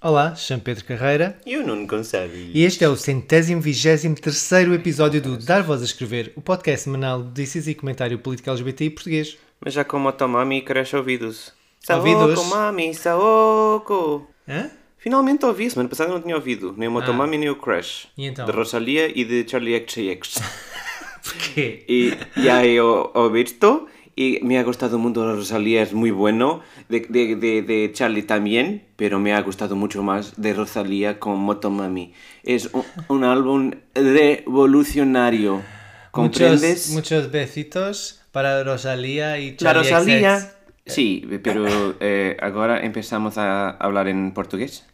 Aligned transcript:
Olá, 0.00 0.34
chamo 0.36 0.62
Pedro 0.62 0.84
Carreira 0.84 1.36
E 1.44 1.56
o 1.56 1.66
Nuno 1.66 1.86
consegue. 1.86 2.52
e 2.54 2.62
este 2.64 2.84
é 2.84 2.88
o 2.88 2.96
centésimo 2.96 3.60
vigésimo 3.60 4.14
terceiro 4.14 4.72
episódio 4.74 5.20
do 5.20 5.36
Dar 5.36 5.62
Voz 5.62 5.82
a 5.82 5.84
Escrever, 5.84 6.32
o 6.36 6.40
podcast 6.40 6.84
semanal 6.84 7.20
de 7.20 7.28
notícias 7.28 7.66
e 7.66 7.74
comentário 7.74 8.18
político 8.18 8.48
LGBT 8.50 8.84
e 8.84 8.90
português. 8.90 9.36
Mas 9.60 9.74
já 9.74 9.84
com 9.84 9.98
motomami 9.98 10.62
cresce 10.62 10.94
ouvidos. 10.94 11.52
Ouvidos? 11.90 12.34
Saoko, 12.38 12.44
mami, 12.54 12.94
Saoko. 12.94 14.28
Hã? 14.48 14.70
Finalmente 14.98 15.44
ouvi, 15.44 15.68
semana 15.70 15.88
passada 15.88 16.12
não 16.12 16.20
tinha 16.20 16.36
ouvido. 16.36 16.74
Nem 16.76 16.88
o 16.88 16.92
Motomami 16.92 17.38
nem 17.38 17.50
o 17.50 17.56
Crash. 17.56 18.08
E 18.16 18.26
então? 18.26 18.46
De 18.46 18.52
Rosalia 18.52 19.08
e 19.08 19.24
de 19.24 19.48
Charlie 19.48 19.84
XCX. 19.86 20.40
Porquê? 21.24 21.84
y 21.88 22.16
ya 22.42 22.64
he, 22.64 22.80
o- 22.80 23.10
o 23.14 23.30
visto 23.30 23.86
y 24.24 24.40
me 24.42 24.58
ha 24.58 24.64
gustado 24.64 24.98
mucho 24.98 25.34
Rosalía, 25.36 25.82
es 25.82 25.92
muy 25.92 26.10
bueno. 26.10 26.60
De, 26.88 27.00
de, 27.08 27.36
de, 27.36 27.62
de 27.62 27.92
Charlie 27.92 28.22
también, 28.22 28.84
pero 28.96 29.18
me 29.20 29.34
ha 29.34 29.40
gustado 29.42 29.76
mucho 29.76 30.02
más 30.02 30.40
de 30.40 30.54
Rosalía 30.54 31.18
con 31.20 31.38
Motomami. 31.38 32.12
Es 32.42 32.70
un, 32.72 32.84
un 33.08 33.24
álbum 33.24 33.72
revolucionario. 33.94 35.62
¿Comprendes? 36.10 36.88
Muchos, 36.88 36.88
muchos 36.88 37.30
besitos 37.30 38.20
para 38.32 38.62
Rosalía 38.64 39.38
y 39.38 39.56
La 39.60 39.72
Charlie 39.72 39.74
Rosalía. 39.74 40.40
XX. 40.40 40.56
Sí, 40.86 41.24
pero 41.42 41.96
eh, 42.00 42.36
ahora 42.40 42.80
empezamos 42.84 43.36
a 43.38 43.70
hablar 43.70 44.08
en 44.08 44.32
portugués. 44.32 44.86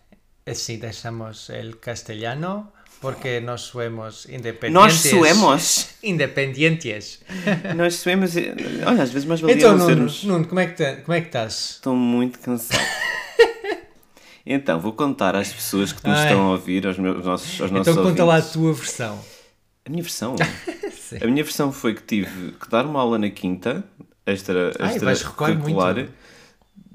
Eh, 0.46 0.54
Sí, 0.54 0.76
dejamos 0.78 1.50
el 1.50 1.80
castellano 1.80 2.72
porque 3.04 3.38
nos 3.40 3.60
somos 3.60 3.90
Nós 3.92 4.26
independientes. 4.30 5.00
suemos. 5.10 5.88
Independientes. 6.02 7.20
Nós 7.76 7.94
suemos. 7.96 8.32
Olha, 8.86 9.02
às 9.02 9.10
vezes 9.10 9.28
mais 9.28 9.40
valia 9.40 9.56
Então, 9.56 9.72
Nuno, 9.76 9.86
sermos. 9.86 10.24
Nuno 10.24 10.46
como, 10.46 10.60
é 10.60 10.66
que 10.68 10.74
te- 10.82 11.02
como 11.02 11.12
é 11.14 11.20
que 11.20 11.26
estás? 11.26 11.70
Estou 11.72 11.94
muito 11.94 12.38
cansado. 12.38 12.80
então, 14.46 14.80
vou 14.80 14.92
contar 14.92 15.36
às 15.36 15.52
pessoas 15.52 15.92
que 15.92 16.06
nos 16.08 16.16
Ai. 16.18 16.24
estão 16.28 16.46
a 16.46 16.50
ouvir, 16.52 16.86
aos, 16.86 16.98
meus, 16.98 17.16
aos 17.16 17.24
nossos, 17.26 17.60
aos 17.60 17.70
nossos 17.70 17.92
Então 17.92 18.02
conta 18.02 18.24
lá 18.24 18.34
a 18.34 18.36
ouvintes. 18.36 18.52
tua 18.54 18.72
versão. 18.72 19.20
A 19.84 19.90
minha 19.90 20.02
versão? 20.02 20.34
a 21.20 21.26
minha 21.26 21.44
versão 21.44 21.70
foi 21.72 21.94
que 21.94 22.02
tive 22.02 22.52
que 22.52 22.70
dar 22.70 22.86
uma 22.86 23.00
aula 23.00 23.18
na 23.18 23.28
quinta, 23.28 23.84
extra, 24.26 24.72
Ai, 24.78 24.98
vais 24.98 25.18
extracurricular. 25.18 25.94
muito. 25.94 26.10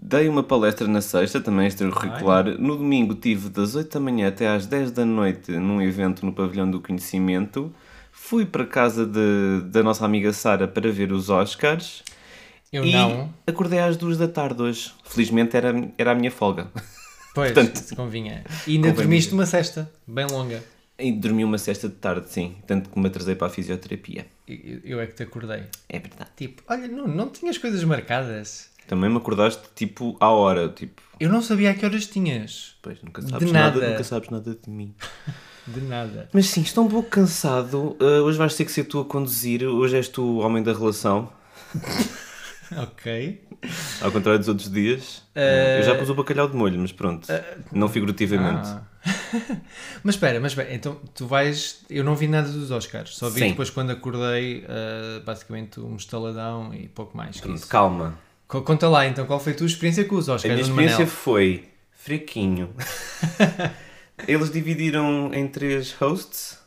Dei 0.09 0.27
uma 0.27 0.41
palestra 0.41 0.87
na 0.87 1.01
sexta, 1.01 1.39
também 1.39 1.67
extracurricular. 1.67 2.45
No 2.59 2.75
domingo 2.77 3.13
tive 3.13 3.47
das 3.49 3.75
8 3.75 3.93
da 3.93 3.99
manhã 3.99 4.27
até 4.29 4.47
às 4.47 4.65
10 4.65 4.89
da 4.91 5.05
noite 5.05 5.51
num 5.51 5.79
evento 5.79 6.25
no 6.25 6.33
Pavilhão 6.33 6.69
do 6.69 6.81
Conhecimento. 6.81 7.71
Fui 8.11 8.43
para 8.43 8.65
casa 8.65 9.05
de, 9.05 9.61
da 9.65 9.83
nossa 9.83 10.03
amiga 10.05 10.33
Sara 10.33 10.67
para 10.67 10.91
ver 10.91 11.11
os 11.11 11.29
Oscars. 11.29 12.03
Eu 12.73 12.83
e 12.83 12.91
não. 12.91 13.31
acordei 13.45 13.77
às 13.79 13.97
2 13.97 14.17
da 14.17 14.27
tarde 14.27 14.59
hoje. 14.63 14.91
Felizmente 15.03 15.55
era, 15.55 15.73
era 15.95 16.11
a 16.11 16.15
minha 16.15 16.31
folga. 16.31 16.67
Pois, 17.31 17.51
Portanto, 17.51 17.95
convinha. 17.95 18.43
E 18.65 18.73
ainda 18.75 18.91
dormiste 18.91 19.33
uma 19.35 19.45
cesta, 19.45 19.89
bem 20.05 20.25
longa. 20.25 20.63
E 20.97 21.11
dormi 21.11 21.43
uma 21.45 21.59
sexta 21.59 21.87
de 21.87 21.93
tarde, 21.93 22.27
sim. 22.27 22.55
Tanto 22.65 22.89
que 22.89 22.99
me 22.99 23.05
atrasei 23.05 23.35
para 23.35 23.45
a 23.47 23.49
fisioterapia. 23.51 24.25
E- 24.47 24.81
Eu 24.83 24.99
é 24.99 25.05
que 25.05 25.13
te 25.13 25.23
acordei. 25.23 25.61
É 25.87 25.99
verdade. 25.99 26.31
Tipo, 26.35 26.63
olha, 26.67 26.87
não, 26.87 27.07
não 27.07 27.29
tinhas 27.29 27.57
coisas 27.59 27.83
marcadas. 27.83 28.71
Também 28.89 29.07
me 29.07 29.17
acordaste 29.17 29.61
tipo 29.75 30.17
à 30.19 30.29
hora, 30.29 30.67
tipo. 30.67 30.99
Eu 31.19 31.29
não 31.29 31.43
sabia 31.43 31.69
a 31.69 31.73
que 31.75 31.85
horas 31.85 32.07
tinhas. 32.07 32.75
Pois, 32.81 32.99
nunca 33.03 33.21
De 33.21 33.29
sabes 33.29 33.51
nada. 33.51 33.79
nada. 33.79 33.91
nunca 33.91 34.03
sabes 34.03 34.29
nada 34.31 34.55
de 34.55 34.67
mim. 34.69 34.95
De 35.67 35.81
nada. 35.81 36.27
Mas 36.33 36.47
sim, 36.47 36.61
estou 36.61 36.85
um 36.85 36.87
pouco 36.87 37.07
cansado. 37.09 37.95
Uh, 38.01 38.23
hoje 38.23 38.39
vais 38.39 38.55
ter 38.55 38.65
que 38.65 38.71
ser 38.71 38.85
tu 38.85 38.99
a 39.01 39.05
conduzir. 39.05 39.63
Hoje 39.63 39.97
és 39.97 40.07
tu 40.07 40.23
o 40.23 40.37
homem 40.39 40.63
da 40.63 40.73
relação. 40.73 41.29
Ok. 42.77 43.41
Ao 43.99 44.11
contrário 44.11 44.37
dos 44.39 44.47
outros 44.47 44.69
dias. 44.71 45.23
Eh, 45.33 45.79
Eu 45.79 45.83
já 45.85 45.95
pus 45.95 46.07
o 46.09 46.13
bacalhau 46.13 46.47
de 46.47 46.55
molho, 46.55 46.79
mas 46.79 46.91
pronto. 46.91 47.27
não 47.71 47.89
figurativamente. 47.89 48.67
Ah. 48.69 48.83
mas 50.03 50.13
espera, 50.15 50.39
mas 50.39 50.51
espera, 50.51 50.71
então 50.73 50.97
tu 51.15 51.25
vais. 51.25 51.81
Eu 51.89 52.03
não 52.03 52.15
vi 52.15 52.27
nada 52.27 52.47
dos 52.47 52.69
Oscars, 52.69 53.15
só 53.17 53.27
vi 53.27 53.39
Sim. 53.39 53.49
depois 53.49 53.71
quando 53.71 53.89
acordei, 53.89 54.65
ah, 54.69 55.19
basicamente 55.25 55.79
um 55.79 55.95
estaladão 55.95 56.71
e 56.73 56.87
pouco 56.87 57.17
mais 57.17 57.37
que 57.37 57.41
Pronto, 57.41 57.57
isso. 57.57 57.67
calma. 57.67 58.19
Co- 58.49 58.61
Conta 58.63 58.89
lá 58.89 59.05
então, 59.07 59.25
qual 59.25 59.39
foi 59.39 59.53
a 59.53 59.55
tua 59.55 59.67
experiência 59.67 60.03
com 60.03 60.15
os 60.15 60.27
A 60.27 60.33
Oscars? 60.35 60.53
minha 60.53 60.67
Nuno 60.67 60.81
experiência 60.81 61.07
foi 61.07 61.69
fraquinho. 61.93 62.73
Eles 64.27 64.51
dividiram 64.51 65.31
em 65.33 65.47
três 65.47 65.93
hosts. 65.93 66.57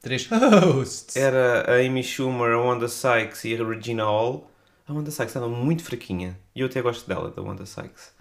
Três 0.00 0.26
hosts. 0.28 1.16
Era 1.16 1.70
a 1.70 1.76
Amy 1.84 2.02
Schumer, 2.02 2.52
a 2.52 2.58
Wanda 2.60 2.88
Sykes 2.88 3.44
e 3.44 3.54
a 3.54 3.66
Regina 3.66 4.04
Hall. 4.04 4.50
A 4.88 4.92
Wanda 4.92 5.10
Sykes 5.10 5.30
estava 5.34 5.48
muito 5.48 5.82
fraquinha. 5.82 6.38
E 6.54 6.60
eu 6.60 6.66
até 6.66 6.80
gosto 6.80 7.06
dela, 7.08 7.30
da 7.30 7.42
Wanda 7.42 7.66
Sykes. 7.66 8.12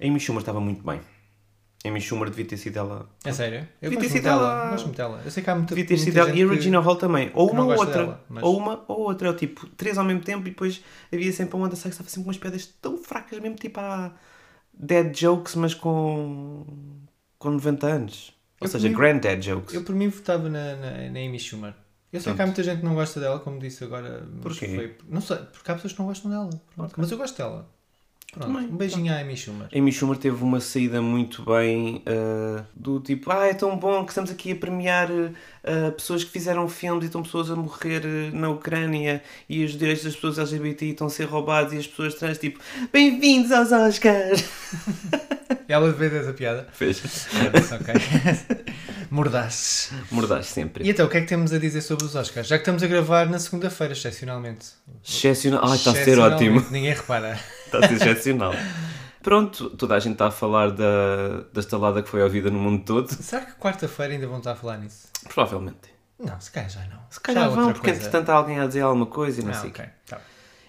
A 0.00 0.06
Amy 0.06 0.20
Schumer 0.20 0.40
estava 0.40 0.60
muito 0.60 0.82
bem. 0.84 1.00
Amy 1.84 1.98
Schumer 2.00 2.28
devia 2.28 2.44
ter 2.44 2.56
sido 2.58 2.76
ela. 2.78 3.08
É 3.24 3.32
sério? 3.32 3.66
Eu 3.80 3.90
Devia 3.90 4.06
ter 4.06 4.12
sido 4.14 4.28
ela. 4.28 4.70
Gosto 4.70 4.84
muito 4.84 4.96
dela. 4.98 5.22
Eu 5.24 5.30
sei 5.30 5.42
que 5.42 5.48
há 5.48 5.54
muita, 5.54 5.74
Devia 5.74 5.86
ter 5.88 5.96
sido 5.96 6.16
ela. 6.18 6.28
E 6.28 6.32
a 6.32 6.34
que- 6.34 6.54
Regina 6.54 6.78
Hall 6.78 6.96
também. 6.96 7.30
Ou 7.34 7.48
que 7.48 7.54
uma 7.54 7.64
ou 7.64 7.70
outra. 7.78 7.92
dela, 8.04 8.24
mas- 8.28 8.44
Ou 8.44 8.56
uma 8.58 8.84
ou 8.86 9.00
outra. 9.00 9.28
É 9.28 9.30
o 9.30 9.34
tipo, 9.34 9.66
três 9.70 9.96
ao 9.96 10.04
mesmo 10.04 10.20
tempo 10.22 10.46
e 10.46 10.50
depois 10.50 10.82
havia 11.12 11.32
sempre 11.32 11.56
a 11.56 11.60
Wanda 11.60 11.74
Sykes. 11.76 11.92
Estava 11.92 12.10
sempre 12.10 12.24
com 12.24 12.28
umas 12.30 12.38
piadas 12.38 12.66
tão 12.82 12.98
fracas, 12.98 13.38
mesmo 13.40 13.56
tipo 13.56 13.80
a 13.80 14.12
dead 14.74 15.14
jokes, 15.18 15.54
mas 15.54 15.72
com, 15.72 16.66
com 17.38 17.50
90 17.50 17.86
anos. 17.86 18.32
Ou 18.60 18.66
Eu 18.66 18.70
seja, 18.70 18.88
mim- 18.88 18.94
granddad 18.94 19.40
jokes. 19.42 19.74
Eu 19.74 19.82
por 19.82 19.94
mim 19.94 20.08
votava 20.08 20.50
na, 20.50 20.76
na, 20.76 20.90
na 21.10 21.18
Amy 21.18 21.38
Schumer. 21.38 21.72
Eu 22.12 22.20
sei 22.20 22.34
que 22.34 22.42
há 22.42 22.46
muita 22.46 22.62
gente 22.62 22.80
que 22.80 22.84
não 22.84 22.94
gosta 22.94 23.20
dela, 23.20 23.38
como 23.38 23.58
disse 23.58 23.84
agora. 23.84 24.26
Porquê? 24.42 24.66
foi- 24.74 24.96
não 25.08 25.20
sei, 25.22 25.36
porque 25.38 25.70
há 25.70 25.74
pessoas 25.76 25.92
que 25.94 25.98
não 26.00 26.06
gostam 26.06 26.30
dela. 26.30 26.50
Pronto. 26.74 26.94
Mas 26.96 27.10
eu 27.10 27.16
gosto 27.16 27.36
dela. 27.38 27.66
Pronto. 28.32 28.46
Também, 28.46 28.68
um 28.68 28.76
beijinho 28.76 29.12
à 29.12 29.18
Amy 29.18 29.36
Schumer. 29.36 29.68
Amy 29.74 29.90
Schumer 29.90 30.16
teve 30.16 30.42
uma 30.42 30.60
saída 30.60 31.02
muito 31.02 31.44
bem 31.44 32.00
ah, 32.06 32.64
do 32.74 33.00
tipo, 33.00 33.30
ah, 33.32 33.46
é 33.46 33.54
tão 33.54 33.76
bom 33.76 34.04
que 34.04 34.12
estamos 34.12 34.30
aqui 34.30 34.52
a 34.52 34.56
premiar 34.56 35.08
ah, 35.64 35.90
pessoas 35.90 36.22
que 36.22 36.30
fizeram 36.30 36.68
filmes 36.68 37.02
e 37.02 37.06
estão 37.06 37.24
pessoas 37.24 37.50
a 37.50 37.56
morrer 37.56 38.02
ah, 38.04 38.36
na 38.36 38.50
Ucrânia 38.50 39.20
e 39.48 39.64
os 39.64 39.72
direitos 39.72 40.04
das 40.04 40.14
pessoas 40.14 40.38
LGBT 40.38 40.86
estão 40.86 41.08
a 41.08 41.10
ser 41.10 41.24
roubados 41.24 41.72
e 41.72 41.78
as 41.78 41.88
pessoas 41.88 42.14
trans, 42.14 42.38
tipo, 42.38 42.60
bem-vindos 42.92 43.50
aos 43.50 43.72
Oscars! 43.72 44.44
Ela 45.66 45.92
fez 45.92 46.12
essa 46.12 46.32
piada. 46.32 46.66
Fez. 46.72 47.00
ok. 47.00 47.94
Mordaces. 49.10 49.92
Mordaz 50.10 50.46
sempre. 50.46 50.84
E 50.84 50.90
então, 50.90 51.06
o 51.06 51.08
que 51.08 51.16
é 51.16 51.20
que 51.20 51.26
temos 51.26 51.52
a 51.52 51.58
dizer 51.58 51.80
sobre 51.80 52.04
os 52.04 52.14
Oscars? 52.14 52.46
Já 52.46 52.56
que 52.56 52.62
estamos 52.62 52.82
a 52.82 52.86
gravar 52.86 53.28
na 53.28 53.38
segunda-feira, 53.38 53.92
excepcionalmente. 53.92 54.66
Excepcional. 55.04 55.60
Ai, 55.64 55.76
está 55.76 55.90
a 55.90 55.94
ser 55.94 56.18
ótimo. 56.18 56.64
Ninguém 56.70 56.94
repara. 56.94 57.38
Está 57.72 57.78
a 57.78 57.88
ser 57.88 57.94
excepcional. 57.94 58.52
Pronto, 59.22 59.70
toda 59.70 59.94
a 59.94 59.98
gente 60.00 60.12
está 60.14 60.28
a 60.28 60.30
falar 60.30 60.70
da, 60.70 61.42
da 61.52 61.60
estalada 61.60 62.02
que 62.02 62.08
foi 62.08 62.22
ouvida 62.22 62.50
no 62.50 62.58
mundo 62.58 62.84
todo. 62.84 63.08
Será 63.12 63.44
que 63.44 63.52
quarta-feira 63.52 64.14
ainda 64.14 64.26
vão 64.26 64.38
estar 64.38 64.52
a 64.52 64.56
falar 64.56 64.78
nisso? 64.78 65.08
Provavelmente. 65.28 65.90
Não, 66.18 66.40
se 66.40 66.50
calhar 66.50 66.70
já 66.70 66.84
não. 66.86 67.00
Se 67.10 67.20
calhar 67.20 67.44
Já 67.44 67.54
vão, 67.54 67.66
porque 67.72 67.88
coisa. 67.88 67.98
entretanto 67.98 68.30
há 68.30 68.34
alguém 68.34 68.58
a 68.58 68.66
dizer 68.66 68.80
alguma 68.80 69.06
coisa 69.06 69.40
e 69.40 69.44
não 69.44 69.50
Ah, 69.52 69.54
sei 69.54 69.68
o 69.68 69.72
ok. 69.72 69.84
quê. 69.84 69.90
Tá. 70.06 70.20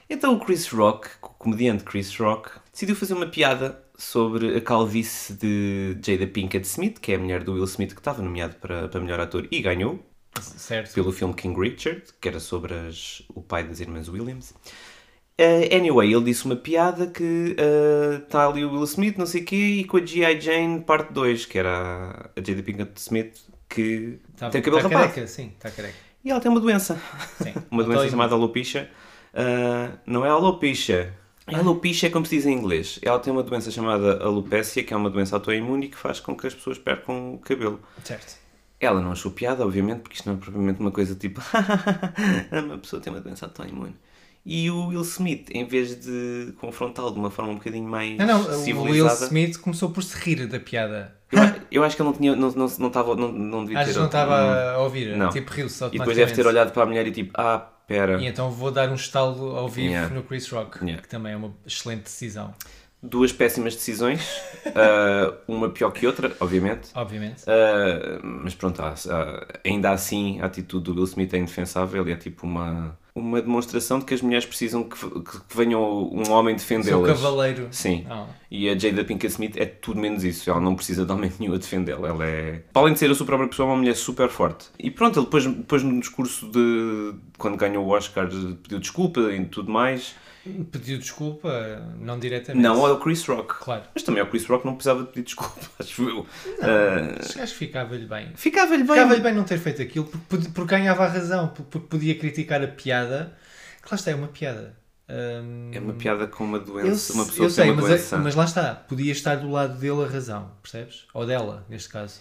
Então 0.09 0.33
o 0.35 0.39
Chris 0.39 0.67
Rock, 0.69 1.07
o 1.21 1.29
comediante 1.29 1.83
Chris 1.85 2.15
Rock, 2.17 2.51
decidiu 2.73 2.95
fazer 2.95 3.13
uma 3.13 3.27
piada 3.27 3.81
sobre 3.97 4.57
a 4.57 4.61
calvície 4.61 5.33
de 5.35 5.97
Jada 6.05 6.27
Pinkett 6.27 6.67
Smith, 6.67 6.99
que 6.99 7.13
é 7.13 7.15
a 7.15 7.19
mulher 7.19 7.43
do 7.43 7.53
Will 7.53 7.63
Smith, 7.65 7.93
que 7.93 7.99
estava 8.01 8.21
nomeado 8.21 8.55
para, 8.55 8.87
para 8.89 8.99
melhor 8.99 9.19
ator 9.21 9.47
e 9.49 9.61
ganhou, 9.61 9.99
Certo. 10.41 10.93
pelo 10.93 11.11
filme 11.13 11.33
King 11.33 11.57
Richard, 11.59 12.03
que 12.19 12.27
era 12.27 12.39
sobre 12.39 12.73
as- 12.73 13.21
o 13.33 13.41
pai 13.41 13.63
das 13.63 13.79
irmãs 13.79 14.07
Williams. 14.09 14.53
Eh, 15.37 15.75
anyway, 15.75 16.13
ele 16.13 16.25
disse 16.25 16.45
uma 16.45 16.55
piada 16.55 17.07
que 17.07 17.55
está 18.23 18.47
ali 18.47 18.63
o 18.63 18.71
Will 18.73 18.83
Smith, 18.83 19.17
não 19.17 19.25
sei 19.25 19.41
o 19.41 19.45
quê, 19.45 19.55
e 19.55 19.83
com 19.85 19.97
a 19.97 20.05
G.I. 20.05 20.39
Jane 20.39 20.81
parte 20.81 21.11
2, 21.13 21.45
que 21.45 21.57
era 21.57 22.31
a 22.35 22.41
Jada 22.43 22.61
Pinkett 22.63 22.91
Smith, 23.01 23.39
que 23.67 24.19
Tá, 24.37 24.49
tem 24.49 24.61
cabelo 24.61 24.81
tá 24.83 24.87
rapado. 24.89 25.09
careca, 25.13 25.27
sim, 25.27 25.51
está 25.55 25.71
careca. 25.71 25.95
E 26.23 26.29
ela 26.29 26.39
tem 26.39 26.51
uma 26.51 26.59
doença. 26.59 27.01
Sim. 27.41 27.53
Uma 27.71 27.83
doença 27.83 28.07
chamada 28.09 28.35
alopecia. 28.35 28.91
Ah, 29.33 29.91
não 30.05 30.23
é 30.23 30.29
alopecia. 30.29 31.13
É 31.47 31.55
alopecia 31.55 32.11
como 32.11 32.25
se 32.25 32.35
diz 32.35 32.45
em 32.45 32.53
inglês. 32.53 32.99
Ela 33.01 33.17
tem 33.17 33.33
uma 33.33 33.41
doença 33.41 33.71
chamada 33.71 34.23
alopécia, 34.23 34.83
que 34.83 34.93
é 34.93 34.97
uma 34.97 35.09
doença 35.09 35.35
autoimune 35.35 35.87
e 35.87 35.89
que 35.89 35.97
faz 35.97 36.19
com 36.19 36.35
que 36.37 36.45
as 36.45 36.53
pessoas 36.53 36.77
percam 36.77 37.33
o 37.33 37.39
cabelo. 37.39 37.81
Certo. 38.03 38.35
Ela 38.79 39.01
não 39.01 39.11
achou 39.11 39.31
piada, 39.31 39.65
obviamente, 39.65 40.01
porque 40.01 40.15
isto 40.17 40.27
não 40.29 40.35
é 40.35 40.39
propriamente 40.39 40.79
uma 40.79 40.91
coisa 40.91 41.15
tipo 41.15 41.41
uma 42.65 42.77
pessoa 42.77 43.01
tem 43.01 43.11
uma 43.11 43.19
doença 43.21 43.45
autoimune. 43.47 43.95
E 44.45 44.71
o 44.71 44.87
Will 44.87 45.01
Smith, 45.01 45.49
em 45.51 45.65
vez 45.65 45.95
de 45.99 46.53
confrontá-lo 46.59 47.11
de 47.11 47.19
uma 47.19 47.29
forma 47.29 47.51
um 47.51 47.55
bocadinho 47.55 47.87
mais 47.87 48.17
Não, 48.17 48.25
não, 48.25 48.41
o 48.41 48.47
Will 48.47 48.57
civilizada. 48.59 49.25
Smith 49.25 49.57
começou 49.59 49.91
por 49.91 50.03
se 50.03 50.17
rir 50.17 50.47
da 50.47 50.59
piada. 50.59 51.15
Eu, 51.31 51.39
eu 51.71 51.83
acho 51.83 51.95
que 51.95 52.01
ele 52.01 52.09
não 52.09 52.17
tinha. 52.17 52.35
Não, 52.35 52.51
não, 52.51 52.67
não, 52.79 52.89
tava, 52.89 53.15
não, 53.15 53.31
não 53.31 53.63
devia 53.63 53.79
Acho 53.79 53.87
ter. 53.89 53.93
que 53.93 53.99
não 53.99 54.05
estava 54.07 54.71
a 54.73 54.77
ouvir, 54.79 55.15
Não. 55.15 55.29
tipo 55.29 55.51
riu-se 55.51 55.83
E 55.85 55.89
depois 55.91 56.17
deve 56.17 56.33
ter 56.33 56.45
olhado 56.45 56.71
para 56.73 56.83
a 56.83 56.85
mulher 56.85 57.05
e 57.07 57.11
tipo, 57.11 57.31
ah, 57.35 57.59
pera. 57.87 58.19
E 58.19 58.25
então 58.25 58.49
vou 58.51 58.71
dar 58.71 58.89
um 58.89 58.95
estalo 58.95 59.55
ao 59.55 59.69
vivo 59.69 59.89
Yeah. 59.89 60.13
no 60.13 60.23
Chris 60.23 60.49
Rock, 60.49 60.79
Yeah. 60.83 61.01
que 61.01 61.07
também 61.07 61.33
é 61.33 61.35
uma 61.37 61.53
excelente 61.65 62.03
decisão, 62.03 62.53
Duas 63.03 63.31
péssimas 63.31 63.73
decisões, 63.75 64.21
ah, 64.75 65.33
uma 65.47 65.69
pior 65.69 65.91
que 65.91 66.05
outra, 66.05 66.35
obviamente. 66.39 66.89
obviamente. 66.93 67.43
Ah, 67.47 68.19
mas 68.23 68.53
pronto, 68.55 68.81
ainda 69.65 69.91
assim 69.91 70.39
a 70.41 70.45
atitude 70.47 70.85
do 70.85 70.93
Will 70.95 71.05
Smith 71.05 71.33
é 71.33 71.37
indefensável 71.37 72.07
e 72.07 72.11
é 72.11 72.15
tipo 72.15 72.45
uma, 72.45 72.97
uma 73.13 73.41
demonstração 73.41 73.99
de 73.99 74.05
que 74.05 74.13
as 74.13 74.21
mulheres 74.21 74.45
precisam 74.45 74.83
que, 74.83 74.97
que 74.97 75.55
venha 75.55 75.77
um 75.77 76.31
homem 76.31 76.57
Seu 76.57 76.77
defendê-las. 76.79 77.07
cavaleiro. 77.19 77.67
Sim. 77.71 78.05
Ah. 78.09 78.25
E 78.49 78.69
a 78.69 78.77
Jada 78.77 79.03
Pinkett 79.03 79.31
Smith 79.33 79.57
é 79.57 79.65
tudo 79.65 79.99
menos 79.99 80.23
isso. 80.23 80.49
Ela 80.49 80.61
não 80.61 80.75
precisa 80.75 81.05
de 81.05 81.11
homem 81.11 81.31
nenhum 81.39 81.53
a 81.53 81.57
defendê-la. 81.57 82.07
Ela 82.07 82.25
é, 82.25 82.63
para 82.71 82.81
além 82.83 82.93
de 82.93 82.99
ser 82.99 83.11
a 83.11 83.15
sua 83.15 83.25
própria 83.25 83.49
pessoa, 83.49 83.67
é 83.67 83.71
uma 83.71 83.77
mulher 83.77 83.95
super 83.95 84.29
forte. 84.29 84.67
E 84.79 84.89
pronto, 84.89 85.19
ele 85.19 85.25
depois, 85.25 85.45
depois 85.45 85.83
no 85.83 85.99
discurso 85.99 86.49
de 86.49 87.13
quando 87.37 87.57
ganhou 87.57 87.85
o 87.85 87.89
Oscar 87.89 88.27
pediu 88.27 88.79
desculpa 88.79 89.19
e 89.19 89.43
tudo 89.45 89.71
mais. 89.71 90.15
Pediu 90.71 90.97
desculpa, 90.97 91.49
não 91.99 92.17
diretamente. 92.17 92.63
Não 92.63 92.83
ao 92.85 92.99
Chris 92.99 93.23
Rock. 93.27 93.53
Claro. 93.63 93.83
Mas 93.93 94.01
também 94.03 94.21
ao 94.21 94.27
Chris 94.27 94.45
Rock 94.45 94.65
não 94.65 94.73
precisava 94.73 95.01
de 95.03 95.09
pedir 95.09 95.23
desculpa, 95.25 95.59
acho 95.79 96.09
eu. 96.09 96.25
Ah, 96.61 97.19
Acho 97.43 97.53
que 97.53 97.59
ficava-lhe 97.59 98.05
bem. 98.07 98.31
Ficava-lhe 98.35 98.83
bem. 98.83 98.95
Ficava-lhe 98.95 99.21
bem 99.21 99.33
não 99.35 99.43
ter 99.43 99.59
feito 99.59 99.81
aquilo 99.81 100.05
porque, 100.27 100.49
porque 100.49 100.75
ganhava 100.75 101.03
a 101.05 101.07
razão, 101.07 101.49
porque 101.49 101.79
podia 101.87 102.15
criticar 102.17 102.61
a 102.63 102.67
piada. 102.67 103.37
Que 103.83 103.89
lá 103.91 103.95
está, 103.95 104.11
é 104.11 104.15
uma 104.15 104.27
piada. 104.29 104.75
Hum, 105.07 105.69
É 105.73 105.79
uma 105.79 105.93
piada 105.93 106.25
com 106.25 106.43
uma 106.45 106.57
eu, 106.57 106.63
doença. 106.65 107.13
uma 107.13 107.25
pessoa 107.25 107.45
eu 107.45 107.49
sei, 107.49 107.63
tem 107.65 107.73
uma 107.73 107.81
mas, 107.81 107.89
doença. 107.91 108.15
é- 108.15 108.19
mas 108.19 108.35
lá 108.35 108.45
está, 108.45 108.73
podia 108.75 109.11
estar 109.11 109.35
do 109.35 109.51
lado 109.51 109.77
dele 109.77 110.03
a 110.03 110.07
razão, 110.07 110.51
percebes? 110.63 111.05
Ou 111.13 111.25
dela, 111.25 111.65
neste 111.69 111.89
caso. 111.89 112.19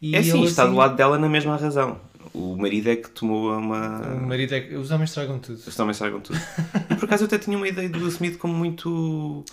E 0.00 0.14
É 0.14 0.18
assim, 0.18 0.38
ele, 0.38 0.46
está 0.46 0.66
do 0.66 0.74
lado 0.74 0.94
dela 0.94 1.18
na 1.18 1.28
mesma 1.28 1.56
razão. 1.56 1.98
O 2.34 2.56
marido 2.56 2.90
é 2.90 2.96
que 2.96 3.08
tomou 3.10 3.52
uma. 3.56 4.00
O 4.14 4.26
marido 4.26 4.54
é 4.54 4.60
que. 4.60 4.74
Os 4.74 4.90
homens 4.90 5.10
estragam 5.10 5.38
tudo. 5.38 5.60
Eles 5.62 5.74
também 5.76 5.94
saibam 5.94 6.20
tudo. 6.20 6.38
e 6.90 6.94
por 6.94 7.04
acaso 7.04 7.24
eu 7.24 7.26
até 7.26 7.38
tinha 7.38 7.56
uma 7.56 7.68
ideia 7.68 7.88
do 7.88 7.98
Will 7.98 8.08
Smith 8.08 8.38
como 8.38 8.54
muito. 8.54 9.44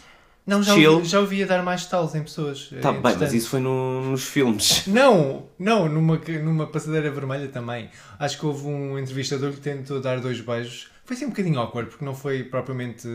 Não, 0.46 0.62
já 0.62 0.74
Chill. 0.74 0.94
ouvi, 0.96 1.06
já 1.08 1.20
ouvi 1.22 1.44
a 1.44 1.46
dar 1.48 1.64
mais 1.64 1.86
talos 1.86 2.14
em 2.16 2.22
pessoas. 2.22 2.70
Tá 2.81 2.90
é 2.90 3.00
bem, 3.00 3.16
mas 3.18 3.34
isso 3.34 3.50
foi 3.50 3.62
no- 3.62 4.12
nos 4.12 4.24
filmes. 4.25 4.86
Não, 4.88 5.46
não, 5.58 5.88
numa, 5.88 6.18
numa 6.44 6.68
passadeira 6.68 7.10
vermelha 7.10 7.48
também. 7.48 7.90
Acho 8.20 8.38
que 8.40 8.46
houve 8.46 8.68
um 8.68 9.00
entrevistador 9.00 9.54
que 9.54 9.62
tentou 9.62 10.02
dar 10.02 10.20
dois 10.20 10.42
beijos. 10.42 10.90
Foi 11.06 11.16
assim 11.16 11.25
um 11.25 11.30
bocadinho 11.30 11.58
awkward, 11.60 11.90
porque 11.90 12.04
não 12.04 12.14
foi 12.14 12.44
propriamente. 12.44 13.08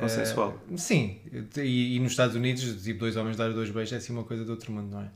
Consensual. 0.00 0.58
eh, 0.72 0.76
sim, 0.76 1.16
e, 1.58 1.96
e 1.96 2.00
nos 2.00 2.12
Estados 2.12 2.34
Unidos, 2.34 2.82
tipo, 2.82 3.00
dois 3.00 3.16
homens 3.16 3.36
dar 3.36 3.52
dois 3.52 3.70
beijos 3.70 3.92
é 3.92 3.96
assim 3.96 4.12
uma 4.12 4.24
coisa 4.24 4.44
do 4.44 4.50
outro 4.52 4.72
mundo, 4.72 4.90
não 4.92 5.00
é? 5.02 5.08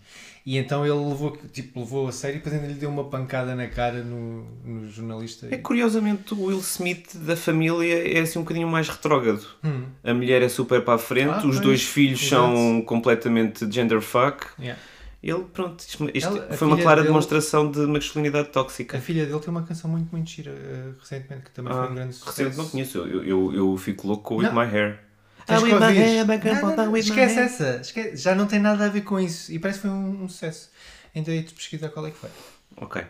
E 0.46 0.58
então 0.58 0.84
ele 0.84 0.94
levou, 0.94 1.36
tipo, 1.52 1.81
levou 1.81 2.06
a 2.06 2.12
sério 2.12 2.34
e 2.36 2.38
depois 2.38 2.54
ainda 2.54 2.66
lhe 2.69 2.75
deu 2.75 2.90
uma 2.90 3.04
pancada 3.04 3.54
na 3.54 3.66
cara 3.66 4.02
no, 4.04 4.44
no 4.64 4.90
jornalista. 4.90 5.48
É 5.50 5.56
curiosamente 5.56 6.34
o 6.34 6.44
Will 6.44 6.58
Smith 6.58 7.16
da 7.16 7.34
família 7.34 8.19
é 8.19 8.20
assim 8.20 8.38
um 8.38 8.42
bocadinho 8.42 8.69
mais 8.69 8.88
retrógrado. 8.88 9.46
Hum, 9.64 9.84
A 10.04 10.12
mulher 10.12 10.42
é 10.42 10.48
super 10.50 10.82
para 10.82 10.94
a 10.94 10.98
frente, 10.98 11.31
Ah, 11.32 11.38
os 11.38 11.42
pois, 11.44 11.60
dois 11.60 11.82
filhos 11.82 12.20
exato. 12.22 12.54
são 12.54 12.82
completamente 12.82 13.66
genderfuck. 13.70 14.46
yeah. 14.60 14.78
Ele, 15.26 15.44
pronto, 15.52 15.80
isto, 15.80 16.10
isto 16.12 16.28
Ela- 16.28 16.48
a 16.50 16.56
foi 16.56 16.68
uma 16.68 16.76
clara 16.76 16.96
dele- 17.00 17.08
demonstração 17.08 17.70
de 17.70 17.78
masculinidade 17.86 18.48
A 18.48 18.50
tóxica. 18.52 19.00
filha 19.00 19.24
dele 19.24 19.40
tem 19.40 19.48
uma 19.50 19.62
canção 19.62 19.90
muito, 19.90 20.10
muito 20.12 20.28
gira 20.28 20.50
eh, 20.52 20.90
recentemente 21.00 21.44
que 21.44 21.50
também 21.50 21.72
foi 21.72 21.88
um 21.90 21.94
grande 21.94 22.12
sucesso. 22.14 22.42
recente 22.42 22.56
não 22.58 22.68
conheço, 22.68 22.98
eu, 22.98 23.24
eu, 23.24 23.54
eu 23.54 23.76
fico 23.78 24.06
louco 24.06 24.22
com 24.22 24.34
o 24.34 24.38
With. 24.38 24.50
My 24.52 24.66
Hair. 24.70 25.00
Ah, 25.48 25.58
with 25.60 25.72
my 25.74 25.98
hair, 25.98 26.20
and 26.22 26.76
Não, 26.76 26.92
my 26.92 26.98
esquece 27.00 27.38
essa. 27.38 27.78
esquece. 27.80 28.16
Já 28.16 28.34
não 28.34 28.46
tem 28.46 28.58
nada 28.58 28.84
a 28.86 28.88
ver 28.88 29.00
com 29.02 29.18
isso. 29.20 29.50
E 29.52 29.58
parece 29.58 29.80
que 29.80 29.86
foi 29.88 29.96
um, 29.96 30.24
um 30.24 30.28
sucesso. 30.28 30.70
Então 31.14 31.32
aí 31.32 31.42
de 31.42 31.52
pesquisar 31.54 31.88
qual 31.90 32.06
é 32.06 32.10
que 32.10 32.16
foi. 32.18 32.30
Ok. 32.76 33.02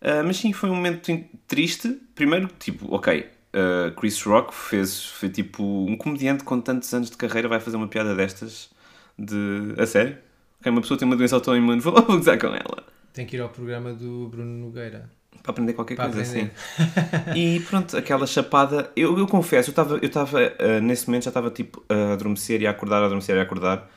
Ah, 0.00 0.22
mas 0.24 0.36
sim, 0.38 0.52
foi 0.52 0.70
um 0.70 0.74
momento 0.76 1.12
triste. 1.46 2.00
Primeiro, 2.14 2.48
tipo, 2.58 2.92
ok, 2.94 3.28
ah, 3.52 3.92
Chris 3.98 4.20
Rock 4.22 4.54
fez, 4.54 5.04
foi 5.04 5.28
tipo, 5.28 5.62
um 5.64 5.96
comediante 5.96 6.42
com 6.44 6.60
tantos 6.60 6.92
anos 6.94 7.10
de 7.10 7.16
carreira 7.16 7.48
vai 7.48 7.60
fazer 7.60 7.76
uma 7.76 7.86
piada 7.88 8.14
destas 8.14 8.70
de... 9.18 9.74
A 9.78 9.86
sério? 9.86 10.16
Ok, 10.60 10.70
uma 10.70 10.80
pessoa 10.80 10.98
tem 10.98 11.06
uma 11.06 11.16
doença 11.16 11.36
autoimune, 11.36 11.80
vou 11.82 11.92
vou 11.94 12.16
gozar 12.18 12.38
com 12.38 12.48
ela. 12.48 12.84
Tem 13.12 13.26
que 13.26 13.36
ir 13.36 13.40
ao 13.40 13.48
programa 13.48 13.92
do 13.92 14.28
Bruno 14.28 14.66
Nogueira. 14.66 15.10
Para 15.42 15.52
aprender 15.52 15.72
qualquer 15.72 15.96
Para 15.96 16.10
coisa 16.10 16.20
aprender. 16.20 16.52
assim. 16.52 17.32
E 17.34 17.60
pronto, 17.60 17.96
aquela 17.96 18.26
chapada. 18.26 18.90
Eu, 18.94 19.18
eu 19.18 19.26
confesso, 19.26 19.70
eu 19.70 19.72
estava, 19.72 19.94
eu 19.96 20.06
estava 20.06 20.38
ah, 20.58 20.80
nesse 20.80 21.06
momento 21.08 21.24
já 21.24 21.30
estava 21.30 21.50
tipo 21.50 21.82
a 21.88 22.12
adormecer 22.12 22.60
e 22.60 22.66
a 22.66 22.70
acordar, 22.70 23.02
a 23.02 23.06
adormecer 23.06 23.36
e 23.36 23.40
a 23.40 23.42
acordar. 23.42 23.90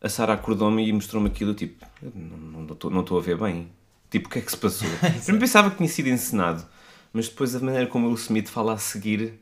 A 0.00 0.08
Sara 0.08 0.34
acordou-me 0.34 0.86
e 0.86 0.92
mostrou-me 0.92 1.28
aquilo, 1.28 1.54
tipo, 1.54 1.86
eu 2.02 2.12
não 2.14 2.64
estou 2.72 2.90
não 2.90 3.04
a 3.16 3.20
ver 3.20 3.38
bem. 3.38 3.70
Tipo, 4.10 4.28
o 4.28 4.30
que 4.30 4.40
é 4.40 4.42
que 4.42 4.50
se 4.50 4.56
passou? 4.56 4.88
Primeiro 4.98 5.38
pensava 5.38 5.70
que 5.70 5.76
tinha 5.76 5.88
sido 5.88 6.08
encenado, 6.08 6.66
mas 7.12 7.28
depois 7.28 7.54
a 7.54 7.60
maneira 7.60 7.86
como 7.86 8.08
o 8.08 8.14
Smith 8.14 8.48
fala 8.48 8.74
a 8.74 8.78
seguir. 8.78 9.40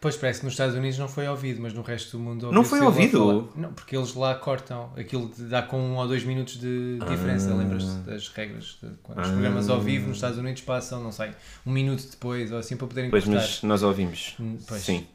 Pois 0.00 0.16
parece 0.16 0.38
que 0.40 0.46
nos 0.46 0.54
Estados 0.54 0.74
Unidos 0.74 0.98
não 0.98 1.08
foi 1.08 1.28
ouvido, 1.28 1.60
mas 1.60 1.74
no 1.74 1.82
resto 1.82 2.16
do 2.16 2.22
mundo 2.22 2.50
Não 2.50 2.64
foi 2.64 2.80
ouvido? 2.80 3.52
Não, 3.54 3.70
porque 3.74 3.94
eles 3.94 4.14
lá 4.14 4.34
cortam. 4.34 4.90
Aquilo 4.96 5.30
dá 5.36 5.60
com 5.60 5.78
um 5.78 5.96
ou 5.96 6.08
dois 6.08 6.24
minutos 6.24 6.58
de 6.58 6.98
diferença. 7.06 7.50
Ah. 7.52 7.56
Lembras-te 7.56 7.98
das 8.06 8.28
regras? 8.28 8.78
De, 8.82 8.88
quando 9.02 9.20
os 9.20 9.28
programas 9.28 9.68
ao 9.68 9.78
vivo 9.78 10.08
nos 10.08 10.16
Estados 10.16 10.38
Unidos 10.38 10.62
passam, 10.62 11.02
não 11.02 11.12
sei, 11.12 11.30
um 11.66 11.70
minuto 11.72 12.02
depois 12.10 12.50
ou 12.50 12.56
assim 12.58 12.78
para 12.78 12.86
poderem 12.86 13.10
Pois, 13.10 13.24
cortar. 13.24 13.40
mas 13.40 13.62
nós 13.62 13.82
ouvimos. 13.82 14.36
Hum, 14.40 14.56
pois. 14.66 14.80
Sim. 14.80 15.06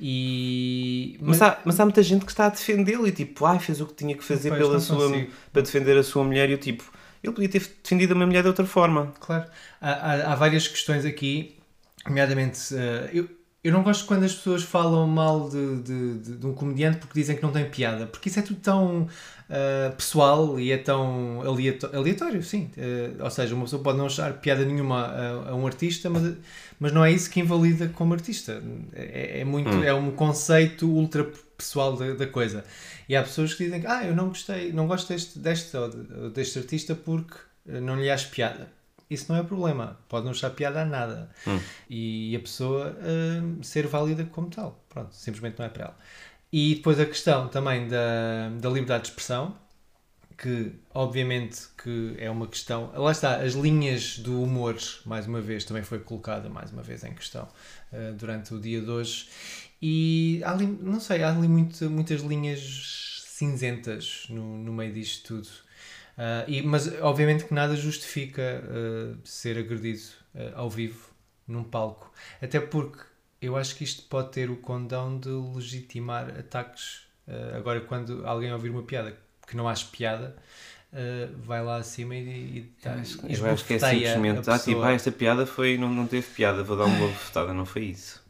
E... 0.00 1.16
Mas, 1.20 1.40
há, 1.40 1.60
mas 1.64 1.78
há 1.78 1.84
muita 1.84 2.02
gente 2.02 2.24
que 2.24 2.32
está 2.32 2.46
a 2.46 2.48
defendê-lo 2.48 3.06
e 3.06 3.12
tipo, 3.12 3.46
ai, 3.46 3.60
fez 3.60 3.80
o 3.80 3.86
que 3.86 3.94
tinha 3.94 4.16
que 4.16 4.24
fazer 4.24 4.48
Pois, 4.48 4.60
pela 4.60 4.80
sua, 4.80 5.08
consigo. 5.08 5.30
para 5.52 5.62
defender 5.62 5.96
a 5.96 6.02
sua 6.02 6.24
mulher 6.24 6.48
e 6.48 6.52
eu 6.52 6.58
tipo, 6.58 6.82
ele 7.22 7.32
podia 7.32 7.48
ter 7.48 7.60
defendido 7.82 8.10
a 8.10 8.14
minha 8.14 8.26
mulher 8.26 8.42
de 8.42 8.48
outra 8.48 8.66
forma. 8.66 9.12
Claro. 9.20 9.44
Há, 9.80 9.90
há, 9.90 10.32
há 10.32 10.34
várias 10.34 10.66
questões 10.66 11.04
aqui, 11.04 11.56
nomeadamente, 12.04 12.74
eh, 12.74 13.10
eu, 13.14 13.28
eu 13.64 13.72
não 13.72 13.82
gosto 13.82 14.04
quando 14.06 14.24
as 14.24 14.34
pessoas 14.34 14.62
falam 14.62 15.06
mal 15.08 15.48
de, 15.48 15.76
de, 15.82 16.18
de- 16.18 16.36
de 16.36 16.46
um 16.46 16.52
comediante 16.52 16.98
porque 16.98 17.18
dizem 17.18 17.34
que 17.36 17.42
não 17.42 17.50
tem 17.50 17.64
piada, 17.68 18.06
porque 18.06 18.28
isso 18.28 18.38
é 18.38 18.42
tudo 18.42 18.60
tão 18.60 19.08
eh, 19.48 19.90
pessoal 19.96 20.60
e 20.60 20.70
é 20.70 20.76
tão 20.78 21.40
aleato- 21.42 21.90
aleatório, 21.96 22.42
sim. 22.42 22.70
Eh, 22.76 23.10
ou 23.18 23.30
seja, 23.30 23.54
uma 23.54 23.64
pessoa 23.64 23.82
pode 23.82 23.96
não 23.98 24.06
achar 24.06 24.34
piada 24.34 24.64
nenhuma 24.64 25.06
a, 25.06 25.50
a 25.50 25.54
um 25.54 25.66
artista, 25.66 26.10
mas, 26.10 26.34
mas 26.78 26.92
não 26.92 27.04
é 27.04 27.10
isso 27.10 27.30
que 27.30 27.40
invalida 27.40 27.88
como 27.88 28.12
artista. 28.14 28.62
É, 28.92 29.40
é 29.40 29.44
muito, 29.44 29.70
é 29.82 29.94
um 29.94 30.10
conceito 30.10 30.86
ultra 30.86 31.24
pessoal 31.56 31.96
da, 31.96 32.12
da 32.14 32.26
coisa. 32.26 32.64
E 33.08 33.16
há 33.16 33.22
pessoas 33.22 33.54
que 33.54 33.64
dizem 33.64 33.80
que 33.80 33.86
ah, 33.86 34.04
eu 34.04 34.14
não 34.14 34.28
gostei, 34.28 34.72
não 34.72 34.86
gosto 34.86 35.08
deste, 35.08 35.38
deste, 35.38 35.76
deste 36.34 36.58
artista 36.58 36.94
porque 36.94 37.34
eh, 37.68 37.80
não 37.80 37.96
lhe 38.00 38.10
acho 38.10 38.28
piada. 38.30 38.68
Isso 39.14 39.32
não 39.32 39.38
é 39.38 39.42
problema. 39.42 39.98
Pode 40.08 40.24
não 40.24 40.32
achar 40.32 40.50
piada 40.50 40.82
a 40.82 40.84
nada. 40.84 41.30
E 41.88 42.34
a 42.36 42.40
pessoa 42.40 42.96
hum, 43.42 43.62
ser 43.62 43.86
válida 43.86 44.24
como 44.24 44.50
tal. 44.50 44.84
Pronto, 44.88 45.14
simplesmente 45.14 45.58
não 45.58 45.66
é 45.66 45.68
para 45.68 45.84
ela. 45.84 45.96
E 46.52 46.76
depois 46.76 47.00
a 47.00 47.06
questão 47.06 47.48
também 47.48 47.88
da, 47.88 48.48
da 48.60 48.68
liberdade 48.68 49.04
de 49.04 49.08
expressão, 49.08 49.56
que 50.36 50.72
obviamente 50.92 51.62
que 51.82 52.14
é 52.18 52.30
uma 52.30 52.46
questão. 52.46 52.92
Lá 52.94 53.10
está, 53.10 53.36
as 53.36 53.54
linhas 53.54 54.18
do 54.18 54.42
humor, 54.42 54.76
mais 55.04 55.26
uma 55.26 55.40
vez, 55.40 55.64
também 55.64 55.82
foi 55.82 55.98
colocada 55.98 56.48
mais 56.48 56.70
uma 56.70 56.82
vez 56.82 57.02
em 57.04 57.12
questão 57.12 57.48
eh, 57.92 58.12
durante 58.12 58.54
o 58.54 58.60
dia 58.60 58.80
de 58.80 58.90
hoje. 58.90 59.28
E 59.80 60.40
há 60.44 60.52
ali, 60.52 60.66
não 60.66 61.00
sei, 61.00 61.22
há 61.22 61.30
ali 61.30 61.48
muito, 61.48 61.90
muitas 61.90 62.20
linhas 62.20 63.24
cinzentas 63.26 64.26
no, 64.28 64.58
no 64.58 64.72
meio 64.72 64.92
disto 64.92 65.26
tudo. 65.26 65.48
Ah, 66.16 66.44
e, 66.46 66.62
mas 66.62 66.86
obviamente 67.00 67.44
que 67.44 67.54
nada 67.54 67.74
justifica 67.76 68.62
ah, 68.64 69.16
ser 69.24 69.58
agredido 69.58 70.02
ah, 70.34 70.52
ao 70.56 70.70
vivo 70.70 71.08
num 71.46 71.64
palco. 71.64 72.12
Até 72.40 72.60
porque 72.60 72.98
eu 73.40 73.56
acho 73.56 73.76
que 73.76 73.84
isto 73.84 74.02
pode 74.04 74.30
ter 74.32 74.50
o 74.50 74.56
condão 74.56 75.18
de 75.18 75.28
legitimar 75.28 76.28
ataques. 76.38 77.02
Agora, 77.56 77.80
quando 77.80 78.26
alguém 78.26 78.52
ouvir 78.52 78.68
uma 78.70 78.82
piada 78.82 79.16
que 79.46 79.56
não 79.56 79.66
acha 79.68 79.86
piada, 79.90 80.36
vai 81.44 81.62
lá 81.62 81.76
acima 81.76 82.14
e, 82.14 82.18
e, 82.58 82.72
dá- 82.82 82.92
Eu 83.28 83.46
acho 83.46 83.64
que 83.64 83.74
é 83.74 83.78
simplesmente. 83.78 84.48
Ah, 84.50 84.58
tipo, 84.58 84.82
ah, 84.82 84.92
esta 84.92 85.10
piada 85.12 85.44
foi, 85.46 85.76
não, 85.76 85.88
não 85.92 86.06
teve 86.06 86.26
piada, 86.28 86.62
vou 86.62 86.76
dar 86.76 86.84
uma 86.84 87.08
bofetada. 87.08 87.52
Não 87.52 87.66
foi 87.66 87.84
isso. 87.86 88.22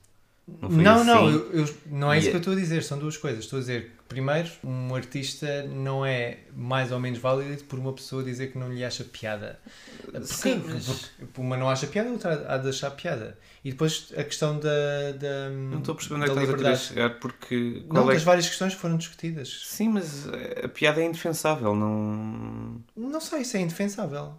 Não 0.60 0.68
Não, 0.68 0.94
assim. 0.96 1.06
não, 1.06 1.30
eu- 1.30 1.52
eu- 1.52 1.76
não 1.86 2.12
é 2.12 2.16
E 2.16 2.18
isso 2.18 2.28
é- 2.28 2.30
que 2.30 2.36
eu 2.36 2.40
estou 2.40 2.52
a 2.52 2.56
dizer, 2.56 2.82
são 2.82 2.98
duas 2.98 3.16
coisas. 3.16 3.44
Estou 3.44 3.58
a 3.58 3.60
dizer 3.60 3.92
primeiro, 4.08 4.48
um 4.62 4.94
artista 4.94 5.62
não 5.64 6.04
é 6.04 6.38
mais 6.56 6.92
ou 6.92 7.00
menos 7.00 7.18
válido 7.18 7.64
por 7.64 7.78
uma 7.78 7.92
pessoa 7.92 8.22
dizer 8.22 8.52
que 8.52 8.58
não 8.58 8.72
lhe 8.72 8.84
acha 8.84 9.04
piada. 9.04 9.58
Porque, 10.04 10.24
Sim, 10.26 10.62
mas- 10.66 10.86
porque 11.18 11.40
uma 11.40 11.56
não 11.56 11.68
acha 11.68 11.86
piada, 11.86 12.08
a 12.08 12.12
outra 12.12 12.46
há 12.54 12.58
de 12.58 12.68
achar 12.68 12.90
piada. 12.92 13.38
E 13.64 13.70
depois 13.70 14.12
a 14.16 14.22
questão 14.24 14.58
da. 14.60 15.12
da 15.18 15.50
Não 15.50 15.78
estou 15.78 15.92
a 15.92 15.96
perceber 15.96 16.14
onde 16.16 16.24
é 16.24 16.26
que 16.26 16.32
estás 16.32 16.48
a 16.48 16.52
querer 16.52 16.56
liberdade. 16.58 16.80
chegar 16.84 17.10
porque. 17.18 17.84
Não, 17.90 18.10
é 18.10 18.14
das 18.14 18.22
várias 18.22 18.46
questões 18.48 18.74
que 18.74 18.80
foram 18.80 18.96
discutidas. 18.96 19.62
Sim, 19.64 19.88
mas 19.88 20.26
a 20.62 20.68
piada 20.68 21.00
é 21.00 21.04
indefensável, 21.06 21.74
não. 21.74 22.80
Não 22.96 23.20
sei, 23.20 23.40
isso 23.40 23.56
é 23.56 23.60
indefensável. 23.60 24.34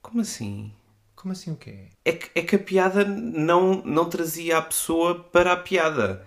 Como 0.00 0.20
assim? 0.22 0.72
Como 1.14 1.30
assim 1.32 1.52
o 1.52 1.56
quê? 1.56 1.86
É 2.04 2.12
que, 2.12 2.30
é 2.34 2.42
que 2.42 2.56
a 2.56 2.58
piada 2.58 3.04
não, 3.04 3.82
não 3.84 4.08
trazia 4.08 4.58
a 4.58 4.62
pessoa 4.62 5.22
para 5.22 5.52
a 5.52 5.56
piada. 5.56 6.26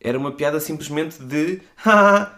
Era 0.00 0.18
uma 0.18 0.32
piada 0.32 0.60
simplesmente 0.60 1.22
de. 1.22 1.60
"Ah, 1.84 2.32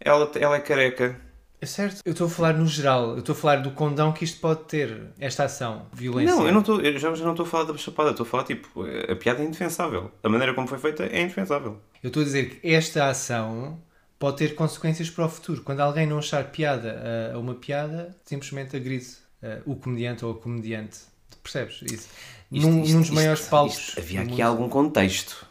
ela, 0.00 0.30
ela 0.34 0.56
é 0.56 0.60
careca. 0.60 1.20
É 1.60 1.66
certo. 1.66 2.00
Eu 2.04 2.12
estou 2.12 2.26
a 2.26 2.30
falar 2.30 2.52
no 2.52 2.66
geral. 2.66 3.12
Eu 3.12 3.20
estou 3.20 3.32
a 3.34 3.36
falar 3.38 3.56
do 3.56 3.70
condão 3.70 4.12
que 4.12 4.22
isto 4.24 4.38
pode 4.38 4.64
ter, 4.64 5.00
esta 5.18 5.44
ação, 5.44 5.86
violência. 5.94 6.34
Não, 6.36 6.46
eu, 6.46 6.52
não 6.52 6.60
estou, 6.60 6.78
eu 6.82 6.98
já, 6.98 7.14
já 7.14 7.24
não 7.24 7.30
estou 7.32 7.46
a 7.46 7.48
falar 7.48 7.64
da 7.64 7.76
chapada, 7.78 8.10
estou 8.10 8.24
a 8.26 8.28
falar 8.28 8.44
tipo. 8.44 8.84
A 9.10 9.16
piada 9.16 9.42
é 9.42 9.46
indefensável. 9.46 10.10
A 10.22 10.28
maneira 10.28 10.52
como 10.52 10.66
foi 10.66 10.78
feita 10.78 11.04
é 11.04 11.22
indefensável. 11.22 11.80
Eu 12.02 12.08
estou 12.08 12.20
a 12.22 12.24
dizer 12.24 12.50
que 12.60 12.68
esta 12.74 13.06
ação 13.08 13.80
pode 14.18 14.36
ter 14.36 14.54
consequências 14.54 15.08
para 15.08 15.24
o 15.24 15.28
futuro. 15.28 15.62
Quando 15.62 15.80
alguém 15.80 16.06
não 16.06 16.18
achar 16.18 16.44
piada 16.50 17.32
a- 17.34 17.38
uma 17.38 17.54
piada, 17.54 18.14
simplesmente 18.24 18.76
agride 18.76 19.06
eh, 19.42 19.60
o 19.64 19.74
comediante 19.76 20.22
ou 20.24 20.32
a 20.32 20.34
comediante. 20.34 20.98
Percebes? 21.42 21.80
Isso. 21.82 22.08
Isto- 22.52 22.68
num, 22.68 22.82
isto- 22.82 22.92
num 22.92 22.98
dos 22.98 23.08
isto- 23.08 23.14
maiores 23.14 23.40
palcos. 23.48 23.94
havia 23.98 24.20
aqui 24.22 24.42
algum 24.42 24.68
contexto. 24.68 25.46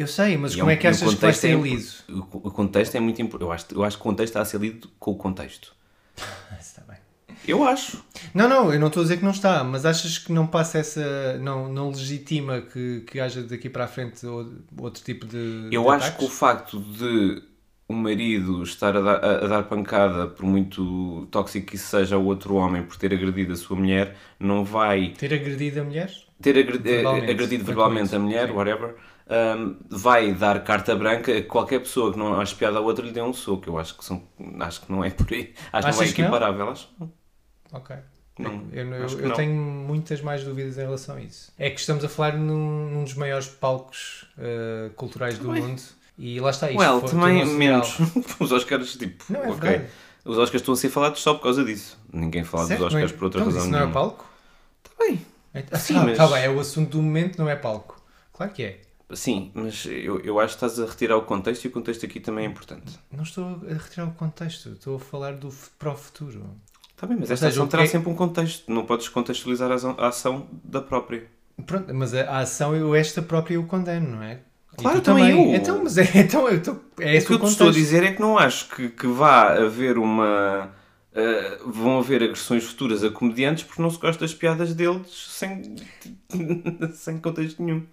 Eu 0.00 0.06
sei, 0.06 0.36
mas 0.36 0.52
E 0.54 0.56
como 0.56 0.68
um- 0.68 0.70
é 0.70 0.76
que 0.76 0.86
e 0.86 0.88
o 0.88 0.90
achas 0.90 1.14
que 1.14 1.20
vai 1.20 1.30
é 1.30 1.32
ser 1.34 1.50
impo- 1.52 1.64
lido? 1.64 1.86
O, 2.42 2.50
contexto 2.50 2.94
é 2.94 3.00
muito 3.00 3.20
importante. 3.20 3.42
Eu 3.48 3.52
acho, 3.52 3.66
eu 3.74 3.84
acho 3.84 3.96
que 3.96 4.00
o 4.00 4.04
contexto 4.04 4.30
está 4.30 4.40
a 4.40 4.44
ser 4.46 4.58
lido 4.60 4.88
com 4.98 5.10
o 5.10 5.14
contexto. 5.16 5.74
Está 6.58 6.82
bem. 6.88 6.96
Eu 7.46 7.64
acho. 7.64 8.02
Não, 8.34 8.48
não, 8.48 8.72
eu 8.72 8.78
não 8.80 8.86
estou 8.88 9.00
a 9.00 9.04
dizer 9.04 9.16
que 9.18 9.24
não 9.24 9.30
está, 9.30 9.62
mas 9.64 9.84
achas 9.86 10.18
que 10.18 10.32
não 10.32 10.46
passa 10.46 10.78
essa. 10.78 11.36
não, 11.38 11.70
não 11.72 11.88
legitima 11.90 12.60
que, 12.62 13.00
que 13.06 13.20
haja 13.20 13.42
daqui 13.42 13.68
para 13.68 13.84
a 13.84 13.88
frente 13.88 14.26
outro 14.26 15.02
tipo 15.04 15.26
de. 15.26 15.68
Eu 15.70 15.82
de 15.84 15.88
acho 15.90 16.16
que 16.16 16.22
o 16.22 16.26
ataques? 16.26 16.38
facto 16.38 16.80
de 16.80 17.42
o 17.88 17.92
marido 17.94 18.62
estar 18.62 18.96
a 18.96 19.00
dar, 19.00 19.24
a- 19.24 19.46
dar 19.48 19.62
pancada, 19.64 20.28
por 20.28 20.44
muito 20.46 21.26
tóxico 21.30 21.66
que 21.66 21.76
isso 21.76 21.88
seja, 21.88 22.14
ao 22.16 22.24
outro 22.24 22.54
homem 22.54 22.82
por 22.84 22.96
ter 22.96 23.12
agredido 23.12 23.52
a 23.52 23.56
sua 23.56 23.76
mulher, 23.76 24.16
não 24.38 24.64
vai 24.64 25.08
Ter 25.18 25.34
agredido 25.34 25.80
a 25.80 25.84
mulher? 25.84 26.10
ter 26.40 26.56
agre- 26.56 26.78
Verbalmente. 26.78 27.30
agredido 27.32 27.64
verbalmente 27.64 28.14
a 28.14 28.18
mulher, 28.18 28.48
sim. 28.48 28.54
whatever, 28.54 28.94
um, 29.30 29.76
vai 29.88 30.32
dar 30.34 30.62
carta 30.64 30.94
branca 30.96 31.36
a 31.36 31.42
qualquer 31.42 31.78
pessoa 31.80 32.12
que 32.12 32.18
não 32.18 32.40
ache 32.40 32.54
piada 32.54 32.78
a 32.78 32.80
outra 32.80 33.04
lhe 33.04 33.12
dê 33.12 33.22
um 33.22 33.32
soco. 33.32 33.68
Eu 33.68 33.78
acho 33.78 33.96
que, 33.96 34.04
são, 34.04 34.22
acho 34.60 34.80
que 34.82 34.90
não 34.92 35.04
é 35.04 35.10
por 35.10 35.32
aí. 35.32 35.54
Acho 35.72 35.86
que 35.88 35.92
não 35.96 36.02
é 36.02 36.06
que 36.12 36.20
não? 36.22 36.28
equiparável. 36.28 36.68
Acho 36.70 36.88
não. 36.98 37.12
Ok. 37.72 37.96
Não, 38.38 38.64
Eu, 38.72 38.86
eu- 38.94 39.20
eu 39.20 39.28
não. 39.28 39.36
tenho 39.36 39.52
muitas 39.54 40.22
mais 40.22 40.42
dúvidas 40.42 40.78
em 40.78 40.80
relação 40.80 41.16
a 41.16 41.20
isso. 41.20 41.52
É 41.58 41.68
que 41.70 41.78
estamos 41.78 42.02
a 42.04 42.08
falar 42.08 42.36
num, 42.38 42.90
num 42.90 43.04
dos 43.04 43.14
maiores 43.14 43.46
palcos 43.48 44.24
eh, 44.38 44.90
culturais 44.96 45.38
do 45.38 45.46
Também. 45.48 45.62
mundo 45.62 45.82
e 46.18 46.40
lá 46.40 46.48
está 46.50 46.70
isto. 46.70 46.80
Well, 46.80 47.02
também 47.02 47.44
menos. 47.44 47.98
Os 48.40 48.50
Oscars, 48.50 48.96
tipo, 48.96 49.22
Não, 49.30 49.40
é 49.44 49.48
ok. 49.50 49.60
verdade. 49.60 49.90
Os 50.24 50.38
Oscars 50.38 50.62
estão 50.62 50.72
a 50.74 50.76
ser 50.76 50.88
falados 50.88 51.20
só 51.20 51.34
por 51.34 51.42
causa 51.42 51.62
disso. 51.64 51.98
Ninguém 52.12 52.42
fala 52.42 52.64
Certo, 52.66 52.78
dos 52.80 52.86
Oscars 52.94 53.12
é- 53.12 53.14
por 53.14 53.24
outra 53.24 53.40
então, 53.42 53.52
razão 53.52 53.68
Isso 53.70 53.78
não 53.78 53.88
é 53.88 53.92
palco? 53.92 54.26
Tá 54.82 54.90
bem. 54.98 55.20
Ah, 55.70 55.78
Sim, 55.78 55.94
tá, 55.94 56.04
mas- 56.04 56.16
tá 56.16 56.26
bem, 56.28 56.42
é 56.44 56.50
o 56.50 56.60
assunto 56.60 56.90
do 56.92 57.02
momento, 57.02 57.38
não 57.38 57.48
é 57.48 57.56
palco. 57.56 58.02
Claro 58.32 58.52
que 58.52 58.62
é. 58.62 58.80
Sim, 59.12 59.50
mas 59.54 59.86
eu, 59.86 60.20
eu 60.20 60.38
acho 60.38 60.56
que 60.56 60.64
estás 60.64 60.78
a 60.80 60.86
retirar 60.90 61.16
o 61.16 61.22
contexto 61.22 61.64
e 61.64 61.68
o 61.68 61.70
contexto 61.70 62.06
aqui 62.06 62.20
também 62.20 62.46
é 62.46 62.48
importante. 62.48 62.98
Não 63.10 63.24
estou 63.24 63.44
a 63.68 63.74
retirar 63.74 64.06
o 64.06 64.12
contexto, 64.12 64.70
estou 64.70 64.96
a 64.96 65.00
falar 65.00 65.32
do 65.34 65.48
para 65.78 65.92
o 65.92 65.96
futuro. 65.96 66.44
Está 66.94 67.06
bem, 67.06 67.16
mas 67.18 67.30
Ou 67.30 67.34
esta 67.34 67.46
seja, 67.46 67.60
ação 67.60 67.68
terá 67.68 67.82
que 67.82 67.88
é- 67.88 67.92
sempre 67.92 68.10
um 68.10 68.14
contexto. 68.14 68.70
Não 68.72 68.84
podes 68.84 69.08
contextualizar 69.08 69.70
a 69.70 70.08
ação, 70.08 70.46
da 70.62 70.80
própria. 70.80 71.26
Pronto, 71.66 71.92
mas 71.94 72.14
a, 72.14 72.22
a 72.22 72.38
ação 72.40 72.74
eu 72.76 72.94
esta 72.94 73.20
própria 73.22 73.54
eu 73.54 73.64
condeno, 73.64 74.16
não 74.16 74.22
é? 74.22 74.40
Claro, 74.76 75.00
tu 75.00 75.04
também 75.04 75.30
eu. 75.30 75.54
Então, 75.54 75.82
mas 75.82 75.98
é, 75.98 76.08
então, 76.20 76.48
eu 76.48 76.58
estou, 76.58 76.80
é 77.00 77.18
o 77.18 77.26
que 77.26 77.32
eu 77.32 77.38
te 77.38 77.46
estou 77.46 77.68
a 77.68 77.72
dizer 77.72 78.02
é 78.04 78.12
que 78.12 78.20
não 78.20 78.38
acho 78.38 78.68
que, 78.68 78.88
que 78.88 79.06
vá 79.06 79.52
haver 79.54 79.98
uma. 79.98 80.70
ah, 81.14 81.58
vão 81.66 81.98
haver 81.98 82.22
agressões 82.22 82.64
futuras 82.64 83.02
a 83.02 83.10
comediantes 83.10 83.64
porque 83.64 83.82
não 83.82 83.90
se 83.90 83.98
gosta 83.98 84.20
das 84.24 84.32
piadas 84.34 84.74
deles 84.74 85.08
sem, 85.10 85.74
sem 86.94 87.18
contexto 87.18 87.62
nenhum. 87.62 87.84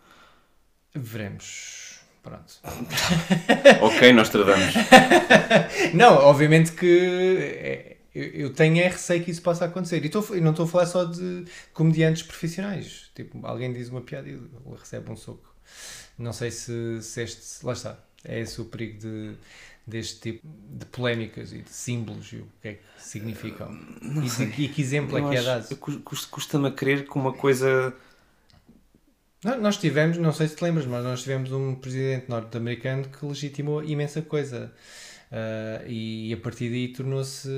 Veremos. 0.95 1.99
Pronto. 2.23 2.59
ok, 3.81 4.11
nós 4.13 4.29
tradamos. 4.29 4.73
Não, 5.93 6.15
obviamente 6.15 6.73
que 6.73 7.37
é, 7.39 7.97
eu, 8.13 8.51
tenho 8.53 8.79
é 8.79 8.87
receio 8.87 9.23
que 9.23 9.31
isso 9.31 9.41
possa 9.41 9.65
acontecer. 9.65 10.03
E, 10.03 10.09
e 10.37 10.41
não 10.41 10.51
estou 10.51 10.65
a 10.65 10.67
falar 10.67 10.85
só 10.87 11.05
de 11.05 11.45
comediantes 11.73 12.23
profissionais. 12.23 13.11
Tipo, 13.15 13.45
alguém 13.45 13.71
diz 13.71 13.89
uma 13.89 14.01
piada 14.01 14.27
e 14.27 14.39
recebe 14.77 15.09
um 15.11 15.15
soco. 15.15 15.53
Não 16.17 16.33
sei 16.33 16.51
se, 16.51 17.01
se 17.01 17.21
este. 17.23 17.65
Lá 17.65 17.73
está. 17.73 17.97
É 18.25 18.39
esse 18.39 18.59
o 18.59 18.65
perigo 18.65 18.99
de, 18.99 19.35
deste 19.85 20.19
tipo 20.19 20.41
de 20.47 20.85
polémicas 20.87 21.53
e 21.53 21.61
de 21.61 21.69
símbolos 21.69 22.33
e 22.33 22.37
o 22.37 22.47
que 22.61 22.67
é 22.69 22.73
que 22.73 22.81
significam. 22.97 23.77
E, 24.01 24.29
de- 24.29 24.63
e 24.63 24.67
que 24.67 24.81
exemplo 24.81 25.17
é 25.17 25.29
que 25.29 25.37
é 25.37 25.43
dado. 25.43 25.75
Custa-me 25.77 26.67
a 26.67 26.71
crer 26.71 27.07
que 27.07 27.15
uma 27.15 27.31
coisa. 27.31 27.93
Nós 29.55 29.77
tivemos, 29.77 30.17
não 30.17 30.33
sei 30.33 30.47
se 30.47 30.55
te 30.55 30.63
lembras, 30.63 30.85
mas 30.85 31.03
nós 31.03 31.23
tivemos 31.23 31.51
um 31.51 31.75
presidente 31.75 32.29
norte-americano 32.29 33.07
que 33.07 33.25
legitimou 33.25 33.83
imensa 33.83 34.21
coisa. 34.21 34.73
Ah, 35.31 35.83
e 35.85 36.33
a 36.33 36.37
partir 36.37 36.69
daí 36.69 36.87
tornou-se 36.89 37.49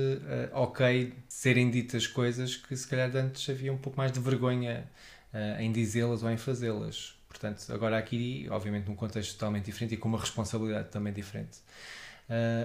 ah, 0.52 0.60
ok 0.60 1.12
serem 1.28 1.70
ditas 1.70 2.06
coisas 2.06 2.56
que 2.56 2.76
se 2.76 2.86
calhar 2.86 3.14
antes 3.16 3.48
havia 3.48 3.72
um 3.72 3.78
pouco 3.78 3.96
mais 3.96 4.10
de 4.12 4.20
vergonha 4.20 4.88
ah, 5.32 5.62
em 5.62 5.70
dizê-las 5.72 6.22
ou 6.22 6.30
em 6.30 6.36
fazê-las. 6.36 7.14
Portanto, 7.28 7.64
agora 7.72 7.96
aqui, 7.96 8.46
obviamente, 8.50 8.88
num 8.88 8.96
contexto 8.96 9.34
totalmente 9.34 9.66
diferente 9.66 9.94
e 9.94 9.96
com 9.96 10.08
uma 10.08 10.18
responsabilidade 10.18 10.88
também 10.88 11.12
diferente. 11.12 11.58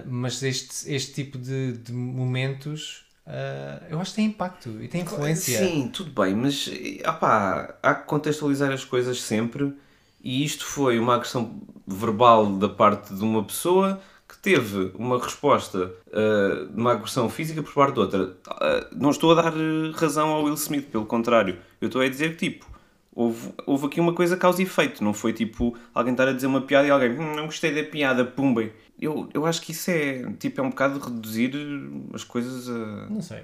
Mas 0.04 0.42
este, 0.42 0.92
este 0.92 1.12
tipo 1.12 1.38
de, 1.38 1.72
de 1.72 1.92
momentos 1.92 3.05
ah, 3.26 3.82
eu 3.90 4.00
acho 4.00 4.10
que 4.12 4.16
tem 4.16 4.26
impacto 4.26 4.68
e 4.80 4.88
tem 4.88 5.02
influência. 5.02 5.58
Sim, 5.58 5.88
tudo 5.92 6.10
bem, 6.10 6.34
mas 6.34 6.70
opá, 7.06 7.74
há 7.82 7.94
que 7.94 8.06
contextualizar 8.06 8.70
as 8.70 8.84
coisas 8.84 9.20
sempre. 9.20 9.74
E 10.22 10.44
isto 10.44 10.64
foi 10.64 10.98
uma 10.98 11.14
agressão 11.14 11.60
verbal 11.86 12.46
da 12.56 12.68
parte 12.68 13.14
de 13.14 13.22
uma 13.22 13.44
pessoa 13.44 14.00
que 14.28 14.36
teve 14.38 14.90
uma 14.96 15.22
resposta 15.22 15.92
ah, 16.12 16.66
de 16.70 16.80
uma 16.80 16.92
agressão 16.92 17.28
física 17.28 17.62
por 17.62 17.72
parte 17.72 17.94
de 17.94 18.00
outra. 18.00 18.36
Ah, 18.48 18.86
não 18.92 19.10
estou 19.10 19.32
a 19.32 19.42
dar 19.42 19.52
razão 19.94 20.28
ao 20.28 20.44
Will 20.44 20.54
Smith, 20.54 20.86
pelo 20.90 21.06
contrário. 21.06 21.58
Eu 21.80 21.86
estou 21.86 22.02
a 22.02 22.08
dizer 22.08 22.36
que, 22.36 22.50
tipo, 22.50 22.75
houve, 23.16 23.48
houve 23.66 23.86
aqui 23.86 23.98
uma 24.00 24.12
coisa 24.14 24.36
causa 24.36 24.60
e 24.62 24.64
efeito. 24.64 25.02
Não 25.02 25.12
foi 25.12 25.32
tipo 25.32 25.76
alguém 25.92 26.12
estar 26.12 26.28
a 26.28 26.32
dizer 26.32 26.46
uma 26.46 26.60
piada 26.60 26.86
e 26.86 26.90
alguém, 26.90 27.10
"Hum, 27.18 27.34
não 27.34 27.46
gostei 27.46 27.74
da 27.74 27.82
piada, 27.90 28.24
pumbem. 28.24 28.70
Eu, 29.00 29.28
eu 29.34 29.44
acho 29.44 29.60
que 29.62 29.72
isso 29.72 29.90
é, 29.90 30.30
tipo, 30.38 30.60
é 30.60 30.64
um 30.64 30.70
bocado 30.70 30.98
reduzir 31.00 31.52
as 32.14 32.22
coisas 32.22 32.68
a. 32.68 33.06
Não 33.10 33.20
sei. 33.20 33.42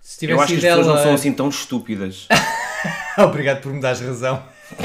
Se 0.00 0.24
Eu 0.26 0.40
acho 0.40 0.48
que 0.52 0.58
as 0.58 0.62
pessoas 0.64 0.86
não 0.86 0.94
ela- 0.94 1.02
são 1.02 1.14
assim 1.14 1.32
tão 1.32 1.48
estúpidas. 1.48 2.26
Obrigado 3.18 3.60
por 3.62 3.72
me 3.72 3.80
dares 3.80 4.00
razão. 4.00 4.42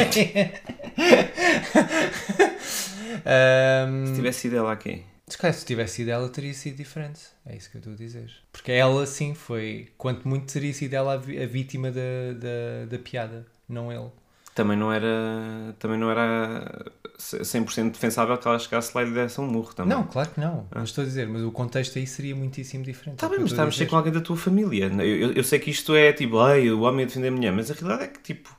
Ahm, 3.25 4.05
Se 4.07 4.13
tivesse 4.15 4.39
sido 4.41 4.57
ela 4.57 4.71
aqui. 4.71 5.03
se 5.27 5.65
tivesse 5.65 5.95
sido 5.95 6.09
ela 6.09 6.29
teria 6.29 6.53
sido 6.53 6.75
diferente. 6.77 7.21
É 7.45 7.55
isso 7.55 7.69
que 7.69 7.77
eu 7.77 7.79
estou 7.79 7.93
a 7.93 7.95
dizer. 7.95 8.29
Porque 8.51 8.71
ela 8.71 9.05
sim 9.05 9.33
foi, 9.33 9.89
quanto 9.97 10.27
muito 10.27 10.51
teria 10.51 10.73
sido 10.73 10.93
ela 10.93 11.13
a 11.13 11.17
vítima 11.45 11.91
da, 11.91 12.01
da, 12.37 12.85
da 12.89 12.99
piada, 12.99 13.45
não 13.67 13.91
ele. 13.91 14.09
Também 14.55 14.75
não 14.75 14.91
era, 14.91 15.75
também 15.77 15.99
não 15.99 16.09
era 16.09 16.91
100% 17.19 17.91
defensável 17.91 18.37
que 18.37 18.47
ela 18.47 18.57
chegasse 18.57 18.91
lá 18.95 19.03
e 19.03 19.05
lhe 19.05 19.11
desse 19.11 19.39
um 19.39 19.45
murro 19.45 19.73
também. 19.73 19.95
Não, 19.95 20.03
claro 20.03 20.29
que 20.31 20.39
não. 20.39 20.67
Mas 20.73 20.89
estou 20.89 21.03
a 21.03 21.05
dizer, 21.05 21.27
mas 21.27 21.43
o 21.43 21.51
contexto 21.51 21.99
aí 21.99 22.07
seria 22.07 22.35
muitíssimo 22.35 22.83
diferente. 22.83 23.15
Está 23.15 23.27
É 23.27 23.29
bem, 23.29 23.39
mas 23.39 23.51
está 23.51 23.63
a 23.63 23.65
mexer 23.65 23.85
com 23.85 23.95
alguém 23.95 24.11
da 24.11 24.21
tua 24.21 24.35
família. 24.35 24.85
Eu, 24.85 24.99
eu, 25.01 25.33
eu 25.33 25.43
sei 25.43 25.59
que 25.59 25.69
isto 25.69 25.95
é 25.95 26.11
tipo, 26.11 26.39
ai, 26.39 26.71
o 26.71 26.81
homem 26.81 27.03
a 27.03 27.07
defender 27.07 27.27
a 27.27 27.31
mulher, 27.31 27.51
mas 27.51 27.69
a 27.69 27.73
realidade 27.75 28.03
é 28.03 28.07
que 28.07 28.19
tipo, 28.19 28.49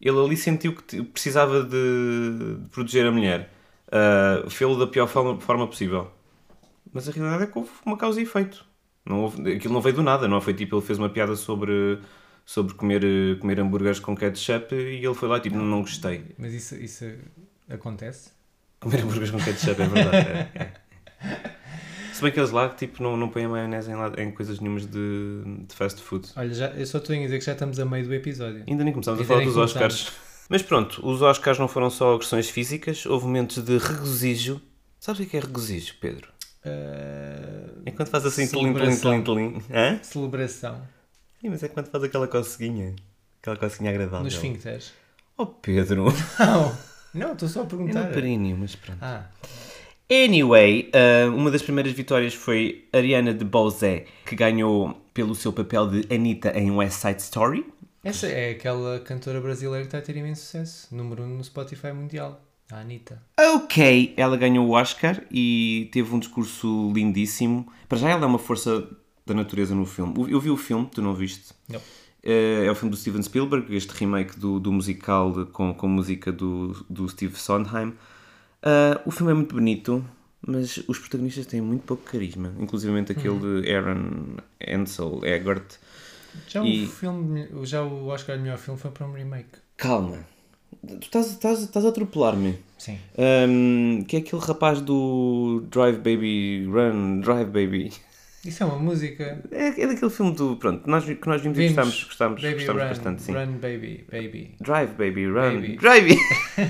ele 0.00 0.18
ali 0.18 0.36
sentiu 0.36 0.74
que 0.74 1.02
precisava 1.02 1.62
de, 1.62 1.68
de 1.70 2.68
proteger 2.70 3.06
a 3.06 3.12
mulher. 3.12 3.52
Uh, 3.86 4.50
Fê-lo 4.50 4.76
da 4.78 4.86
pior 4.86 5.06
forma, 5.06 5.40
forma 5.40 5.66
possível. 5.66 6.10
Mas 6.92 7.08
a 7.08 7.12
realidade 7.12 7.44
é 7.44 7.46
que 7.46 7.58
houve 7.58 7.70
uma 7.84 7.96
causa 7.96 8.20
e 8.20 8.24
efeito. 8.24 8.64
Não 9.04 9.22
houve, 9.22 9.54
aquilo 9.54 9.72
não 9.74 9.80
veio 9.80 9.94
do 9.94 10.02
nada, 10.02 10.26
não 10.26 10.40
foi 10.40 10.54
tipo, 10.54 10.76
ele 10.76 10.84
fez 10.84 10.98
uma 10.98 11.08
piada 11.08 11.36
sobre, 11.36 12.00
sobre 12.46 12.74
comer, 12.74 13.04
eh, 13.04 13.34
comer 13.40 13.58
hambúrgueres 13.58 13.98
com 13.98 14.16
ketchup 14.16 14.72
e 14.72 15.04
ele 15.04 15.14
foi 15.14 15.28
lá 15.28 15.40
tipo, 15.40 15.56
não, 15.56 15.64
não 15.64 15.80
gostei. 15.80 16.24
Mas 16.38 16.54
isso, 16.54 16.76
isso 16.76 17.04
acontece? 17.68 18.30
Comer 18.78 19.02
hambúrgueres 19.02 19.32
com 19.32 19.38
ketchup, 19.38 19.82
é 19.82 19.86
verdade. 19.88 20.16
é, 20.16 20.50
é. 20.54 20.72
Se 22.14 22.22
bem 22.22 22.32
que 22.32 22.40
eles 22.40 22.52
lá 22.52 22.68
tipo, 22.70 23.02
não, 23.02 23.16
não 23.16 23.28
põem 23.28 23.44
a 23.44 23.48
maionese 23.48 23.90
em, 23.90 24.22
em 24.22 24.30
coisas 24.30 24.60
nenhumas 24.60 24.86
de, 24.86 25.42
de 25.68 25.74
fast 25.74 26.00
food. 26.00 26.30
Olha, 26.36 26.54
já, 26.54 26.68
eu 26.68 26.86
só 26.86 26.98
estou 26.98 27.14
a 27.14 27.18
dizer 27.18 27.38
que 27.38 27.44
já 27.44 27.52
estamos 27.52 27.78
a 27.80 27.84
meio 27.84 28.06
do 28.06 28.14
episódio. 28.14 28.64
Ainda 28.66 28.84
nem 28.84 28.92
começámos 28.92 29.20
a 29.20 29.24
falar 29.24 29.44
dos 29.44 29.52
começámos. 29.52 29.94
Oscars. 29.94 30.12
Mas 30.48 30.62
pronto, 30.62 31.06
os 31.06 31.20
Oscars 31.20 31.58
não 31.58 31.66
foram 31.66 31.90
só 31.90 32.14
agressões 32.14 32.48
físicas, 32.48 33.04
houve 33.04 33.26
momentos 33.26 33.62
de 33.62 33.76
regozijo. 33.76 34.62
Sabes 35.00 35.26
o 35.26 35.28
que 35.28 35.36
é 35.36 35.40
regozijo, 35.40 35.94
Pedro? 36.00 36.28
É 37.84 37.90
quando 37.90 38.08
faz 38.08 38.24
assim 38.26 38.46
tlim, 38.46 38.72
tlim, 38.72 38.96
tlim, 38.96 39.22
tlim. 39.22 39.62
Hã? 39.70 39.98
celebração 40.02 40.95
Sim, 41.46 41.50
mas 41.50 41.62
é 41.62 41.68
quando 41.68 41.86
faz 41.86 42.02
aquela 42.02 42.26
coceguinha. 42.26 42.96
Aquela 43.40 43.56
coceguinha 43.56 43.90
agradável. 43.90 44.24
nos 44.24 44.34
esfíncteres. 44.34 44.92
Oh, 45.38 45.46
Pedro. 45.46 46.06
Não, 46.40 46.76
não, 47.14 47.32
estou 47.34 47.48
só 47.48 47.60
a 47.60 47.62
É 47.62 47.66
perguntar. 47.66 48.02
no 48.08 48.12
períneo, 48.12 48.56
mas 48.58 48.74
pronto. 48.74 48.98
Ah, 49.00 49.26
Anyway, 50.10 50.90
uh, 50.92 51.32
uma 51.34 51.48
das 51.50 51.62
primeiras 51.62 51.92
vitórias 51.92 52.34
foi 52.34 52.88
Ariana 52.92 53.32
de 53.32 53.44
Bose, 53.44 54.06
que 54.24 54.34
ganhou 54.34 55.00
pelo 55.14 55.36
seu 55.36 55.52
papel 55.52 55.88
de 55.88 56.12
Anitta 56.14 56.50
em 56.58 56.70
West 56.72 57.00
Side 57.00 57.22
Story. 57.22 57.64
essa 58.02 58.26
é 58.26 58.50
aquela 58.50 58.98
cantora 59.00 59.40
brasileira 59.40 59.82
que 59.82 59.86
está 59.88 59.98
a 59.98 60.02
ter 60.02 60.16
imenso 60.16 60.42
sucesso. 60.42 60.92
Número 60.94 61.22
1 61.22 61.26
um 61.26 61.36
no 61.36 61.44
Spotify 61.44 61.92
mundial. 61.92 62.40
A 62.72 62.78
Anitta. 62.80 63.22
Ok, 63.38 64.14
ela 64.16 64.36
ganhou 64.36 64.66
o 64.66 64.72
Oscar 64.72 65.22
e 65.30 65.88
teve 65.92 66.12
um 66.12 66.18
discurso 66.18 66.90
lindíssimo. 66.92 67.72
Para 67.88 67.98
já 67.98 68.10
ela 68.10 68.24
é 68.24 68.26
uma 68.26 68.38
força 68.40 68.88
da 69.26 69.34
natureza 69.34 69.74
no 69.74 69.84
filme. 69.84 70.14
Eu 70.32 70.40
vi 70.40 70.50
o 70.50 70.56
filme, 70.56 70.88
tu 70.94 71.02
não 71.02 71.14
viste? 71.14 71.52
Não. 71.68 71.80
Eh, 72.22 72.64
É 72.66 72.70
o 72.70 72.74
filme 72.74 72.90
do 72.90 72.96
Steven 72.96 73.22
Spielberg, 73.22 73.74
este 73.74 73.90
remake 73.92 74.38
do, 74.38 74.58
do 74.60 74.72
musical 74.72 75.32
de- 75.32 75.50
com, 75.50 75.74
com 75.74 75.88
música 75.88 76.30
do, 76.32 76.72
do 76.88 77.08
Steve 77.08 77.36
Sondheim. 77.38 77.92
Ah, 78.62 79.00
o 79.04 79.10
filme 79.10 79.32
é 79.32 79.34
muito 79.34 79.54
bonito, 79.54 80.04
mas 80.46 80.76
os 80.88 80.98
protagonistas 80.98 81.46
têm 81.46 81.60
muito 81.60 81.82
pouco 81.82 82.02
carisma. 82.04 82.52
Inclusive 82.58 82.98
aquele 83.00 83.62
de 83.62 83.72
Aaron 83.72 84.36
Ansel 84.66 85.20
Eggert. 85.24 85.74
Já 86.48 86.62
E- 86.64 86.84
o 86.84 86.88
filme, 86.88 87.48
já 87.64 87.82
o 87.82 88.06
Oscar 88.08 88.36
de 88.36 88.42
melhor 88.42 88.58
filme 88.58 88.78
foi 88.78 88.90
para 88.90 89.06
um 89.06 89.12
remake. 89.12 89.58
Calma, 89.76 90.18
tu 90.86 90.98
estás, 91.00 91.30
estás, 91.30 91.62
estás 91.62 91.84
a 91.84 91.88
atropelar-me. 91.88 92.58
Sim. 92.78 92.98
Um, 93.48 94.04
que 94.04 94.16
é 94.16 94.18
aquele 94.20 94.42
rapaz 94.42 94.80
do 94.80 95.62
Drive 95.70 95.96
Baby 95.96 96.66
Run, 96.66 97.20
Drive 97.20 97.46
Baby. 97.50 97.92
Isso 98.46 98.62
é 98.62 98.66
uma 98.66 98.78
música. 98.78 99.42
É, 99.50 99.68
é 99.82 99.86
daquele 99.86 100.10
filme 100.10 100.32
do. 100.34 100.56
Pronto, 100.56 100.88
nós, 100.88 101.04
que 101.04 101.26
nós 101.28 101.40
vimos 101.42 101.58
e 101.58 101.68
Vimos. 101.68 101.74
gostámos, 101.76 102.04
gostámos, 102.04 102.42
Baby 102.42 102.54
gostámos 102.54 102.82
Run, 102.82 102.88
bastante, 102.88 103.22
sim. 103.22 103.32
Run 103.32 103.52
Baby, 103.58 104.06
Baby. 104.10 104.54
Drive 104.60 104.90
Baby 104.92 105.26
Run. 105.26 105.54
Baby. 105.60 105.76
Drive! 105.76 106.16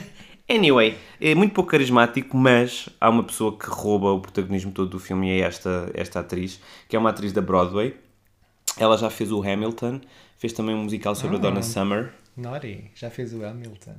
anyway, 0.48 0.96
é 1.20 1.34
muito 1.34 1.52
pouco 1.54 1.70
carismático, 1.70 2.36
mas 2.36 2.88
há 3.00 3.08
uma 3.10 3.24
pessoa 3.24 3.56
que 3.58 3.66
rouba 3.68 4.12
o 4.12 4.20
protagonismo 4.20 4.72
todo 4.72 4.90
do 4.90 4.98
filme 4.98 5.28
e 5.28 5.40
é 5.40 5.44
esta, 5.46 5.90
esta 5.94 6.20
atriz, 6.20 6.60
que 6.88 6.96
é 6.96 6.98
uma 6.98 7.10
atriz 7.10 7.32
da 7.32 7.40
Broadway. 7.42 7.94
Ela 8.78 8.96
já 8.96 9.08
fez 9.10 9.32
o 9.32 9.42
Hamilton, 9.42 10.00
fez 10.38 10.52
também 10.52 10.74
um 10.74 10.84
musical 10.84 11.14
sobre 11.14 11.36
a 11.36 11.38
Ah. 11.38 11.42
Donna 11.42 11.62
Summer. 11.62 12.12
Naughty, 12.36 12.90
já 12.94 13.08
fez 13.10 13.32
o 13.32 13.44
Hamilton. 13.44 13.94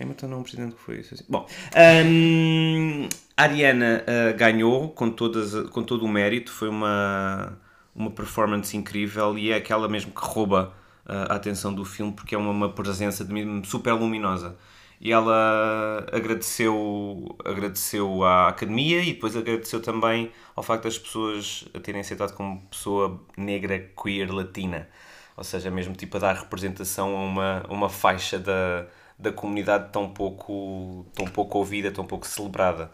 Hamilton 0.00 0.28
não 0.28 0.36
é 0.36 0.40
um 0.40 0.42
presidente 0.42 0.74
que 0.74 0.80
foi 0.80 1.00
isso. 1.00 1.14
assim. 1.14 1.24
Bom, 1.28 1.46
hum, 2.06 3.08
a 3.36 3.42
Ariana 3.42 4.04
uh, 4.04 4.36
ganhou 4.36 4.90
com, 4.90 5.10
todas, 5.10 5.68
com 5.70 5.82
todo 5.82 6.04
o 6.04 6.08
mérito, 6.08 6.52
foi 6.52 6.68
uma, 6.68 7.58
uma 7.94 8.10
performance 8.10 8.76
incrível 8.76 9.38
e 9.38 9.50
é 9.50 9.56
aquela 9.56 9.88
mesmo 9.88 10.12
que 10.12 10.20
rouba 10.20 10.74
uh, 11.06 11.32
a 11.32 11.36
atenção 11.36 11.72
do 11.72 11.84
filme 11.84 12.12
porque 12.12 12.34
é 12.34 12.38
uma, 12.38 12.50
uma 12.50 12.68
presença 12.68 13.24
de 13.24 13.32
mesmo 13.32 13.64
super 13.64 13.92
luminosa. 13.92 14.56
E 14.98 15.12
ela 15.12 16.06
agradeceu, 16.10 17.36
agradeceu 17.44 18.24
à 18.24 18.48
academia 18.48 19.02
e 19.02 19.12
depois 19.12 19.36
agradeceu 19.36 19.80
também 19.80 20.32
ao 20.54 20.62
facto 20.62 20.84
das 20.84 20.98
pessoas 20.98 21.66
a 21.74 21.80
terem 21.80 22.00
aceitado 22.00 22.34
como 22.34 22.62
pessoa 22.70 23.20
negra, 23.36 23.78
queer, 23.78 24.32
latina. 24.32 24.88
Ou 25.36 25.44
seja, 25.44 25.70
mesmo 25.70 25.94
tipo 25.94 26.16
a 26.16 26.20
dar 26.20 26.36
representação 26.36 27.14
a 27.14 27.24
uma, 27.24 27.66
uma 27.68 27.88
faixa 27.90 28.38
da, 28.38 28.86
da 29.18 29.32
comunidade 29.32 29.92
tão 29.92 30.08
pouco, 30.12 31.06
tão 31.14 31.26
pouco 31.26 31.58
ouvida, 31.58 31.90
tão 31.92 32.06
pouco 32.06 32.26
celebrada. 32.26 32.90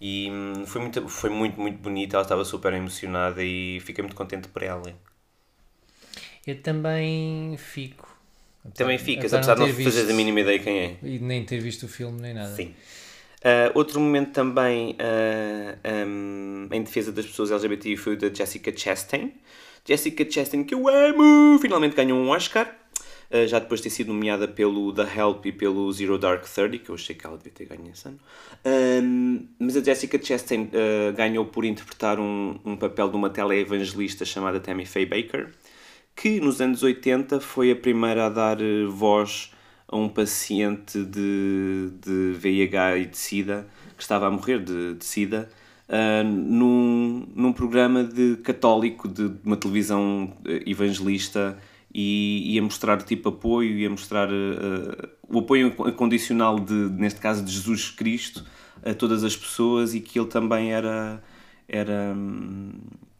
E 0.00 0.30
hum, 0.30 0.66
foi 0.66 0.80
muito, 0.82 1.08
foi 1.08 1.30
muito, 1.30 1.60
muito 1.60 1.78
bonita, 1.78 2.16
ela 2.16 2.22
estava 2.24 2.44
super 2.44 2.72
emocionada 2.72 3.42
e 3.42 3.80
fiquei 3.80 4.02
muito 4.02 4.16
contente 4.16 4.48
por 4.48 4.62
ela. 4.62 4.82
Eu 6.46 6.60
também 6.60 7.56
fico. 7.56 8.12
Apesar- 8.64 8.84
Também 8.84 8.98
ficas, 8.98 9.34
apesar 9.34 9.54
de 9.54 9.60
não 9.60 9.68
fazeres 9.84 10.10
a 10.10 10.14
mínima 10.14 10.40
ideia 10.40 10.58
quem 10.58 10.78
é. 10.80 10.96
E 11.02 11.18
nem 11.18 11.44
ter 11.44 11.60
visto 11.60 11.84
o 11.84 11.88
filme 11.88 12.20
nem 12.20 12.34
nada. 12.34 12.54
Sim. 12.56 12.74
Ah, 13.44 13.70
outro 13.74 14.00
momento 14.00 14.32
também 14.32 14.96
ah, 14.98 15.76
um, 16.06 16.68
em 16.72 16.82
defesa 16.82 17.12
das 17.12 17.26
pessoas 17.26 17.50
LGBT 17.52 17.96
foi 17.96 18.14
o 18.14 18.18
da 18.18 18.32
Jessica 18.32 18.76
Chastain. 18.76 19.32
Jessica 19.86 20.28
Chastain, 20.30 20.64
que 20.64 20.74
eu 20.74 20.88
amo, 20.88 21.58
finalmente 21.60 21.94
ganhou 21.94 22.18
um 22.18 22.30
Oscar. 22.30 22.74
Ah, 23.34 23.46
já 23.46 23.58
depois 23.58 23.80
de 23.80 23.88
ter 23.88 23.90
sido 23.90 24.12
nomeada 24.12 24.46
pelo 24.46 24.92
The 24.92 25.02
Help 25.02 25.46
e 25.46 25.52
pelo 25.52 25.92
Zero 25.92 26.16
Dark 26.16 26.44
Thirty, 26.46 26.78
que 26.78 26.90
eu 26.90 26.94
achei 26.94 27.16
que 27.16 27.26
ela 27.26 27.36
devia 27.36 27.52
ter 27.52 27.64
ganho 27.64 27.90
esse 27.92 28.06
ano. 28.06 28.20
Ahm, 28.64 29.48
mas 29.58 29.76
a 29.76 29.82
Jessica 29.82 30.22
Chastain 30.22 30.70
ah, 30.72 31.10
ganhou 31.10 31.44
por 31.44 31.64
interpretar 31.64 32.20
um, 32.20 32.60
um 32.64 32.76
papel 32.76 33.08
de 33.08 33.16
uma 33.16 33.28
teleevangelista 33.28 34.24
chamada 34.24 34.60
Tammy 34.60 34.86
Faye 34.86 35.04
Baker, 35.04 35.50
que 36.14 36.38
nos 36.38 36.60
anos 36.60 36.84
80 36.84 37.40
foi 37.40 37.72
a 37.72 37.76
primeira 37.76 38.26
a 38.26 38.28
dar 38.28 38.60
eh, 38.60 38.84
voz 38.86 39.52
a 39.88 39.96
um 39.96 40.08
paciente 40.08 41.04
de, 41.04 41.90
de 42.00 42.32
VIH 42.38 42.98
e 42.98 43.06
de 43.06 43.18
SIDA, 43.18 43.66
que 43.96 44.02
estava 44.02 44.26
a 44.28 44.30
morrer 44.30 44.60
de, 44.60 44.94
de 44.94 45.04
SIDA, 45.04 45.50
ah, 45.88 46.22
num, 46.24 47.26
num 47.34 47.52
programa 47.52 48.04
de 48.04 48.36
católico 48.44 49.08
de 49.08 49.32
uma 49.44 49.56
televisão 49.56 50.32
eh, 50.46 50.62
evangelista 50.66 51.58
e, 51.94 52.54
e 52.54 52.58
a 52.58 52.62
mostrar 52.62 53.00
tipo 53.02 53.28
apoio 53.28 53.78
e 53.78 53.86
a 53.86 53.90
mostrar 53.90 54.28
eh, 54.30 55.08
o 55.28 55.38
apoio 55.38 55.68
incondicional 55.68 56.58
de, 56.58 56.72
neste 56.74 57.20
caso 57.20 57.44
de 57.44 57.52
Jesus 57.52 57.90
Cristo 57.90 58.44
a 58.84 58.92
todas 58.94 59.22
as 59.24 59.36
pessoas 59.36 59.94
e 59.94 60.00
que 60.00 60.18
ele 60.18 60.28
também 60.28 60.72
era 60.72 61.22
era 61.68 62.14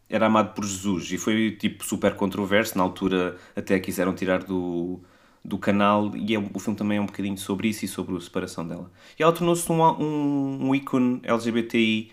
era 0.09 0.27
amado 0.27 0.53
por 0.53 0.65
Jesus. 0.65 1.11
E 1.11 1.17
foi 1.17 1.51
tipo 1.51 1.83
super 1.83 2.15
controverso. 2.15 2.77
Na 2.77 2.83
altura 2.83 3.37
até 3.55 3.79
quiseram 3.79 4.13
tirar 4.13 4.43
do 4.43 4.99
do 5.43 5.59
canal 5.59 6.15
e 6.15 6.33
é- 6.35 6.39
o 6.39 6.59
filme 6.59 6.75
também 6.77 6.97
é 6.97 7.01
um 7.01 7.05
bocadinho 7.05 7.37
sobre 7.37 7.67
isso 7.69 7.85
e 7.85 7.87
sobre 7.87 8.15
a 8.17 8.19
separação 8.19 8.67
dela. 8.67 8.91
E 9.17 9.21
ela 9.23 9.31
tornou-se 9.31 9.71
um, 9.71 9.79
um, 9.83 10.69
um 10.69 10.75
ícone 10.75 11.21
LGBTI 11.23 12.11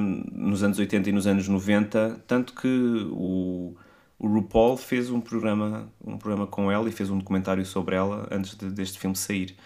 hum, 0.00 0.24
nos 0.32 0.62
anos 0.62 0.78
80 0.78 1.08
e 1.10 1.12
nos 1.12 1.26
anos 1.26 1.48
90 1.48 2.22
tanto 2.28 2.54
que 2.54 2.68
o 3.10 3.74
o 4.18 4.26
RuPaul 4.26 4.76
fez 4.76 5.10
um 5.10 5.20
programa, 5.20 5.92
um 6.04 6.18
programa 6.18 6.46
com 6.46 6.70
ela 6.70 6.88
e 6.88 6.92
fez 6.92 7.10
um 7.10 7.18
documentário 7.18 7.64
sobre 7.64 7.94
ela 7.96 8.28
antes 8.30 8.54
de- 8.56 8.70
deste 8.70 8.98
filme 8.98 9.16
sair. 9.16 9.56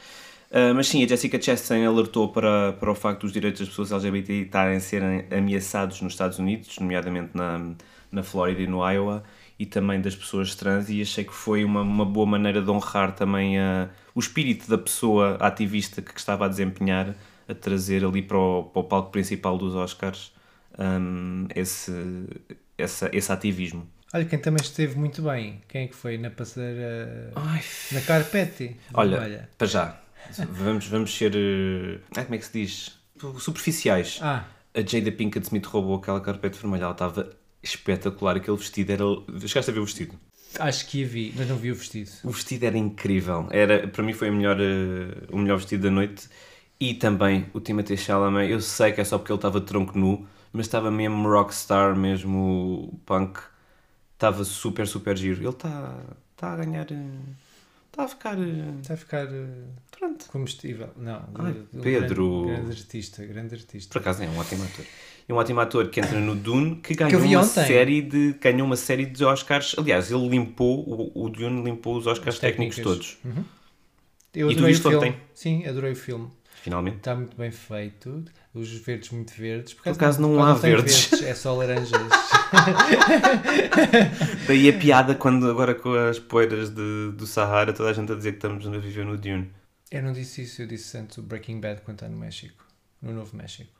Uh, 0.50 0.74
mas 0.74 0.86
sim, 0.88 1.02
a 1.02 1.08
Jessica 1.08 1.40
Chastain 1.40 1.86
alertou 1.86 2.28
para, 2.28 2.74
para 2.74 2.90
o 2.90 2.94
facto 2.94 3.22
dos 3.22 3.32
direitos 3.32 3.60
das 3.60 3.68
pessoas 3.70 3.90
LGBT 3.90 4.32
estarem 4.42 4.76
a 4.76 4.80
serem 4.80 5.24
ameaçados 5.30 6.02
nos 6.02 6.12
Estados 6.12 6.38
Unidos, 6.38 6.78
nomeadamente 6.78 7.30
na, 7.34 7.74
na 8.10 8.22
Flórida 8.22 8.60
e 8.60 8.66
no 8.66 8.86
Iowa, 8.86 9.24
e 9.58 9.64
também 9.64 10.00
das 10.00 10.14
pessoas 10.14 10.54
trans, 10.54 10.90
e 10.90 11.00
achei 11.00 11.24
que 11.24 11.32
foi 11.32 11.64
uma, 11.64 11.80
uma 11.80 12.04
boa 12.04 12.26
maneira 12.26 12.60
de 12.60 12.70
honrar 12.70 13.14
também 13.14 13.58
a, 13.58 13.88
o 14.14 14.20
espírito 14.20 14.68
da 14.68 14.76
pessoa 14.76 15.36
ativista 15.40 16.02
que 16.02 16.18
estava 16.18 16.44
a 16.44 16.48
desempenhar, 16.48 17.14
a 17.48 17.54
trazer 17.54 18.04
ali 18.04 18.20
para 18.20 18.36
o, 18.36 18.64
para 18.64 18.80
o 18.80 18.84
palco 18.84 19.10
principal 19.10 19.56
dos 19.56 19.74
Oscars 19.74 20.32
um, 20.78 21.46
esse, 21.54 21.92
essa, 22.76 23.08
esse 23.12 23.32
ativismo. 23.32 23.86
Olha, 24.12 24.24
quem 24.26 24.38
também 24.38 24.62
esteve 24.62 24.98
muito 24.98 25.22
bem. 25.22 25.62
Quem 25.68 25.84
é 25.84 25.88
que 25.88 25.94
foi 25.96 26.18
na 26.18 26.30
passadeira. 26.30 27.32
Ai, 27.34 27.62
Na 27.92 28.00
carpete? 28.02 28.76
Olha, 28.92 29.48
para 29.56 29.66
já, 29.66 30.00
vamos, 30.50 30.86
vamos 30.86 31.14
ser. 31.16 31.32
eh, 31.34 31.98
ah, 32.16 32.22
como 32.24 32.34
é 32.34 32.38
que 32.38 32.44
se 32.44 32.52
diz? 32.52 32.98
Superficiais. 33.38 34.18
Ah, 34.20 34.44
A 34.74 34.80
Jada 34.80 35.10
Pinkett 35.12 35.46
Smith 35.46 35.64
roubou 35.66 35.96
aquela 35.96 36.20
carpete 36.20 36.58
vermelha, 36.58 36.84
ela 36.84 36.92
estava 36.92 37.30
espetacular. 37.62 38.36
Aquele 38.36 38.56
vestido 38.56 38.92
era. 38.92 39.04
Chegaste 39.46 39.70
a 39.70 39.74
ver 39.74 39.80
o 39.80 39.84
vestido? 39.84 40.14
acho 40.58 40.86
que 40.88 41.02
a 41.02 41.06
vi, 41.06 41.32
mas 41.34 41.48
não 41.48 41.56
vi 41.56 41.72
o 41.72 41.74
vestido. 41.74 42.10
O 42.24 42.30
vestido 42.30 42.66
era 42.66 42.76
incrível. 42.76 43.48
Era, 43.50 43.88
para 43.88 44.02
mim 44.02 44.12
foi 44.12 44.28
o 44.28 44.34
melhor, 44.34 44.58
eh, 44.60 45.26
o 45.30 45.38
melhor 45.38 45.56
vestido 45.56 45.84
da 45.84 45.90
noite. 45.90 46.28
E 46.78 46.92
também 46.94 47.46
o 47.54 47.60
Timothée 47.60 47.96
Chalamet, 47.96 48.50
eu 48.50 48.60
sei 48.60 48.92
que 48.92 49.00
é 49.00 49.04
só 49.04 49.16
porque 49.16 49.32
ele 49.32 49.38
estava 49.38 49.60
de 49.60 49.66
tronco 49.66 49.96
nu, 49.98 50.26
mas 50.52 50.66
estava 50.66 50.90
mesmo 50.90 51.26
rockstar, 51.28 51.96
mesmo 51.96 53.00
punk. 53.06 53.38
Estava 54.22 54.44
super, 54.44 54.86
super 54.86 55.16
giro. 55.16 55.40
Ele 55.40 55.48
está 55.48 55.98
tá 56.36 56.52
a 56.52 56.56
ganhar. 56.56 56.86
eh, 56.92 56.96
Está 57.90 58.04
a 58.04 58.08
ficar. 58.08 58.38
eh, 58.38 58.74
Está 58.80 58.94
a 58.94 58.96
ficar 58.96 59.24
eh, 59.26 59.46
Pronto. 59.90 60.26
comestível. 60.26 60.90
Não, 60.96 61.24
Ai, 61.34 61.56
um 61.74 61.80
Pedro. 61.80 62.42
Grande, 62.46 62.60
grande 62.62 62.80
artista, 62.80 63.26
grande 63.26 63.54
artista. 63.56 63.92
Por 63.92 63.98
acaso 63.98 64.22
é 64.22 64.28
um 64.28 64.38
ótimo 64.38 64.62
ator. 64.62 64.84
É 65.28 65.32
um 65.34 65.36
ótimo 65.36 65.58
ator 65.60 65.88
que 65.88 65.98
entra 65.98 66.20
no 66.20 66.36
Dune, 66.36 66.76
que 66.76 66.94
ganhou 66.94 67.20
vi 67.20 67.34
uma 67.34 67.42
ontem. 67.44 67.66
série 67.66 68.00
de 68.00 68.34
ganhou 68.34 68.64
uma 68.64 68.76
série 68.76 69.06
de 69.06 69.24
Oscars. 69.24 69.74
Aliás, 69.76 70.12
ele 70.12 70.28
limpou 70.28 70.88
o, 70.88 71.24
o 71.24 71.28
Dune 71.28 71.60
limpou 71.64 71.96
os 71.96 72.06
Oscars 72.06 72.38
técnicos 72.38 72.78
todos. 72.78 73.18
Eu 74.32 74.52
E 74.52 74.56
tu 74.56 74.64
viste 74.64 74.86
ontem? 74.86 75.16
Sim, 75.34 75.66
adorei 75.66 75.92
o 75.92 75.96
filme. 75.96 76.28
Finalmente. 76.62 76.98
Está 76.98 77.16
muito 77.16 77.36
bem 77.36 77.50
feito. 77.50 78.24
Os 78.54 78.70
verdes 78.70 79.10
muito 79.10 79.34
verdes. 79.34 79.74
Por 79.74 79.88
acaso 79.90 80.22
não 80.22 80.36
por 80.36 80.42
há 80.42 80.54
tem 80.54 80.70
verdes. 80.76 81.12
É 81.24 81.34
só 81.34 81.56
laranjas. 81.56 81.90
Daí 84.46 84.68
a 84.68 84.72
piada 84.78 85.14
quando 85.14 85.48
agora 85.50 85.74
com 85.74 85.94
as 85.94 86.18
poeiras 86.18 86.70
de, 86.70 87.12
do 87.12 87.26
Sahara 87.26 87.72
toda 87.72 87.90
a 87.90 87.92
gente 87.92 88.12
a 88.12 88.14
dizer 88.14 88.32
que 88.32 88.38
estamos 88.38 88.66
a 88.66 88.70
viver 88.78 89.04
no 89.04 89.16
Dune. 89.16 89.50
eu 89.90 90.02
não 90.02 90.12
disse 90.12 90.42
isso, 90.42 90.62
eu 90.62 90.66
disse 90.66 90.96
antes 90.98 91.18
o 91.18 91.22
Breaking 91.22 91.60
Bad 91.60 91.82
quando 91.82 91.96
está 91.98 92.08
no 92.08 92.16
México. 92.16 92.64
No 93.00 93.12
Novo 93.12 93.36
México. 93.36 93.70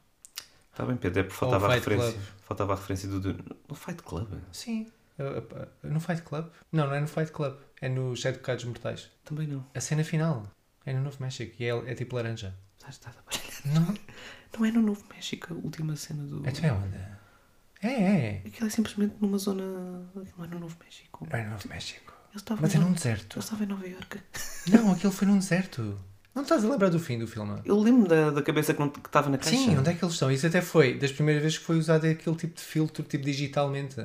Está 0.73 0.85
bem, 0.87 0.97
Pedro, 0.97 1.21
é 1.21 1.23
porque 1.25 1.39
faltava 1.39 1.67
a 1.71 1.75
referência. 1.75 2.13
Club. 2.13 2.23
Faltava 2.47 2.73
a 2.73 2.77
referência 2.77 3.09
do 3.09 3.21
Dune. 3.21 3.45
No 3.69 3.75
Fight 3.75 4.03
Club? 4.03 4.29
Sim. 4.53 4.87
No 5.83 6.01
Fight 6.01 6.23
Club? 6.23 6.47
Não, 6.73 6.87
não 6.87 6.95
é 6.95 7.01
no 7.01 7.07
Fight 7.07 7.31
Club. 7.31 7.55
É 7.81 7.89
no 7.89 8.17
Sete 8.17 8.39
Pecados 8.39 8.65
Mortais. 8.65 9.11
Também 9.25 9.47
não. 9.47 9.65
A 9.75 9.81
cena 9.81 10.03
final. 10.03 10.47
É 10.87 10.93
no 10.93 11.03
Novo 11.03 11.19
México. 11.21 11.55
E 11.61 11.65
é, 11.67 11.69
é 11.91 11.95
tipo 11.95 12.17
laranja. 12.17 12.55
Estás- 12.79 12.95
estás 12.95 13.17
a 13.17 13.21
baralhar. 13.23 13.53
Não. 13.87 13.95
Não 14.59 14.67
é 14.67 14.71
no 14.73 14.83
Novo 14.83 15.05
México 15.15 15.53
a 15.53 15.57
última 15.57 15.95
cena 15.95 16.25
do. 16.25 16.39
Então 16.49 16.65
é 16.69 16.73
onde? 16.73 16.97
É, 17.83 17.89
é. 17.89 18.43
Aquilo 18.47 18.67
é 18.69 18.71
simplesmente 18.71 19.15
numa 19.21 19.39
zona. 19.39 19.63
Não 20.15 20.45
é 20.45 20.49
no 20.49 20.61
Novo 20.61 20.77
México. 20.85 21.27
Não 21.31 21.39
é 21.39 21.45
no 21.45 21.51
Novo 21.51 21.69
México. 21.69 22.13
Mas 22.61 22.75
é 22.75 22.79
num 22.79 22.87
Ele 22.87 22.95
deserto. 22.95 23.39
estava 23.39 23.65
em 23.65 23.67
Nova 23.67 23.87
Iorque. 23.87 24.19
Não, 24.69 24.93
aquilo 24.93 25.13
foi 25.13 25.27
num 25.29 25.39
deserto. 25.39 25.99
Não 26.35 26.43
estás 26.43 26.65
a 26.65 26.69
lembrar 26.69 26.89
do 26.89 26.99
fim 26.99 27.19
do 27.19 27.27
filme? 27.27 27.61
Eu 27.65 27.79
lembro 27.79 28.09
da, 28.09 28.31
da 28.31 28.43
cabeça 28.43 28.73
que 28.73 28.83
estava 28.83 29.29
na 29.29 29.37
caixa. 29.37 29.55
Sim, 29.55 29.77
onde 29.77 29.91
é 29.91 29.95
que 29.95 30.03
eles 30.03 30.15
estão? 30.15 30.31
Isso 30.31 30.47
até 30.47 30.63
foi 30.63 30.97
das 30.97 31.13
primeiras 31.13 31.43
vezes 31.43 31.59
que 31.59 31.65
foi 31.65 31.77
usado 31.77 32.07
aquele 32.07 32.37
tipo 32.37 32.55
de 32.55 32.63
filtro, 32.63 33.03
tipo 33.03 33.23
digitalmente. 33.25 33.97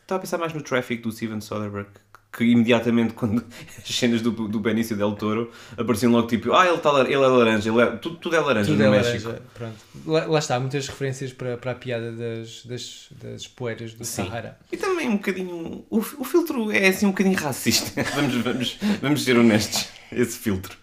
Estava 0.00 0.16
a 0.16 0.18
pensar 0.20 0.38
mais 0.38 0.54
no 0.54 0.62
Traffic 0.62 1.02
do 1.02 1.12
Steven 1.12 1.42
Soderbergh, 1.42 1.90
que 2.30 2.44
imediatamente, 2.44 3.14
quando 3.14 3.44
as 3.78 3.84
cenas 3.94 4.20
do, 4.20 4.30
do 4.30 4.60
Benício 4.60 4.96
Del 4.96 5.12
Toro 5.12 5.50
apareciam 5.76 6.12
logo 6.12 6.26
tipo, 6.28 6.52
ah, 6.52 6.66
ele, 6.68 6.78
tá, 6.78 6.90
ele 7.00 7.14
é 7.14 7.18
laranja, 7.18 7.70
ele 7.70 7.80
é, 7.80 7.86
tudo, 7.96 8.16
tudo 8.16 8.36
é 8.36 8.40
laranja 8.40 8.70
Tudo 8.70 8.78
no 8.78 8.84
é 8.84 8.90
México. 8.90 9.28
laranja. 9.28 9.42
Pronto. 9.54 9.76
Lá, 10.06 10.26
lá 10.26 10.38
está, 10.38 10.60
muitas 10.60 10.86
referências 10.86 11.32
para, 11.32 11.56
para 11.56 11.72
a 11.72 11.74
piada 11.74 12.12
das, 12.12 12.64
das, 12.66 13.08
das 13.22 13.46
poeiras 13.48 13.94
do 13.94 14.04
Sim. 14.04 14.24
Sahara. 14.24 14.58
E 14.70 14.76
também 14.76 15.08
um 15.08 15.16
bocadinho. 15.16 15.84
O, 15.90 15.98
o 15.98 16.24
filtro 16.24 16.70
é 16.70 16.88
assim 16.88 17.06
um 17.06 17.10
bocadinho 17.10 17.36
racista. 17.38 18.02
vamos, 18.14 18.34
vamos, 18.36 18.78
vamos 19.00 19.24
ser 19.24 19.38
honestos. 19.38 19.88
Esse 20.12 20.38
filtro. 20.38 20.76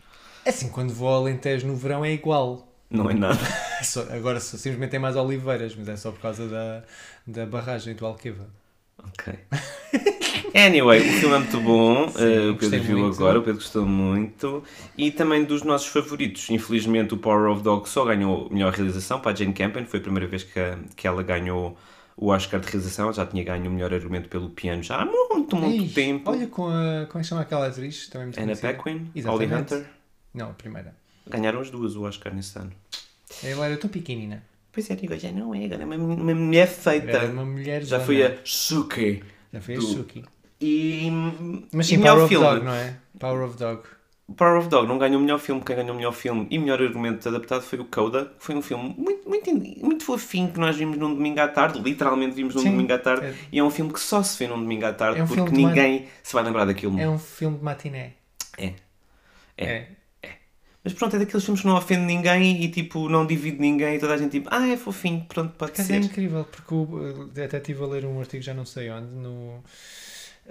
Assim, 0.45 0.69
quando 0.69 0.93
vou 0.93 1.08
ao 1.08 1.21
Alentejo 1.21 1.67
no 1.67 1.75
verão 1.75 2.03
é 2.03 2.12
igual. 2.12 2.71
Não 2.89 3.10
é 3.10 3.13
nada. 3.13 3.39
É 3.77 3.84
só- 3.84 4.08
agora 4.10 4.39
só, 4.39 4.55
simplesmente 4.58 4.91
tem 4.91 4.99
mais 5.01 5.17
oliveiras, 5.17 5.75
mas 5.75 5.89
é 5.89 5.97
só 5.97 6.10
por 6.10 6.21
causa 6.21 6.47
da, 6.47 6.84
da 7.27 7.45
barragem 7.45 7.93
do 7.93 8.05
Alqueva. 8.05 8.47
Ok. 8.97 9.34
Anyway, 10.55 10.99
o 11.01 11.03
filme 11.19 11.35
é 11.35 11.39
muito 11.39 11.59
bom. 11.59 12.07
Sim, 12.07 12.23
eh, 12.23 12.49
o 12.49 12.55
Pedro 12.55 12.81
viu 12.81 12.97
muito. 12.99 13.15
agora, 13.17 13.39
o 13.39 13.43
Pedro 13.43 13.59
gostou 13.59 13.85
muito. 13.85 14.63
E 14.97 15.11
também 15.11 15.43
dos 15.43 15.63
nossos 15.63 15.87
favoritos. 15.87 16.49
Infelizmente, 16.49 17.13
o 17.13 17.17
Power 17.17 17.51
of 17.51 17.61
Dog 17.61 17.89
só 17.89 18.05
ganhou 18.05 18.49
melhor 18.49 18.71
realização 18.71 19.19
para 19.19 19.31
a 19.31 19.35
Jane 19.35 19.51
Campion. 19.53 19.85
Foi 19.85 19.99
a 19.99 20.01
primeira 20.01 20.27
vez 20.27 20.43
que, 20.43 20.57
a- 20.57 20.79
que 20.95 21.05
ela 21.05 21.21
ganhou 21.23 21.77
o 22.15 22.27
Oscar 22.29 22.61
de 22.61 22.67
realização. 22.67 23.11
Já 23.11 23.25
tinha 23.25 23.43
ganho 23.43 23.69
o 23.69 23.73
melhor 23.73 23.93
argumento 23.93 24.29
pelo 24.29 24.49
piano 24.49 24.81
já 24.81 25.01
há 25.01 25.05
muito, 25.05 25.57
muito 25.57 25.83
Ei, 25.83 25.89
tempo. 25.89 26.31
Olha 26.31 26.47
com 26.47 26.67
a. 26.69 27.05
Como 27.07 27.19
é 27.19 27.21
que 27.21 27.23
chama 27.23 27.41
aquela 27.41 27.67
atriz? 27.67 28.07
Também 28.07 28.27
muito 28.27 28.39
Anna. 28.39 28.55
Paquin, 28.55 29.11
Holly. 29.25 29.45
Hunter. 29.53 29.85
Não, 30.33 30.51
a 30.51 30.53
primeira. 30.53 30.95
Ganharam 31.29 31.59
as 31.59 31.69
duas 31.69 31.97
o 31.97 32.03
Oscar 32.03 32.33
nesse 32.33 32.57
ano. 32.57 32.71
Ela 33.43 33.65
era 33.65 33.77
tão 33.77 33.89
pequenina. 33.89 34.41
Pois 34.71 34.89
é, 34.89 34.95
digo, 34.95 35.17
já 35.17 35.31
não 35.31 35.53
é, 35.53 35.65
agora 35.65 35.83
é 35.83 35.85
uma, 35.85 35.95
uma 35.95 36.35
mulher 36.35 36.67
feita. 36.67 37.11
Era 37.11 37.31
uma 37.31 37.45
mulher 37.45 37.83
Já 37.83 37.99
foi 37.99 38.23
a 38.23 38.37
Suki. 38.43 39.23
Já 39.51 39.59
foi 39.59 39.75
a 39.75 39.81
Suki. 39.81 40.23
E. 40.61 41.09
Mas 41.73 41.85
e 41.87 41.89
sim, 41.89 41.97
melhor 41.97 42.13
Power 42.13 42.23
of 42.25 42.29
filme. 42.29 42.45
Dog, 42.47 42.65
não 42.65 42.73
é? 42.73 42.97
Power 43.19 43.43
of 43.47 43.57
Dog. 43.57 43.81
Power 44.35 44.57
of 44.59 44.69
Dog 44.69 44.87
não 44.87 44.97
ganhou 44.97 45.19
o 45.19 45.21
melhor 45.23 45.37
filme, 45.37 45.61
quem 45.63 45.75
ganhou 45.75 45.91
o 45.93 45.95
melhor 45.95 46.11
filme 46.11 46.47
e 46.49 46.57
melhor 46.57 46.81
argumento 46.81 47.29
adaptado 47.29 47.61
foi 47.61 47.77
o 47.79 47.85
Coda, 47.85 48.25
que 48.39 48.43
foi 48.43 48.55
um 48.55 48.61
filme 48.61 48.95
muito, 48.97 49.29
muito, 49.29 49.53
muito 49.85 50.03
fofinho 50.03 50.51
que 50.51 50.59
nós 50.59 50.75
vimos 50.75 50.97
num 50.97 51.13
domingo 51.13 51.39
à 51.39 51.47
tarde, 51.47 51.79
literalmente 51.79 52.33
vimos 52.33 52.55
num 52.55 52.61
Sim, 52.61 52.71
domingo 52.71 52.91
à 52.91 52.97
tarde, 52.97 53.27
é- 53.27 53.35
e 53.51 53.59
é 53.59 53.63
um 53.63 53.69
filme 53.69 53.93
que 53.93 53.99
só 53.99 54.23
se 54.23 54.39
vê 54.39 54.47
num 54.47 54.57
domingo 54.59 54.83
à 54.83 54.91
tarde 54.93 55.19
É 55.19 55.23
um 55.23 55.27
porque 55.27 55.51
ninguém 55.51 56.07
se 56.23 56.33
vai 56.33 56.43
lembrar 56.43 56.65
daquilo. 56.65 56.99
É 56.99 57.07
um 57.07 57.19
filme 57.19 57.57
de 57.59 57.63
matiné. 57.63 58.13
É. 58.57 58.73
É. 59.57 59.87
Mas 60.83 60.93
pronto, 60.93 61.15
é 61.15 61.19
daqueles 61.19 61.43
filmes 61.43 61.61
que 61.61 61.67
não 61.67 61.77
ofende 61.77 62.01
ninguém 62.05 62.63
e 62.63 62.69
tipo, 62.69 63.07
não 63.09 63.25
divide 63.27 63.59
ninguém 63.59 63.95
e 63.95 63.99
toda 63.99 64.13
a 64.13 64.17
gente 64.17 64.31
tipo, 64.31 64.49
ah, 64.51 64.67
é 64.67 64.75
fofinho, 64.77 65.23
pronto, 65.27 65.53
pode 65.55 65.71
Por 65.71 65.81
acaso 65.81 65.93
é 65.93 66.01
ser. 66.01 66.05
incrível, 66.05 66.45
porque 66.45 66.73
o- 66.73 67.29
até 67.43 67.57
estive 67.57 67.83
a 67.83 67.87
ler 67.87 68.05
um 68.05 68.19
artigo, 68.19 68.41
já 68.43 68.53
não 68.53 68.65
sei 68.65 68.89
onde, 68.91 69.07
no, 69.15 69.63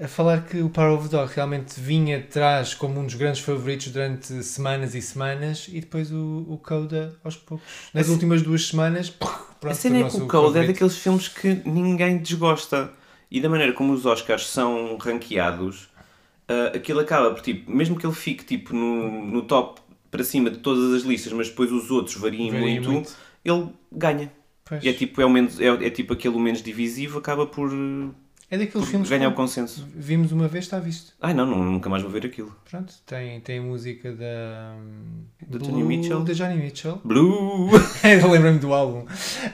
a 0.00 0.08
falar 0.08 0.44
que 0.44 0.60
o 0.60 0.68
Power 0.68 0.98
of 0.98 1.08
the 1.08 1.16
Dog 1.16 1.32
realmente 1.34 1.78
vinha 1.80 2.18
atrás 2.18 2.74
como 2.74 3.00
um 3.00 3.04
dos 3.04 3.14
grandes 3.14 3.40
favoritos 3.40 3.88
durante 3.88 4.42
semanas 4.42 4.94
e 4.94 5.00
semanas 5.00 5.68
e 5.68 5.80
depois 5.80 6.10
o, 6.10 6.44
o 6.48 6.58
Coda 6.58 7.16
aos 7.22 7.36
poucos. 7.36 7.66
Nas 7.92 8.08
últimas 8.08 8.42
duas 8.42 8.66
semanas, 8.66 9.08
pronto, 9.10 9.46
A 9.68 9.74
cena 9.74 9.98
é 9.98 10.10
que 10.10 10.16
o 10.16 10.26
Coda 10.26 10.26
é 10.26 10.52
favorito. 10.52 10.66
daqueles 10.72 10.96
filmes 10.98 11.28
que 11.28 11.62
ninguém 11.64 12.18
desgosta. 12.18 12.90
E 13.30 13.40
da 13.40 13.48
maneira 13.48 13.72
como 13.72 13.92
os 13.92 14.04
Oscars 14.06 14.46
são 14.46 14.96
ranqueados, 14.96 15.88
ah, 16.48 16.72
aquilo 16.74 17.00
acaba 17.00 17.30
por 17.32 17.40
tipo, 17.40 17.70
mesmo 17.70 17.96
que 17.98 18.06
ele 18.06 18.14
fique 18.14 18.44
tipo 18.44 18.74
no, 18.74 19.26
no 19.26 19.42
top 19.42 19.80
para 20.10 20.22
cima 20.22 20.50
de 20.50 20.58
todas 20.58 20.92
as 20.92 21.02
listas, 21.02 21.32
mas 21.32 21.48
depois 21.48 21.72
os 21.72 21.90
outros 21.90 22.16
variem 22.16 22.50
Varia 22.50 22.66
muito, 22.66 22.90
muito. 22.90 23.12
ele 23.44 23.68
ganha. 23.90 24.30
Pois. 24.64 24.82
E 24.84 24.88
é 24.88 24.92
tipo, 24.92 25.20
é, 25.20 25.24
o 25.26 25.30
menos, 25.30 25.60
é, 25.60 25.66
é 25.66 25.90
tipo 25.90 26.12
aquele 26.12 26.38
menos 26.38 26.62
divisivo, 26.62 27.18
acaba 27.18 27.46
por, 27.46 27.70
É 28.50 28.58
daqueles 28.58 28.88
filmes 28.88 29.08
ganhar 29.08 29.28
o 29.28 29.30
que 29.30 29.36
consenso. 29.36 29.86
vimos 29.94 30.30
uma 30.30 30.46
vez, 30.46 30.64
está 30.64 30.78
visto. 30.78 31.12
Ai 31.20 31.32
não, 31.34 31.46
não, 31.46 31.64
nunca 31.64 31.88
mais 31.88 32.02
vou 32.02 32.10
ver 32.12 32.26
aquilo. 32.26 32.54
Pronto, 32.70 32.92
tem, 33.06 33.40
tem 33.40 33.58
a 33.58 33.62
música 33.62 34.12
da... 34.12 34.76
Do 35.46 35.58
Blue- 35.58 35.66
Johnny 35.66 35.82
Mitchell? 35.82 36.22
Da 36.22 36.32
Johnny 36.32 36.56
Mitchell. 36.62 37.00
Blue! 37.04 37.70
Eu 38.04 38.30
lembro-me 38.30 38.58
do 38.58 38.72
álbum. 38.72 39.06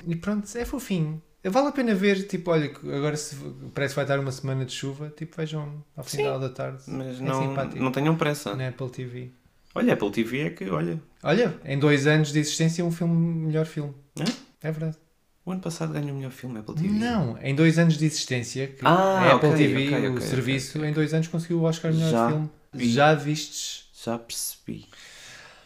E 0.06 0.16
pronto, 0.16 0.46
é 0.56 0.64
fofinho. 0.64 1.22
Vale 1.42 1.68
a 1.68 1.72
pena 1.72 1.94
ver, 1.94 2.26
tipo, 2.26 2.50
olha, 2.50 2.70
agora 2.70 3.16
se, 3.16 3.34
parece 3.74 3.92
que 3.94 3.96
vai 3.96 4.04
estar 4.04 4.18
uma 4.20 4.30
semana 4.32 4.64
de 4.66 4.72
chuva, 4.72 5.10
tipo, 5.16 5.34
vejam 5.36 5.82
ao 5.96 6.04
final 6.04 6.38
da 6.38 6.50
tarde. 6.50 6.82
Mas 6.88 7.18
é 7.18 7.24
não, 7.24 7.48
simpático. 7.48 7.82
não 7.82 7.90
tenham 7.92 8.14
pressa. 8.16 8.54
Na 8.54 8.68
Apple 8.68 8.90
TV. 8.90 9.30
Olha, 9.74 9.94
Apple 9.94 10.10
TV 10.10 10.40
é 10.40 10.50
que, 10.50 10.68
olha, 10.68 11.00
Olha, 11.22 11.54
em 11.64 11.78
dois 11.78 12.06
anos 12.06 12.32
de 12.32 12.40
existência, 12.40 12.84
um 12.84 12.90
filme, 12.90 13.46
melhor 13.46 13.64
filme. 13.64 13.94
É? 14.18 14.68
É 14.68 14.70
verdade. 14.72 14.98
O 15.44 15.52
ano 15.52 15.60
passado 15.60 15.92
ganhou 15.92 16.10
o 16.12 16.14
melhor 16.16 16.30
filme 16.32 16.58
Apple 16.58 16.74
TV. 16.74 16.88
Não, 16.88 17.38
em 17.42 17.54
dois 17.54 17.78
anos 17.78 17.96
de 17.96 18.04
existência, 18.04 18.66
que 18.68 18.84
Ah, 18.84 18.90
a 19.20 19.34
Apple 19.36 19.48
ok, 19.50 19.58
TV, 19.66 19.88
ok, 19.94 20.08
o 20.08 20.12
ok, 20.16 20.26
serviço, 20.26 20.84
em 20.84 20.92
dois 20.92 21.12
anos 21.14 21.28
conseguiu 21.28 21.58
o 21.60 21.62
Oscar 21.62 21.92
melhor 21.92 22.10
Já 22.10 22.28
filme. 22.28 22.50
vi. 22.72 22.90
Já 22.92 23.14
vistes? 23.14 23.84
Já 24.04 24.18
percebi. 24.18 24.86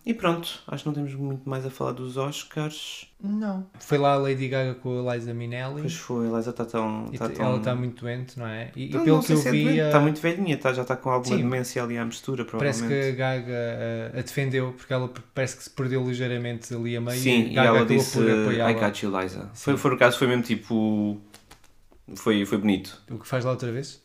E 0.06 0.12
pronto, 0.12 0.62
acho 0.66 0.82
que 0.82 0.88
não 0.90 0.94
temos 0.94 1.14
muito 1.14 1.48
mais 1.48 1.64
a 1.64 1.70
falar 1.70 1.92
dos 1.92 2.18
Oscars. 2.18 3.06
Não. 3.22 3.66
Foi 3.80 3.96
lá 3.96 4.12
a 4.12 4.16
Lady 4.16 4.48
Gaga 4.48 4.74
com 4.74 5.08
a 5.08 5.14
Liza 5.14 5.32
Minnelli. 5.32 5.80
Pois 5.80 5.94
foi, 5.94 6.28
a 6.28 6.36
Liza 6.36 6.50
está 6.50 6.66
tão. 6.66 7.08
E 7.10 7.16
Tá 7.16 7.26
tão... 7.30 7.46
Ela 7.46 7.56
está 7.56 7.74
muito 7.74 8.02
doente, 8.02 8.38
não 8.38 8.46
é? 8.46 8.70
E, 8.76 8.90
e 8.90 8.92
Não, 8.92 9.02
pelo 9.02 9.16
não 9.16 9.20
que 9.22 9.28
sei 9.28 9.36
eu 9.36 9.40
se 9.40 9.48
é 9.48 9.52
vi, 9.52 9.80
a- 9.80 9.86
está 9.86 10.00
muito 10.00 10.20
velhinha, 10.20 10.58
tá, 10.58 10.74
já 10.74 10.82
está 10.82 10.94
com 10.94 11.08
alguma 11.08 11.34
Sim. 11.34 11.42
demência 11.42 11.82
ali 11.82 11.96
à 11.96 12.04
mistura, 12.04 12.44
Parece 12.44 12.80
provavelmente. 12.80 13.16
que 13.16 13.22
a 13.22 13.26
Gaga 13.26 13.52
uh, 14.14 14.18
a 14.18 14.22
defendeu 14.22 14.72
porque 14.76 14.92
ela 14.92 15.10
parece 15.34 15.56
que 15.56 15.62
se 15.62 15.70
perdeu 15.70 16.04
ligeiramente 16.06 16.74
ali 16.74 16.96
a 16.98 17.00
meio 17.00 17.18
Sim, 17.18 17.30
e 17.44 17.52
e 17.52 17.54
Gaga 17.54 17.68
ela 17.68 17.78
acabou 17.78 17.96
disse 17.96 18.18
por 18.18 18.52
I 18.52 18.74
got 18.74 19.02
you, 19.02 19.20
Liza. 19.20 19.50
Foi, 19.54 19.76
foi 19.78 19.94
o 19.94 19.96
caso, 19.98 20.18
foi 20.18 20.26
mesmo 20.26 20.42
tipo. 20.42 21.18
Foi, 22.14 22.44
foi 22.44 22.58
bonito. 22.58 23.02
O 23.10 23.18
que 23.18 23.26
faz 23.26 23.42
lá 23.46 23.52
outra 23.52 23.72
vez? 23.72 24.02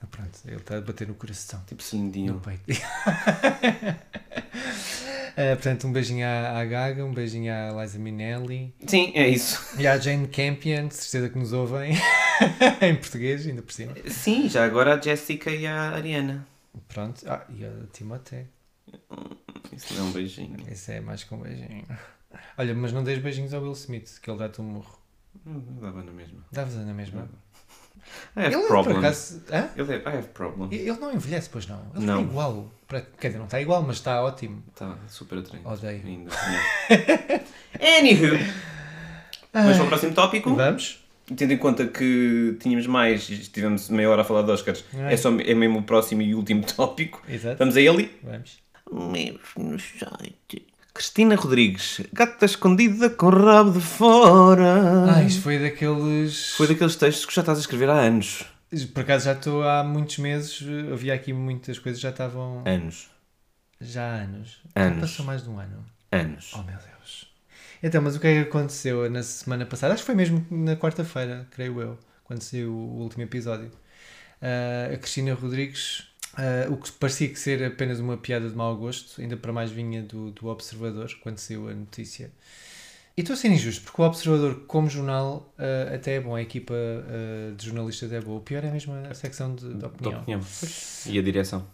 Ah, 0.00 0.06
pronto, 0.10 0.30
ele 0.46 0.56
está 0.56 0.78
a 0.78 0.80
bater 0.80 1.06
no 1.06 1.12
coração, 1.14 1.60
Tipo 1.66 1.82
Celine 1.82 2.28
no 2.30 2.40
peito. 2.40 2.62
Uh, 5.38 5.54
portanto, 5.54 5.86
um 5.86 5.92
beijinho 5.92 6.26
à, 6.26 6.58
à 6.58 6.64
Gaga, 6.64 7.04
um 7.04 7.12
beijinho 7.12 7.52
à 7.52 7.70
Liza 7.82 7.96
Minnelli 7.98 8.74
Sim, 8.86 9.12
é 9.14 9.28
isso. 9.28 9.62
e 9.80 9.86
à 9.86 9.96
Jane 9.96 10.26
Campion, 10.26 10.88
de 10.88 10.94
certeza 10.94 11.28
que 11.28 11.38
nos 11.38 11.52
ouvem 11.52 11.92
em 12.82 12.96
português, 12.96 13.46
ainda 13.46 13.62
por 13.62 13.72
cima. 13.72 13.92
Sim, 14.08 14.48
já 14.48 14.64
agora 14.64 14.94
a 14.96 15.00
Jessica 15.00 15.50
e 15.50 15.64
a 15.66 15.90
Ariana. 15.90 16.44
Pronto, 16.88 17.22
ah, 17.28 17.44
e 17.50 17.64
a 17.64 17.70
Timothée, 17.92 18.46
Isso 19.72 19.94
não 19.94 20.06
é 20.06 20.08
um 20.08 20.12
beijinho. 20.12 20.56
esse 20.70 20.92
é 20.92 21.00
mais 21.00 21.22
com 21.22 21.36
um 21.36 21.40
beijinho. 21.42 21.86
Olha, 22.56 22.74
mas 22.74 22.92
não 22.92 23.04
dês 23.04 23.18
beijinhos 23.20 23.54
ao 23.54 23.62
Will 23.62 23.72
Smith, 23.72 24.18
que 24.20 24.28
ele 24.30 24.38
dá-te 24.40 24.60
um 24.60 24.64
morro. 24.64 24.98
Dava 25.44 26.02
na 26.02 26.10
mesma. 26.12 26.40
Dá-vos 26.50 26.74
na 26.74 26.92
mesma. 26.92 27.28
I 28.36 28.40
have 28.40 28.54
Ele, 28.54 28.62
por 28.62 28.68
problems. 28.68 28.98
acaso, 29.04 29.42
é- 29.50 30.10
I 30.10 30.16
have 30.18 30.28
problems. 30.28 30.72
Ele 30.72 30.92
não 30.98 31.12
envelhece, 31.12 31.48
pois 31.48 31.66
não. 31.66 31.80
Ele 31.94 32.04
Não. 32.06 32.20
está 32.22 32.30
igual. 32.30 32.72
Quer 32.88 33.28
dizer, 33.28 33.38
não 33.38 33.44
está 33.44 33.60
igual, 33.60 33.82
mas 33.82 33.96
está 33.96 34.22
ótimo. 34.22 34.62
Está 34.72 34.96
super 35.08 35.38
atraente. 35.38 35.66
Odeio. 35.66 36.02
Ainda. 36.06 36.30
Anywho. 37.98 38.38
Vamos 39.52 39.76
para 39.76 39.84
o 39.84 39.88
próximo 39.88 40.14
tópico. 40.14 40.54
Vamos? 40.54 41.04
Tendo 41.36 41.52
em 41.52 41.58
conta 41.58 41.86
que 41.86 42.56
tínhamos 42.60 42.86
mais, 42.86 43.28
e 43.28 43.36
tivemos 43.38 43.90
meia 43.90 44.08
hora 44.08 44.22
a 44.22 44.24
falar 44.24 44.42
de 44.42 44.50
Oscars, 44.50 44.82
É. 44.96 45.12
é, 45.12 45.16
só, 45.18 45.28
é 45.28 45.54
mesmo 45.54 45.80
o 45.80 45.82
próximo 45.82 46.22
e 46.22 46.34
último 46.34 46.64
tópico. 46.74 47.22
Exato. 47.28 47.58
Vamos 47.58 47.76
a 47.76 47.80
ele. 47.82 48.10
Vamos. 48.22 49.82
Site. 49.98 50.66
Cristina 50.94 51.36
Rodrigues, 51.36 52.00
gata 52.12 52.46
escondida 52.46 53.10
com 53.10 53.26
o 53.26 53.30
rabo 53.30 53.72
de 53.72 53.80
fora. 53.80 55.14
Ah, 55.14 55.22
isto 55.22 55.42
foi 55.42 55.58
daqueles. 55.58 56.54
Foi 56.56 56.66
daqueles 56.66 56.96
textos 56.96 57.26
que 57.26 57.34
já 57.34 57.42
estás 57.42 57.58
a 57.58 57.60
escrever 57.60 57.90
há 57.90 58.00
anos. 58.00 58.44
Por 58.92 59.00
acaso 59.00 59.24
já 59.26 59.32
estou 59.32 59.66
há 59.66 59.82
muitos 59.82 60.18
meses. 60.18 60.60
eh, 60.62 60.92
Havia 60.92 61.14
aqui 61.14 61.32
muitas 61.32 61.78
coisas 61.78 62.00
já 62.00 62.10
estavam. 62.10 62.62
Anos. 62.66 63.08
Já 63.80 64.02
há 64.04 64.14
anos. 64.22 64.60
Anos. 64.74 64.94
Já 64.96 65.00
passou 65.00 65.24
mais 65.24 65.42
de 65.42 65.48
um 65.50 65.58
ano. 65.58 65.84
Anos. 66.12 66.52
Oh 66.54 66.62
meu 66.62 66.76
Deus. 66.76 67.32
Então, 67.82 68.02
mas 68.02 68.16
o 68.16 68.20
que 68.20 68.26
é 68.26 68.42
que 68.42 68.48
aconteceu 68.48 69.08
na 69.10 69.22
semana 69.22 69.64
passada? 69.64 69.94
Acho 69.94 70.02
que 70.02 70.06
foi 70.06 70.14
mesmo 70.14 70.44
na 70.50 70.76
quarta-feira, 70.76 71.46
creio 71.52 71.80
eu, 71.80 71.98
quando 72.24 72.42
saiu 72.42 72.72
o 72.72 73.02
último 73.02 73.22
episódio. 73.22 73.70
Ah, 74.42 74.92
a 74.92 74.96
Cristina 74.96 75.32
Rodrigues, 75.34 76.08
ah, 76.34 76.66
o 76.70 76.76
que 76.76 76.90
parecia 76.92 77.28
que 77.28 77.38
ser 77.38 77.62
apenas 77.64 78.00
uma 78.00 78.16
piada 78.16 78.48
de 78.48 78.54
mau 78.56 78.76
gosto, 78.76 79.20
ainda 79.20 79.36
para 79.36 79.52
mais 79.52 79.70
vinha 79.70 80.02
do, 80.02 80.32
do 80.32 80.48
Observador, 80.48 81.08
quando 81.22 81.38
saiu 81.38 81.68
a 81.68 81.72
notícia. 81.74 82.32
E 83.18 83.20
estou 83.20 83.34
a 83.34 83.36
ser 83.36 83.50
injusto, 83.50 83.82
porque 83.82 84.00
o 84.00 84.04
Observador, 84.04 84.62
como 84.68 84.88
jornal, 84.88 85.52
ah, 85.58 85.92
até 85.92 86.14
é 86.14 86.20
bom, 86.20 86.36
a 86.36 86.40
equipa 86.40 86.72
ah, 86.72 87.52
de 87.52 87.66
jornalistas 87.66 88.12
é 88.12 88.20
boa. 88.20 88.38
O 88.38 88.40
pior 88.40 88.64
é 88.64 88.70
mesmo 88.70 88.94
a 88.94 89.12
secção 89.12 89.56
de, 89.56 89.74
de 89.74 89.84
opinião. 89.84 90.20
opinião. 90.20 90.40
E 91.04 91.18
a 91.18 91.22
direção. 91.22 91.66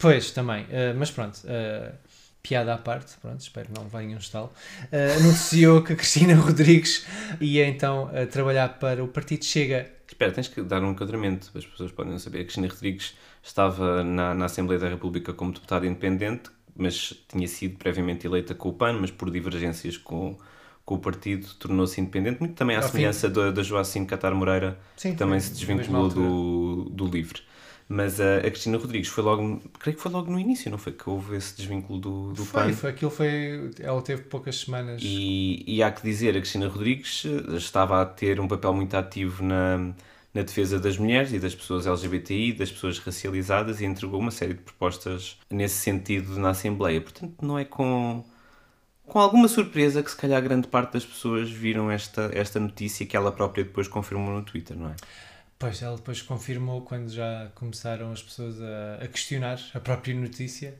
Pois, 0.00 0.32
também. 0.32 0.64
Uh, 0.64 0.98
mas 0.98 1.12
pronto, 1.12 1.36
uh, 1.44 1.94
piada 2.42 2.74
à 2.74 2.76
parte, 2.76 3.16
pronto, 3.22 3.40
espero 3.40 3.68
que 3.68 3.78
não 3.78 3.86
venha 3.88 4.16
um 4.16 4.18
estalo, 4.18 4.50
uh, 4.86 5.20
anunciou 5.20 5.80
que 5.84 5.92
a 5.92 5.96
Cristina 5.96 6.34
Rodrigues 6.34 7.06
ia 7.40 7.68
então 7.68 8.06
uh, 8.06 8.26
trabalhar 8.26 8.80
para 8.80 9.04
o 9.04 9.06
Partido 9.06 9.44
Chega. 9.44 9.88
Espera, 10.08 10.32
tens 10.32 10.48
que 10.48 10.60
dar 10.60 10.82
um 10.82 10.90
enquadramento. 10.90 11.52
As 11.54 11.64
pessoas 11.64 11.92
podem 11.92 12.10
não 12.10 12.18
saber. 12.18 12.40
A 12.40 12.42
Cristina 12.42 12.66
Rodrigues 12.66 13.14
estava 13.44 14.02
na, 14.02 14.34
na 14.34 14.46
Assembleia 14.46 14.80
da 14.80 14.88
República 14.88 15.32
como 15.32 15.52
deputada 15.52 15.86
independente, 15.86 16.50
mas 16.74 17.14
tinha 17.28 17.46
sido 17.46 17.78
previamente 17.78 18.26
eleita 18.26 18.56
com 18.56 18.70
o 18.70 18.72
PAN, 18.72 18.94
mas 19.00 19.12
por 19.12 19.30
divergências 19.30 19.96
com, 19.96 20.36
com 20.90 20.96
o 20.96 20.98
partido 20.98 21.46
tornou-se 21.54 22.00
independente, 22.00 22.40
muito 22.40 22.54
também 22.56 22.76
à 22.76 22.80
Ao 22.80 22.88
semelhança 22.88 23.28
da, 23.30 23.50
da 23.52 23.62
Joacine 23.62 24.06
Catar 24.06 24.34
Moreira, 24.34 24.76
Sim, 24.96 25.12
que 25.12 25.16
também 25.16 25.38
foi 25.38 25.40
se 25.40 25.52
desvinculou 25.52 26.08
do, 26.08 26.84
do 26.90 27.06
LIVRE. 27.06 27.42
Mas 27.88 28.20
a, 28.20 28.38
a 28.38 28.42
Cristina 28.50 28.76
Rodrigues 28.78 29.08
foi 29.08 29.22
logo, 29.24 29.60
creio 29.78 29.96
que 29.96 30.02
foi 30.02 30.10
logo 30.10 30.30
no 30.30 30.38
início, 30.38 30.70
não 30.70 30.78
foi 30.78 30.92
que 30.92 31.08
houve 31.08 31.36
esse 31.36 31.56
desvínculo 31.56 31.98
do, 32.00 32.32
do 32.32 32.44
Foi, 32.44 32.72
PAN? 32.72 32.72
foi, 32.72 32.90
aquilo 32.90 33.10
foi. 33.10 33.70
Ela 33.78 34.02
teve 34.02 34.22
poucas 34.22 34.56
semanas. 34.56 35.02
E, 35.02 35.64
e 35.66 35.82
há 35.82 35.90
que 35.90 36.02
dizer, 36.02 36.36
a 36.36 36.40
Cristina 36.40 36.68
Rodrigues 36.68 37.24
eh, 37.24 37.56
estava 37.56 38.00
a 38.02 38.06
ter 38.06 38.38
um 38.40 38.46
papel 38.48 38.72
muito 38.74 38.94
ativo 38.96 39.42
na, 39.42 39.78
na 40.34 40.42
defesa 40.42 40.78
das 40.78 40.98
mulheres 40.98 41.32
e 41.32 41.38
das 41.38 41.54
pessoas 41.54 41.86
LGBTI, 41.86 42.52
das 42.52 42.70
pessoas 42.70 42.98
racializadas 42.98 43.80
e 43.80 43.84
entregou 43.86 44.20
uma 44.20 44.30
série 44.30 44.54
de 44.54 44.60
propostas 44.62 45.38
nesse 45.50 45.76
sentido 45.78 46.38
na 46.38 46.50
Assembleia. 46.50 47.00
Portanto, 47.00 47.34
não 47.42 47.58
é 47.58 47.64
com, 47.64 48.24
com 49.10 49.18
alguma 49.18 49.48
surpresa 49.48 50.02
que 50.02 50.10
se 50.10 50.16
calhar 50.16 50.40
grande 50.42 50.68
parte 50.68 50.94
das 50.94 51.04
pessoas 51.04 51.50
viram 51.50 51.90
esta, 51.90 52.30
esta 52.34 52.58
notícia 52.60 53.06
que 53.06 53.16
ela 53.16 53.32
própria 53.32 53.64
depois 53.64 53.88
confirmou 53.88 54.32
no 54.34 54.42
Twitter, 54.44 54.76
não 54.76 54.90
é? 54.90 54.96
Pois, 55.58 55.82
ela 55.82 55.96
depois 55.96 56.22
confirmou 56.22 56.82
quando 56.82 57.10
já 57.10 57.50
começaram 57.54 58.12
as 58.12 58.22
pessoas 58.22 58.60
a, 58.62 59.04
a 59.04 59.08
questionar 59.08 59.60
a 59.74 59.80
própria 59.80 60.14
notícia 60.14 60.78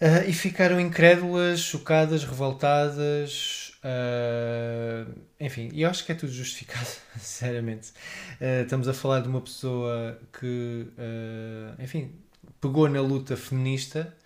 Ah, 0.00 0.24
e 0.26 0.32
ficaram 0.32 0.80
incrédulas, 0.80 1.60
chocadas, 1.60 2.24
revoltadas. 2.24 3.72
ah, 3.84 5.06
enfim, 5.38 5.70
e 5.72 5.82
eu 5.82 5.90
acho 5.90 6.04
que 6.06 6.12
é 6.12 6.14
tudo 6.14 6.32
justificado, 6.32 6.86
sinceramente. 7.18 7.92
Ah, 8.40 8.62
estamos 8.62 8.88
a 8.88 8.94
falar 8.94 9.20
de 9.20 9.28
uma 9.28 9.40
pessoa 9.40 10.18
que, 10.38 10.86
enfim, 11.78 12.14
pegou 12.60 12.88
na 12.88 13.00
luta 13.00 13.36
feminista 13.36 14.16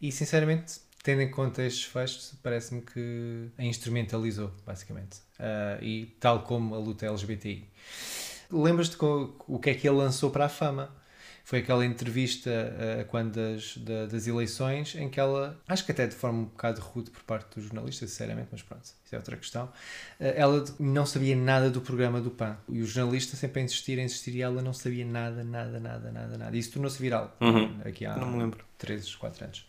e, 0.00 0.12
sinceramente, 0.12 0.80
tendo 1.04 1.22
em 1.22 1.30
conta 1.30 1.62
estes 1.62 1.84
feitos, 1.84 2.34
parece-me 2.42 2.80
que 2.82 3.48
a 3.56 3.62
instrumentalizou, 3.64 4.50
basicamente. 4.66 5.18
Ah, 5.38 5.78
e 5.80 6.06
tal 6.18 6.42
como 6.42 6.74
a 6.74 6.78
luta 6.78 7.06
LGBTI. 7.06 7.68
Lembras-te 8.50 8.96
o 9.00 9.58
que 9.60 9.70
é 9.70 9.74
que 9.74 9.86
ele 9.88 9.96
lançou 9.98 10.30
para 10.30 10.46
a 10.46 10.48
fama? 10.48 10.90
Foi 11.46 11.58
aquela 11.58 11.84
entrevista 11.84 12.48
uh, 12.50 13.04
quando 13.04 13.32
das, 13.34 13.76
da- 13.76 14.06
das 14.06 14.26
eleições 14.26 14.94
em 14.94 15.10
que 15.10 15.20
ela, 15.20 15.60
acho 15.68 15.84
que 15.84 15.92
até 15.92 16.06
de 16.06 16.14
forma 16.14 16.38
um 16.38 16.44
bocado 16.44 16.80
rude 16.80 17.10
por 17.10 17.22
parte 17.24 17.56
do 17.56 17.60
jornalista, 17.62 18.06
sinceramente, 18.06 18.48
mas 18.50 18.62
pronto, 18.62 18.82
isso 18.82 19.14
é 19.14 19.18
outra 19.18 19.36
questão. 19.36 19.66
uh, 19.66 19.70
ela 20.18 20.64
não 20.80 21.04
sabia 21.04 21.36
nada 21.36 21.68
do 21.68 21.82
programa 21.82 22.18
do 22.18 22.30
PAN. 22.30 22.56
E 22.66 22.80
o 22.80 22.86
jornalista 22.86 23.36
sempre 23.36 23.60
a 23.60 23.64
insistir, 23.64 23.98
a 23.98 24.02
insistir, 24.02 24.34
e 24.36 24.40
ela 24.40 24.62
não 24.62 24.72
sabia 24.72 25.04
nada, 25.04 25.44
nada, 25.44 25.78
nada, 25.78 26.10
nada, 26.10 26.38
nada. 26.38 26.56
E 26.56 26.60
isso 26.60 26.72
tornou-se 26.72 26.98
viral 27.00 27.36
Uhum. 27.42 27.78
aqui 27.84 28.06
há 28.06 28.16
Não 28.16 28.30
me 28.32 28.38
lembro. 28.38 28.64
13, 28.84 29.16
4 29.16 29.44
anos. 29.44 29.66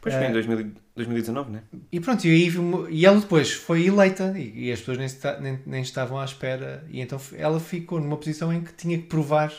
Pois 0.00 0.14
foi 0.14 0.24
Ah. 0.24 0.30
em 0.30 0.32
2000 0.32 0.72
2019, 0.96 1.50
não 1.50 1.58
é? 1.58 1.62
E 1.92 2.00
pronto, 2.00 2.26
e, 2.26 2.30
aí, 2.30 2.52
e 2.90 3.06
ela 3.06 3.18
depois 3.20 3.52
foi 3.52 3.86
eleita 3.86 4.34
e, 4.36 4.66
e 4.66 4.72
as 4.72 4.80
pessoas 4.80 4.98
nem, 4.98 5.08
nem, 5.40 5.58
nem 5.64 5.82
estavam 5.82 6.18
à 6.18 6.24
espera. 6.24 6.84
E 6.90 7.00
então 7.00 7.20
ela 7.36 7.58
ficou 7.60 8.00
numa 8.00 8.16
posição 8.16 8.52
em 8.52 8.62
que 8.62 8.72
tinha 8.74 8.98
que 8.98 9.04
provar 9.04 9.52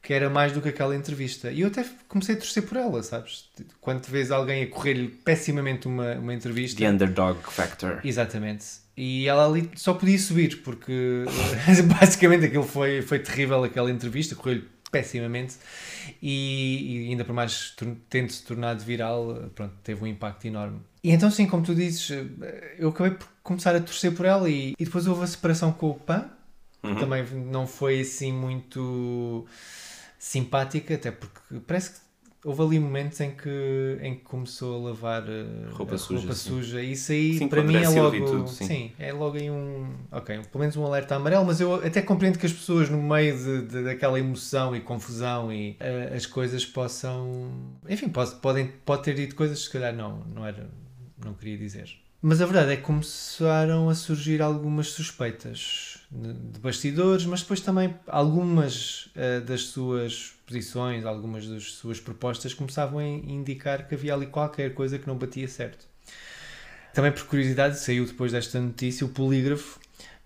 que 0.00 0.14
era 0.14 0.30
mais 0.30 0.52
do 0.52 0.62
que 0.62 0.68
aquela 0.68 0.94
entrevista. 0.94 1.50
E 1.50 1.60
eu 1.62 1.68
até 1.68 1.84
comecei 2.08 2.34
a 2.36 2.38
torcer 2.38 2.62
por 2.62 2.78
ela, 2.78 3.02
sabes? 3.02 3.50
Quando 3.80 4.00
te 4.00 4.10
vês 4.10 4.30
alguém 4.30 4.62
a 4.62 4.66
correr-lhe 4.66 5.08
pessimamente 5.08 5.86
uma, 5.86 6.14
uma 6.14 6.32
entrevista. 6.32 6.78
The 6.78 6.88
Underdog 6.90 7.38
Factor. 7.42 8.00
Exatamente. 8.04 8.64
E 8.96 9.28
ela 9.28 9.46
ali 9.46 9.70
só 9.76 9.94
podia 9.94 10.18
subir, 10.18 10.62
porque 10.62 11.24
basicamente 12.00 12.46
aquilo 12.46 12.64
foi, 12.64 13.02
foi 13.02 13.18
terrível, 13.18 13.62
aquela 13.62 13.90
entrevista, 13.90 14.34
correu-lhe 14.34 14.64
pessimamente 14.90 15.56
e, 16.22 17.06
e 17.06 17.10
ainda 17.10 17.24
por 17.24 17.34
mais 17.34 17.74
tendo 18.08 18.30
se 18.30 18.42
tornado 18.42 18.82
viral, 18.82 19.50
pronto, 19.54 19.74
teve 19.82 20.02
um 20.02 20.06
impacto 20.06 20.46
enorme. 20.46 20.80
E 21.02 21.10
então 21.10 21.30
sim, 21.30 21.46
como 21.46 21.64
tu 21.64 21.74
dizes, 21.74 22.10
eu 22.78 22.88
acabei 22.88 23.12
por 23.12 23.28
começar 23.42 23.74
a 23.76 23.80
torcer 23.80 24.14
por 24.14 24.26
ela 24.26 24.48
e, 24.48 24.74
e 24.78 24.84
depois 24.84 25.06
houve 25.06 25.24
a 25.24 25.26
separação 25.26 25.72
com 25.72 25.90
o 25.90 25.94
PAN, 25.94 26.30
Uhum. 26.80 26.94
que 26.94 27.00
também 27.00 27.24
não 27.50 27.66
foi 27.66 28.00
assim 28.02 28.32
muito 28.32 29.44
simpática, 30.18 30.94
até 30.94 31.10
porque 31.10 31.40
parece 31.66 31.90
que 31.90 31.96
houve 32.48 32.62
ali 32.62 32.80
momentos 32.80 33.20
em 33.20 33.30
que, 33.32 33.98
em 34.00 34.14
que 34.14 34.22
começou 34.22 34.74
a 34.86 34.88
lavar 34.90 35.22
eh, 35.28 35.44
Roupa 35.70 35.96
a 35.96 35.98
suja, 35.98 36.18
roupa 36.20 36.34
sim. 36.34 36.48
suja. 36.50 36.82
Isso 36.82 37.12
aí 37.12 37.38
Sim, 37.38 37.48
para 37.48 37.62
mim 37.62 37.76
é 37.76 37.88
logo. 37.88 38.16
e 38.16 38.24
tudo, 38.24 38.48
sim. 38.48 38.90
é 38.98 39.12
logo 39.12 39.36
aí 39.36 39.50
um. 39.50 39.92
Ok, 40.10 40.38
pelo 40.50 40.60
menos 40.60 40.76
um 40.76 40.84
alerta 40.86 41.14
amarelo, 41.16 41.44
mas 41.44 41.60
eu 41.60 41.74
até 41.74 42.00
compreendo 42.00 42.38
que 42.38 42.46
as 42.46 42.52
pessoas, 42.52 42.88
no 42.88 43.02
meio 43.02 43.36
de, 43.36 43.62
de- 43.66 43.84
daquela 43.84 44.18
emoção 44.18 44.74
e 44.74 44.80
confusão 44.80 45.52
e 45.52 45.76
eh, 45.78 46.12
as 46.16 46.24
coisas 46.24 46.64
possam. 46.64 47.50
Enfim, 47.88 48.08
pode, 48.08 48.34
podem, 48.36 48.72
pode 48.84 49.02
ter 49.02 49.14
dito 49.14 49.34
coisas 49.36 49.58
que 49.58 49.64
se 49.66 49.70
calhar 49.70 49.94
não, 49.94 50.20
não 50.34 50.46
era. 50.46 50.70
não 51.22 51.34
queria 51.34 51.58
dizer. 51.58 51.88
Mas 52.22 52.40
a 52.40 52.46
verdade 52.46 52.72
é 52.72 52.76
que 52.76 52.82
começaram 52.82 53.88
a 53.90 53.94
surgir 53.94 54.40
algumas 54.42 54.88
suspeitas 54.88 55.97
de 56.10 56.58
bastidores, 56.60 57.26
mas 57.26 57.42
depois 57.42 57.60
também 57.60 57.94
algumas 58.06 59.10
eh, 59.14 59.40
das 59.40 59.64
suas 59.64 60.34
posições, 60.46 61.04
algumas 61.04 61.46
das 61.46 61.72
suas 61.72 62.00
propostas 62.00 62.54
começavam 62.54 62.98
a 62.98 63.06
indicar 63.06 63.86
que 63.86 63.94
havia 63.94 64.14
ali 64.14 64.26
qualquer 64.26 64.72
coisa 64.72 64.98
que 64.98 65.06
não 65.06 65.18
batia 65.18 65.46
certo. 65.46 65.86
Também 66.94 67.12
por 67.12 67.24
curiosidade, 67.26 67.78
saiu 67.78 68.06
depois 68.06 68.32
desta 68.32 68.58
notícia 68.58 69.04
o 69.06 69.10
polígrafo. 69.10 69.78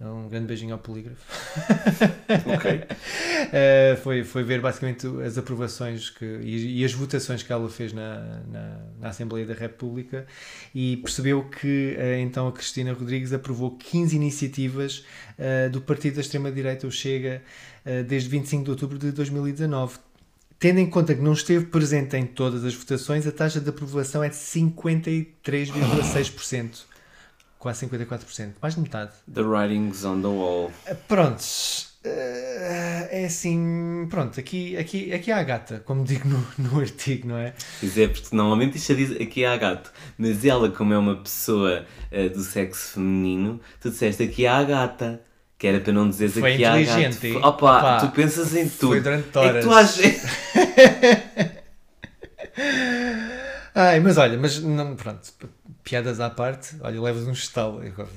Um 0.05 0.29
grande 0.29 0.47
beijinho 0.47 0.73
ao 0.73 0.79
polígrafo. 0.79 1.23
Ok. 2.47 2.71
Uh, 2.73 3.97
foi, 4.03 4.25
foi 4.25 4.43
ver 4.43 4.61
basicamente 4.61 5.07
as 5.25 5.37
aprovações 5.37 6.09
que, 6.11 6.25
e, 6.25 6.81
e 6.81 6.85
as 6.85 6.93
votações 6.93 7.43
que 7.43 7.53
ela 7.53 7.69
fez 7.69 7.93
na, 7.93 8.41
na, 8.51 8.79
na 9.01 9.09
Assembleia 9.09 9.47
da 9.47 9.55
República 9.55 10.27
e 10.75 10.97
percebeu 10.97 11.45
que 11.45 11.97
uh, 11.99 12.21
então 12.21 12.49
a 12.49 12.53
Cristina 12.53 12.93
Rodrigues 12.93 13.33
aprovou 13.33 13.77
15 13.77 14.17
iniciativas 14.17 15.05
uh, 15.39 15.71
do 15.71 15.81
partido 15.81 16.15
da 16.15 16.23
extrema-direita, 16.23 16.87
o 16.87 16.91
Chega, 16.91 17.43
desde 18.07 18.29
25 18.29 18.65
de 18.65 18.71
outubro 18.71 18.97
de 18.97 19.11
2019. 19.11 19.99
Tendo 20.59 20.79
em 20.79 20.89
conta 20.89 21.15
que 21.15 21.21
não 21.21 21.33
esteve 21.33 21.67
presente 21.67 22.17
em 22.17 22.25
todas 22.25 22.65
as 22.65 22.73
votações, 22.73 23.27
a 23.27 23.33
taxa 23.33 23.61
de 23.61 23.69
aprovação 23.69 24.23
é 24.23 24.29
de 24.29 24.37
53,6%. 24.37 26.92
Quase 27.63 27.87
54%, 27.87 28.55
mais 28.61 28.75
de 28.75 28.81
metade. 28.81 29.13
The 29.33 29.43
writings 29.43 30.05
on 30.05 30.21
the 30.21 30.27
wall. 30.27 30.73
Prontos. 31.07 31.93
eh, 32.03 33.09
É 33.13 33.25
assim, 33.27 34.09
pronto, 34.11 34.41
aqui, 34.41 34.77
aqui, 34.77 35.13
aqui 35.13 35.31
há 35.31 35.39
a 35.39 35.43
gata, 35.45 35.81
como 35.85 36.03
digo 36.03 36.27
no, 36.29 36.45
no 36.59 36.81
artigo, 36.81 37.29
não 37.29 37.37
é? 37.37 37.53
Pois 37.79 37.97
é, 37.97 38.09
porque 38.09 38.35
normalmente 38.35 38.79
isto 38.79 38.97
diz 38.97 39.13
aqui 39.13 39.45
há 39.45 39.57
gato, 39.57 39.93
mas 40.19 40.45
ela, 40.45 40.71
como 40.71 40.93
é 40.93 40.99
uma 40.99 41.15
pessoa 41.15 41.87
eh, 42.11 42.29
do 42.31 42.43
sexo 42.43 42.95
feminino, 42.95 43.61
tu 43.81 43.91
disseste 43.91 44.25
aqui 44.25 44.45
há 44.45 44.57
a 44.59 44.65
gata, 44.65 45.21
que 45.57 45.65
era 45.69 45.79
para 45.79 45.93
não 45.93 46.09
dizeres 46.11 46.35
Foi 46.35 46.55
aqui 46.55 46.65
há 46.65 46.71
gato. 46.73 46.81
inteligente, 46.83 47.27
hein? 47.29 47.37
Opa, 47.37 47.47
Opa, 47.79 48.01
tu 48.01 48.09
pensas 48.09 48.57
em 48.57 48.69
tudo. 48.69 48.89
foi 48.89 49.01
durante 49.01 49.29
É 49.29 49.31
que 49.31 49.39
horas. 49.39 49.65
tu 49.65 49.71
achas... 49.73 50.23
Ai, 53.75 54.01
mas 54.01 54.19
olha, 54.19 54.39
mas 54.39 54.61
não, 54.61 54.95
pronto, 54.97 55.33
piadas 55.83 56.21
à 56.21 56.29
parte, 56.29 56.77
olha, 56.83 57.01
levas 57.01 57.27
um 57.27 57.33
estalo. 57.33 57.81
agora. 57.87 58.09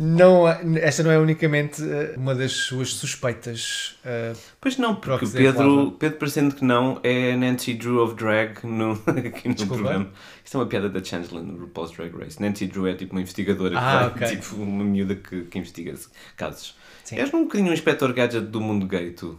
Não, 0.00 0.46
esta 0.76 1.02
não 1.02 1.10
é 1.10 1.18
unicamente 1.18 1.82
eh, 1.82 2.14
uma 2.16 2.32
das 2.32 2.52
suas 2.52 2.94
suspeitas. 2.94 3.96
eh, 4.04 4.32
Pois 4.60 4.76
não, 4.78 4.94
porque 4.94 5.26
que 5.26 5.32
o 5.32 5.32
Pedro. 5.32 5.90
Pedro 5.98 6.18
parecendo 6.18 6.54
que 6.54 6.64
não, 6.64 7.00
é 7.02 7.34
Nancy 7.34 7.74
Drew 7.74 8.00
of 8.04 8.14
Drag 8.14 8.64
no, 8.64 8.92
aqui 9.26 9.48
no 9.48 9.54
Desculpa? 9.54 9.82
programa. 9.82 10.10
Isto 10.44 10.56
é 10.56 10.60
uma 10.60 10.66
piada 10.68 10.88
da 10.88 11.02
Chandler 11.02 11.42
no 11.42 11.58
RuPaul's 11.58 11.90
Drag 11.90 12.16
Race. 12.16 12.40
Nancy 12.40 12.68
Drew 12.68 12.86
é 12.86 12.94
tipo 12.94 13.10
uma 13.12 13.20
investigadora, 13.22 13.70
que 13.70 13.76
Ah, 13.76 14.08
vai, 14.14 14.26
ok. 14.26 14.36
tipo 14.36 14.54
uma 14.62 14.84
miúda 14.84 15.16
que, 15.16 15.42
que 15.46 15.58
investiga 15.58 15.92
casos. 16.36 16.76
Sim. 17.02 17.16
És 17.16 17.34
um 17.34 17.42
bocadinho 17.42 17.70
um 17.70 17.74
inspector 17.74 18.12
gadget 18.12 18.46
do 18.46 18.60
mundo 18.60 18.86
gay, 18.86 19.10
tu. 19.10 19.36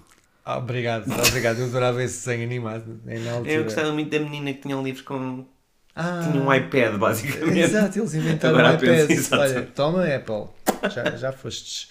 Ah, 0.53 0.57
obrigado, 0.57 1.05
obrigado, 1.27 1.59
eu 1.59 1.65
adorava 1.65 2.03
esse 2.03 2.25
desenho 2.25 2.43
animado. 2.45 2.99
altura. 3.31 3.51
Eu 3.51 3.63
gostava 3.63 3.91
muito 3.91 4.09
da 4.09 4.19
menina 4.19 4.53
que 4.53 4.61
tinha 4.61 4.77
um 4.77 4.83
livro 4.83 5.03
com. 5.03 5.45
Ah, 5.95 6.29
tinha 6.31 6.41
um 6.41 6.53
iPad, 6.53 6.95
basicamente. 6.97 7.59
Exato, 7.59 7.99
eles 7.99 8.13
inventaram 8.13 8.57
Agora 8.57 8.75
um 8.75 8.79
penso, 8.79 9.03
iPad. 9.03 9.11
exato. 9.11 9.41
Olha, 9.41 9.61
toma 9.75 10.05
Apple. 10.15 10.45
Já, 10.89 11.15
já 11.17 11.31
fostes. 11.31 11.89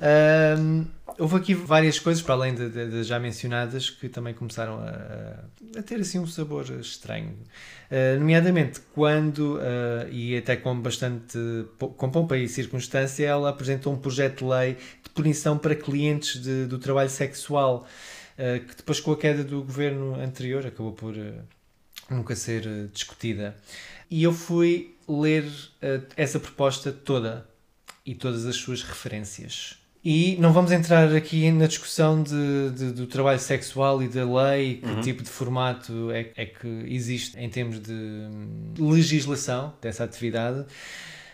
Ahm, 0.00 0.84
houve 1.18 1.36
aqui 1.36 1.54
várias 1.54 1.98
coisas, 1.98 2.22
para 2.22 2.34
além 2.34 2.54
das 2.54 3.06
já 3.06 3.18
mencionadas, 3.18 3.90
que 3.90 4.08
também 4.08 4.32
começaram 4.34 4.78
a, 4.80 5.44
a 5.78 5.82
ter 5.82 6.00
assim 6.00 6.18
um 6.18 6.26
sabor 6.26 6.64
estranho. 6.80 7.36
Ah, 7.90 8.16
nomeadamente 8.18 8.80
quando, 8.94 9.58
ah, 9.60 10.06
e 10.10 10.36
até 10.36 10.56
com 10.56 10.78
bastante 10.80 11.38
com 11.78 12.10
pompa 12.10 12.36
e 12.36 12.48
circunstância, 12.48 13.26
ela 13.26 13.50
apresentou 13.50 13.92
um 13.92 13.98
projeto 13.98 14.38
de 14.38 14.50
lei 14.50 14.74
de 15.02 15.10
punição 15.14 15.58
para 15.58 15.74
clientes 15.74 16.40
de- 16.40 16.66
do 16.66 16.78
trabalho 16.78 17.10
sexual, 17.10 17.86
ah, 18.38 18.58
que 18.60 18.76
depois 18.76 19.00
com 19.00 19.12
a 19.12 19.16
queda 19.16 19.42
do 19.44 19.62
governo 19.62 20.14
anterior 20.20 20.66
acabou 20.66 20.92
por 20.92 21.14
nunca 22.10 22.34
ser 22.36 22.88
discutida. 22.92 23.56
E 24.10 24.22
eu 24.22 24.32
fui 24.32 24.94
ler 25.06 25.44
essa 26.16 26.38
proposta 26.40 26.90
toda 26.92 27.46
e 28.04 28.14
todas 28.14 28.46
as 28.46 28.56
suas 28.56 28.82
referências. 28.82 29.77
E 30.04 30.36
não 30.38 30.52
vamos 30.52 30.70
entrar 30.70 31.12
aqui 31.14 31.50
na 31.50 31.66
discussão 31.66 32.22
de, 32.22 32.70
de- 32.70 32.92
do 32.92 33.06
trabalho 33.06 33.38
sexual 33.40 34.02
e 34.02 34.08
da 34.08 34.24
lei, 34.24 34.76
que 34.76 35.00
tipo 35.02 35.22
de 35.22 35.28
formato 35.28 36.10
é, 36.12 36.30
é 36.36 36.46
que 36.46 36.68
existe 36.86 37.36
em 37.38 37.48
termos 37.50 37.80
de 37.80 37.92
legislação 38.78 39.74
dessa 39.82 40.04
atividade, 40.04 40.64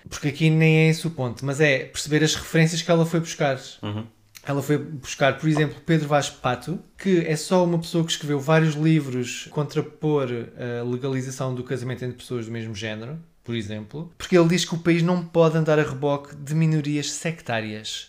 porque 0.08 0.28
aqui 0.28 0.50
nem 0.50 0.76
é 0.78 0.88
esse 0.88 1.06
o 1.06 1.10
ponto, 1.10 1.44
mas 1.44 1.60
é 1.60 1.80
perceber 1.84 2.22
as 2.24 2.34
referências 2.34 2.82
que 2.82 2.90
ela 2.90 3.04
foi 3.06 3.20
buscar. 3.20 3.60
Ela 4.46 4.62
foi 4.62 4.76
buscar, 4.76 5.38
por 5.38 5.48
exemplo, 5.48 5.76
Pedro 5.86 6.06
Vaz 6.06 6.28
Pato, 6.28 6.78
que 6.98 7.20
é 7.26 7.34
só 7.34 7.64
uma 7.64 7.78
pessoa 7.78 8.04
que 8.04 8.10
escreveu 8.12 8.38
vários 8.38 8.74
livros 8.74 9.48
contrapor 9.50 10.28
a 10.80 10.82
legalização 10.84 11.54
do 11.54 11.64
casamento 11.64 12.04
entre 12.04 12.18
pessoas 12.18 12.44
do 12.46 12.52
mesmo 12.52 12.74
género, 12.74 13.18
por 13.42 13.54
exemplo, 13.54 14.12
porque 14.18 14.36
ele 14.36 14.48
diz 14.48 14.64
que 14.66 14.74
o 14.74 14.78
país 14.78 15.02
não 15.02 15.24
pode 15.24 15.56
andar 15.56 15.78
a 15.78 15.82
reboque 15.82 16.34
de 16.36 16.54
minorias 16.54 17.10
sectárias. 17.10 18.08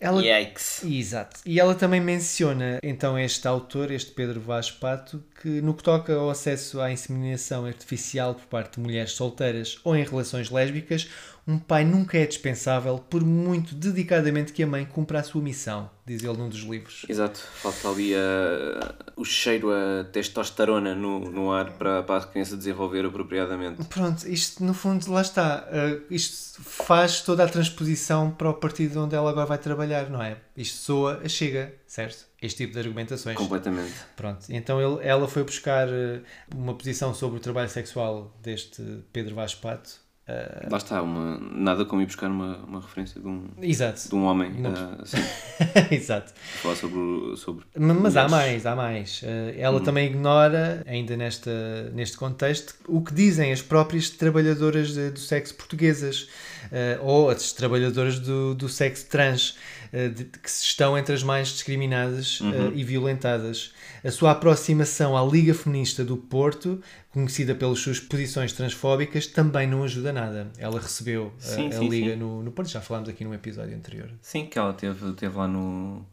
Ela, 0.00 0.24
Yikes. 0.24 0.84
Exato. 0.84 1.40
E 1.44 1.58
ela 1.58 1.74
também 1.74 2.00
menciona, 2.00 2.78
então, 2.82 3.18
este 3.18 3.48
autor, 3.48 3.90
este 3.90 4.12
Pedro 4.12 4.40
Vaz 4.40 4.70
Pato, 4.70 5.22
que 5.42 5.60
no 5.60 5.74
que 5.74 5.82
toca 5.82 6.14
ao 6.14 6.30
acesso 6.30 6.80
à 6.80 6.92
inseminação 6.92 7.64
artificial 7.64 8.34
por 8.34 8.44
parte 8.46 8.74
de 8.74 8.80
mulheres 8.80 9.12
solteiras 9.12 9.78
ou 9.82 9.96
em 9.96 10.04
relações 10.04 10.50
lésbicas, 10.50 11.08
um 11.46 11.58
pai 11.58 11.84
nunca 11.84 12.18
é 12.18 12.26
dispensável, 12.26 12.98
por 12.98 13.24
muito 13.24 13.74
dedicadamente 13.74 14.52
que 14.52 14.62
a 14.62 14.66
mãe 14.66 14.84
cumpra 14.84 15.18
a 15.18 15.22
sua 15.22 15.42
missão, 15.42 15.90
diz 16.08 16.22
ele 16.24 16.36
num 16.36 16.48
dos 16.48 16.60
livros. 16.60 17.04
Exato, 17.08 17.38
falta 17.38 17.88
ali 17.88 18.14
a- 18.14 18.94
o 19.16 19.24
cheiro 19.24 19.68
a 19.70 20.04
testosterona 20.04 20.94
no, 20.94 21.20
no 21.30 21.52
ar 21.52 21.72
para, 21.72 22.02
para 22.02 22.22
a 22.22 22.26
criança 22.26 22.56
desenvolver 22.56 23.04
apropriadamente. 23.04 23.84
Pronto, 23.84 24.26
isto 24.28 24.64
no 24.64 24.74
fundo, 24.74 25.10
lá 25.12 25.20
está. 25.22 25.66
Uh, 25.70 26.02
isto 26.10 26.62
faz 26.62 27.20
toda 27.22 27.44
a 27.44 27.48
transposição 27.48 28.30
para 28.30 28.50
o 28.50 28.54
partido 28.54 29.02
onde 29.04 29.14
ela 29.14 29.30
agora 29.30 29.46
vai 29.46 29.58
trabalhar, 29.58 30.08
não 30.10 30.22
é? 30.22 30.38
Isto 30.56 30.78
soa 30.78 31.20
a 31.24 31.28
chega, 31.28 31.74
certo? 31.86 32.26
Este 32.40 32.58
tipo 32.58 32.72
de 32.74 32.78
argumentações. 32.80 33.36
Completamente. 33.36 33.92
Pronto, 34.16 34.46
então 34.50 34.80
ele- 34.80 35.06
ela 35.06 35.26
foi 35.28 35.42
buscar 35.44 35.88
uh, 35.88 36.22
uma 36.54 36.74
posição 36.74 37.12
sobre 37.14 37.38
o 37.38 37.40
trabalho 37.40 37.68
sexual 37.68 38.36
deste 38.42 38.82
Pedro 39.12 39.34
Vaz 39.34 39.54
Pato. 39.54 40.06
Uh, 40.28 40.70
Lá 40.70 40.76
está, 40.76 41.00
uma, 41.00 41.38
nada 41.40 41.86
como 41.86 42.02
ir 42.02 42.06
buscar 42.06 42.30
uma, 42.30 42.58
uma 42.58 42.80
referência 42.82 43.18
de 43.18 43.26
um, 43.26 43.46
exato, 43.62 44.10
de 44.10 44.14
um 44.14 44.24
homem 44.24 44.52
ah, 44.66 44.98
assim, 45.00 45.16
exato. 45.90 46.34
falar 46.60 46.76
sobre, 46.76 47.34
sobre 47.38 47.64
Ma- 47.74 47.94
Mas 47.94 48.14
há 48.14 48.28
mais, 48.28 48.66
há 48.66 48.76
mais. 48.76 49.22
Uh, 49.22 49.54
ela 49.56 49.80
também 49.80 50.06
ignora, 50.06 50.82
ainda 50.86 51.16
nesta, 51.16 51.90
neste 51.94 52.18
contexto, 52.18 52.74
o 52.86 53.00
que 53.00 53.14
dizem 53.14 53.52
as 53.52 53.62
próprias 53.62 54.10
trabalhadoras 54.10 54.92
de- 54.92 55.10
do 55.12 55.18
sexo 55.18 55.54
portuguesas 55.54 56.28
uh, 56.66 57.02
ou 57.06 57.30
as 57.30 57.52
trabalhadoras 57.52 58.18
do, 58.18 58.54
do 58.54 58.68
sexo 58.68 59.06
trans, 59.06 59.50
uh, 59.50 59.87
de- 60.08 60.24
que 60.24 60.48
estão 60.48 60.96
entre 60.98 61.14
as 61.14 61.22
mais 61.22 61.48
discriminadas 61.48 62.40
uh, 62.40 62.72
e 62.74 62.84
violentadas. 62.84 63.72
A 64.04 64.10
sua 64.10 64.32
aproximação 64.32 65.16
à 65.16 65.24
Liga 65.24 65.54
Feminista 65.54 66.04
do 66.04 66.16
Porto, 66.16 66.80
conhecida 67.12 67.54
pelas 67.54 67.78
suas 67.80 67.98
posições 67.98 68.52
transfóbicas, 68.52 69.26
também 69.26 69.66
não 69.66 69.82
ajuda 69.84 70.12
nada. 70.12 70.50
Ela 70.58 70.80
recebeu 70.80 71.26
uh, 71.28 71.32
Sim, 71.38 71.68
a 71.68 71.72
sim, 71.72 71.88
Liga 71.88 72.10
sim. 72.12 72.16
No, 72.16 72.42
no 72.42 72.52
Porto, 72.52 72.68
já 72.70 72.80
falámos 72.80 73.08
aqui 73.08 73.24
num 73.24 73.34
episódio 73.34 73.76
anterior. 73.76 74.10
Sim, 74.20 74.46
que 74.46 74.58
ela 74.58 74.72
teve, 74.72 75.12
teve 75.14 75.36
lá 75.36 75.48
no, 75.48 76.04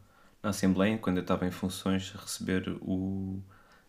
na 0.42 0.50
Assembleia, 0.50 0.98
quando 0.98 1.18
eu 1.18 1.22
estava 1.22 1.46
em 1.46 1.50
funções, 1.50 2.12
a 2.16 2.20
receber 2.22 2.68
o, 2.80 3.38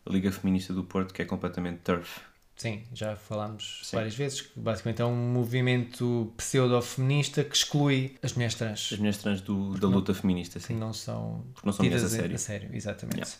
a 0.05 0.11
Liga 0.11 0.31
Feminista 0.31 0.73
do 0.73 0.83
Porto, 0.83 1.13
que 1.13 1.21
é 1.21 1.25
completamente 1.25 1.79
turf. 1.83 2.19
Sim, 2.57 2.81
já 2.91 3.15
falámos 3.15 3.81
Sim. 3.83 3.95
várias 3.97 4.15
vezes 4.15 4.41
que 4.41 4.59
basicamente 4.59 4.99
é 4.99 5.05
um 5.05 5.15
movimento 5.15 6.33
pseudo-feminista 6.35 7.43
que 7.43 7.55
exclui 7.55 8.15
as 8.23 8.33
mulheres 8.33 8.55
trans. 8.55 8.89
As 8.93 8.97
mulheres 8.97 9.17
trans 9.19 9.41
do, 9.41 9.77
da 9.77 9.87
luta 9.87 10.11
feminista, 10.15 10.59
que 10.59 10.65
sim. 10.65 10.75
não 10.75 10.91
são, 10.91 11.45
Porque 11.53 11.67
não 11.67 11.73
são 11.73 11.85
tidas 11.85 12.11
mulheres 12.11 12.41
a 12.41 12.45
sério. 12.45 12.69
exatamente. 12.73 13.37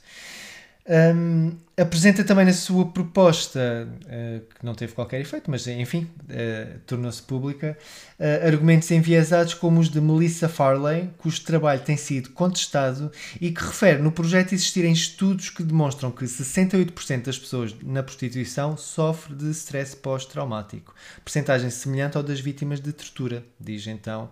Hum, 0.90 1.58
apresenta 1.76 2.24
também 2.24 2.46
na 2.46 2.54
sua 2.54 2.86
proposta, 2.86 3.88
eh, 4.08 4.40
que 4.58 4.66
não 4.66 4.74
teve 4.74 4.94
qualquer 4.94 5.20
efeito, 5.20 5.52
mas 5.52 5.68
enfim, 5.68 6.10
eh, 6.30 6.78
tornou-se 6.88 7.22
pública, 7.22 7.78
eh, 8.18 8.48
argumentos 8.48 8.90
enviesados 8.90 9.54
como 9.54 9.82
os 9.82 9.90
de 9.90 10.00
Melissa 10.00 10.48
Farley, 10.48 11.10
cujo 11.18 11.44
trabalho 11.44 11.82
tem 11.82 11.98
sido 11.98 12.30
contestado 12.30 13.12
e 13.42 13.52
que 13.52 13.62
refere 13.62 14.02
no 14.02 14.14
projeto 14.14 14.54
existirem 14.54 14.94
estudos 14.94 15.50
que 15.50 15.62
demonstram 15.62 16.10
que 16.10 16.26
68% 16.26 17.26
das 17.26 17.38
pessoas 17.38 17.76
na 17.84 18.02
prostituição 18.02 18.78
sofre 18.78 19.36
de 19.36 19.52
stress 19.52 19.94
pós-traumático, 19.94 20.96
percentagem 21.24 21.70
semelhante 21.70 22.16
ao 22.16 22.24
das 22.24 22.40
vítimas 22.40 22.80
de 22.80 22.94
tortura, 22.94 23.44
diz 23.60 23.86
então 23.88 24.30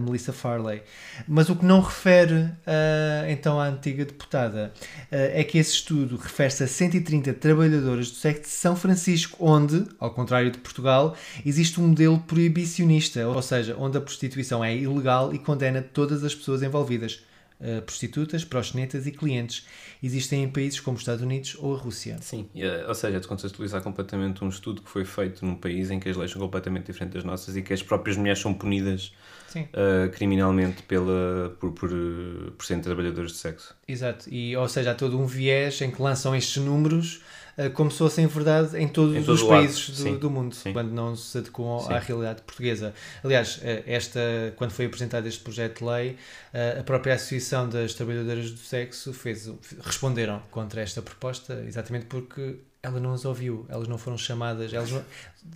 Melissa 0.00 0.32
Farley. 0.32 0.82
Mas 1.26 1.48
o 1.48 1.56
que 1.56 1.64
não 1.64 1.80
refere 1.80 2.50
ah, 2.66 3.24
então 3.28 3.58
à 3.58 3.66
antiga 3.66 4.04
deputada 4.04 4.72
ah, 5.10 5.16
é 5.16 5.42
que 5.44 5.58
esse 5.58 5.72
estudo 5.72 6.16
refere-se 6.16 6.64
a 6.64 6.66
130 6.66 7.32
trabalhadoras 7.34 8.10
do 8.10 8.16
sexo 8.16 8.42
de 8.42 8.48
São 8.48 8.76
Francisco, 8.76 9.36
onde, 9.40 9.86
ao 9.98 10.10
contrário 10.10 10.50
de 10.50 10.58
Portugal, 10.58 11.16
existe 11.44 11.80
um 11.80 11.88
modelo 11.88 12.18
proibicionista, 12.18 13.26
ou 13.26 13.42
seja, 13.42 13.76
onde 13.78 13.96
a 13.96 14.00
prostituição 14.00 14.64
é 14.64 14.76
ilegal 14.76 15.34
e 15.34 15.38
condena 15.38 15.82
todas 15.82 16.22
as 16.24 16.34
pessoas 16.34 16.62
envolvidas. 16.62 17.20
Ah, 17.64 17.80
prostitutas, 17.80 18.44
proxenetas 18.44 19.06
e 19.06 19.10
clientes 19.10 19.66
existem 20.02 20.44
em 20.44 20.48
países 20.48 20.80
como 20.80 20.96
os 20.96 21.00
Estados 21.00 21.22
Unidos 21.22 21.56
ou 21.58 21.74
a 21.74 21.78
Rússia. 21.78 22.18
Sim, 22.20 22.46
eh, 22.54 22.84
ou 22.86 22.94
seja, 22.94 23.16
é 23.16 23.20
de 23.20 23.26
contextualizar 23.26 23.82
completamente 23.82 24.44
um 24.44 24.48
estudo 24.50 24.82
que 24.82 24.90
foi 24.90 25.04
feito 25.04 25.44
num 25.46 25.54
país 25.54 25.90
em 25.90 25.98
que 25.98 26.08
as 26.08 26.16
leis 26.16 26.30
são 26.30 26.40
completamente 26.40 26.86
diferentes 26.86 27.14
das 27.14 27.24
nossas 27.24 27.56
e 27.56 27.62
que 27.62 27.72
as 27.72 27.82
próprias 27.82 28.16
mulheres 28.16 28.38
são 28.38 28.52
punidas 28.52 29.12
eh, 29.56 30.08
criminalmente 30.12 30.82
pela, 30.82 31.56
por, 31.60 31.72
por, 31.72 31.90
eh, 31.90 32.50
por 32.56 32.66
serem 32.66 32.82
trabalhadores 32.82 33.32
de 33.32 33.38
sexo. 33.38 33.74
Exato, 33.86 34.28
e 34.28 34.56
ou 34.56 34.68
seja, 34.68 34.90
há 34.90 34.94
todo 34.94 35.18
um 35.18 35.26
viés 35.26 35.80
em 35.80 35.90
que 35.90 36.02
lançam 36.02 36.34
estes 36.34 36.62
números 36.62 37.22
eh, 37.22 37.43
como 37.74 37.90
se 37.90 37.98
fossem 37.98 38.26
verdade 38.26 38.76
em 38.78 38.88
todos 38.88 39.14
Em 39.16 39.22
todo 39.22 39.34
os 39.34 39.42
lado, 39.42 39.50
países 39.50 39.90
do, 39.90 39.96
sim, 39.96 40.16
do 40.16 40.30
mundo, 40.30 40.54
sim. 40.54 40.72
quando 40.72 40.90
não 40.90 41.14
se 41.14 41.38
adequam 41.38 41.78
Sim. 41.80 41.92
à 41.92 41.98
realidade 41.98 42.42
portuguesa. 42.42 42.92
Aliás, 43.22 43.60
eh, 43.62 43.82
esta, 43.86 44.20
quando 44.56 44.72
foi 44.72 44.86
apresentado 44.86 45.26
este 45.26 45.40
projeto 45.42 45.78
de 45.78 45.84
lei, 45.84 46.16
eh, 46.52 46.78
a 46.80 46.82
própria 46.82 47.14
Associação 47.14 47.68
das 47.68 47.94
Trabalhadoras 47.94 48.50
do 48.50 48.58
Sexo 48.58 49.12
fez, 49.12 49.50
responderam 49.82 50.42
contra 50.50 50.80
esta 50.80 51.00
proposta, 51.00 51.62
exatamente 51.66 52.06
porque 52.06 52.56
ela 52.82 52.98
não 53.00 53.12
as 53.14 53.24
ouviu, 53.24 53.66
elas 53.68 53.88
não 53.88 53.96
foram 53.98 54.18
chamadas, 54.18 54.72
elas 54.72 54.90
não- 54.90 55.04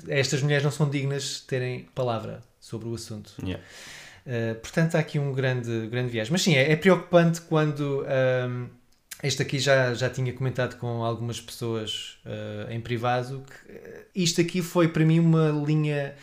estas 0.09 0.41
mulheres 0.43 0.65
não 0.65 0.71
são 0.71 0.89
dignas 0.89 1.23
de 1.23 1.43
terem 1.43 1.89
palavra 1.95 2.43
sobre 2.61 2.89
o 2.89 2.95
assunto. 2.95 3.33
Yeah. 3.43 3.63
Uh, 4.27 4.55
portanto, 4.61 4.95
há 4.95 4.99
aqui 4.99 5.19
um 5.19 5.33
grande, 5.33 5.87
grande 5.89 6.11
viagem. 6.11 6.31
Mas 6.31 6.43
sim, 6.43 6.55
é, 6.55 6.71
é 6.73 6.77
preocupante 6.77 7.41
quando. 7.43 8.05
um, 8.49 8.78
este 9.23 9.43
aqui 9.43 9.59
já, 9.59 9.95
já 9.95 10.09
tinha 10.09 10.33
comentado 10.33 10.79
com 10.79 11.03
algumas 11.03 11.41
pessoas 11.41 12.19
uh, 12.25 12.71
em 12.71 12.81
privado 12.81 13.43
que 13.47 13.73
uh, 13.73 14.05
isto 14.15 14.41
aqui 14.41 14.63
foi 14.63 14.89
para 14.89 15.05
mim 15.05 15.19
uma 15.19 15.51
linha, 15.51 16.15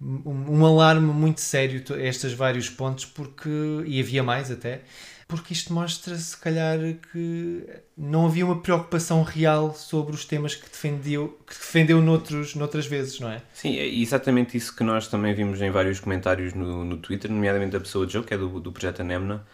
um, 0.00 0.58
um 0.58 0.66
alarme 0.66 1.12
muito 1.12 1.40
sério, 1.40 1.82
estes 1.98 2.32
vários 2.32 2.70
pontos, 2.70 3.04
porque. 3.04 3.48
e 3.86 4.00
havia 4.00 4.22
mais 4.22 4.50
até. 4.50 4.82
Porque 5.26 5.52
isto 5.52 5.74
mostra, 5.74 6.16
se 6.16 6.34
calhar, 6.38 6.78
que 7.12 7.66
não 7.94 8.24
havia 8.24 8.46
uma 8.46 8.62
preocupação 8.62 9.22
real 9.22 9.74
sobre 9.74 10.14
os 10.14 10.24
temas 10.24 10.54
que 10.54 10.66
defendeu, 10.70 11.38
que 11.46 11.52
defendeu 11.52 12.00
noutros, 12.00 12.54
noutras 12.54 12.86
vezes, 12.86 13.20
não 13.20 13.30
é? 13.30 13.42
Sim, 13.52 13.76
é 13.76 13.86
exatamente 13.86 14.56
isso 14.56 14.74
que 14.74 14.82
nós 14.82 15.06
também 15.06 15.34
vimos 15.34 15.60
em 15.60 15.70
vários 15.70 16.00
comentários 16.00 16.54
no, 16.54 16.82
no 16.82 16.96
Twitter, 16.96 17.30
nomeadamente 17.30 17.72
da 17.72 17.80
pessoa 17.80 18.08
Joe, 18.08 18.24
que 18.24 18.32
é 18.32 18.38
do, 18.38 18.58
do 18.58 18.72
projeto 18.72 19.00
Anemna, 19.00 19.46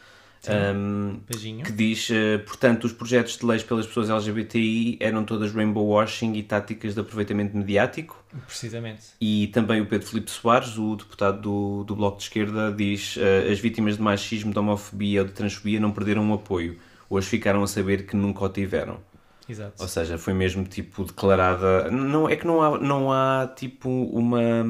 um, 0.50 1.20
Beijinho. 1.28 1.64
que 1.64 1.72
diz, 1.72 2.08
eh, 2.10 2.38
portanto, 2.38 2.84
os 2.84 2.92
projetos 2.92 3.38
de 3.38 3.46
leis 3.46 3.62
pelas 3.62 3.86
pessoas 3.86 4.10
LGBTI 4.10 4.98
eram 5.00 5.24
todas 5.24 5.52
rainbow 5.52 5.86
washing 5.86 6.34
e 6.34 6.42
táticas 6.42 6.94
de 6.94 7.00
aproveitamento 7.00 7.56
mediático. 7.56 8.22
Precisamente. 8.46 9.02
E 9.20 9.48
também 9.48 9.80
o 9.80 9.86
Pedro 9.86 10.06
Filipe 10.06 10.30
Soares, 10.30 10.76
o 10.76 10.96
deputado 10.96 11.40
do, 11.40 11.84
do 11.84 11.96
Bloco 11.96 12.18
de 12.18 12.24
Esquerda, 12.24 12.72
diz 12.72 13.16
eh, 13.18 13.50
as 13.50 13.58
vítimas 13.58 13.96
de 13.96 14.02
machismo, 14.02 14.52
de 14.52 14.58
homofobia 14.58 15.22
ou 15.22 15.26
de 15.26 15.32
transfobia 15.32 15.80
não 15.80 15.92
perderam 15.92 16.30
o 16.30 16.34
apoio. 16.34 16.78
Hoje 17.08 17.28
ficaram 17.28 17.62
a 17.62 17.66
saber 17.66 18.06
que 18.06 18.16
nunca 18.16 18.44
o 18.44 18.48
tiveram. 18.48 18.98
Exato. 19.48 19.82
Ou 19.82 19.88
seja, 19.88 20.16
foi 20.16 20.32
mesmo 20.32 20.64
tipo 20.64 21.04
declarada. 21.04 21.90
Não, 21.90 22.28
é 22.28 22.36
que 22.36 22.46
não 22.46 22.62
há, 22.62 22.78
não 22.78 23.12
há 23.12 23.52
tipo 23.54 23.88
uma, 23.88 24.64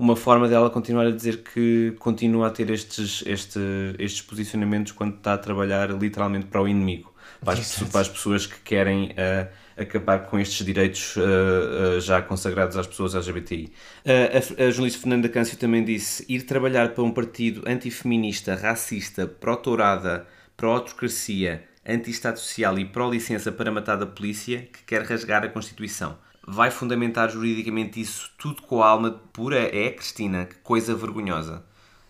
uma 0.00 0.16
forma 0.16 0.48
dela 0.48 0.70
continuar 0.70 1.06
a 1.06 1.10
dizer 1.10 1.42
que 1.42 1.94
continua 1.98 2.46
a 2.46 2.50
ter 2.50 2.70
estes, 2.70 3.22
este, 3.26 3.60
estes 3.98 4.22
posicionamentos 4.22 4.92
quando 4.92 5.16
está 5.16 5.34
a 5.34 5.38
trabalhar 5.38 5.90
literalmente 5.90 6.46
para 6.46 6.62
o 6.62 6.66
inimigo. 6.66 7.12
Para 7.44 7.60
as, 7.60 7.82
para 7.82 8.00
as 8.00 8.08
pessoas 8.08 8.46
que 8.46 8.58
querem 8.60 9.14
ah, 9.16 9.48
acabar 9.76 10.20
com 10.20 10.38
estes 10.38 10.64
direitos 10.64 11.16
ah, 11.18 11.96
ah, 11.96 12.00
já 12.00 12.22
consagrados 12.22 12.78
às 12.78 12.86
pessoas 12.86 13.14
LGBTI. 13.14 13.72
A, 14.06 14.64
a 14.64 14.70
jornalista 14.70 15.00
Fernanda 15.00 15.28
Câncio 15.28 15.58
também 15.58 15.84
disse: 15.84 16.24
ir 16.28 16.42
trabalhar 16.44 16.94
para 16.94 17.04
um 17.04 17.10
partido 17.10 17.62
antifeminista, 17.66 18.54
racista, 18.54 19.26
pró-tourada, 19.26 20.26
pró-autocracia, 20.56 21.62
anti-Estado 21.86 22.38
Social 22.38 22.78
e 22.78 22.86
pró-licença 22.86 23.52
para 23.52 23.70
matar 23.70 23.96
da 23.96 24.06
polícia 24.06 24.62
que 24.72 24.82
quer 24.84 25.02
rasgar 25.02 25.44
a 25.44 25.48
Constituição. 25.48 26.16
Vai 26.52 26.70
fundamentar 26.70 27.30
juridicamente 27.30 28.00
isso 28.00 28.30
tudo 28.38 28.62
com 28.62 28.82
a 28.82 28.88
alma 28.88 29.10
pura? 29.32 29.58
É, 29.76 29.90
Cristina? 29.90 30.46
Que 30.46 30.56
coisa 30.56 30.94
vergonhosa. 30.94 31.64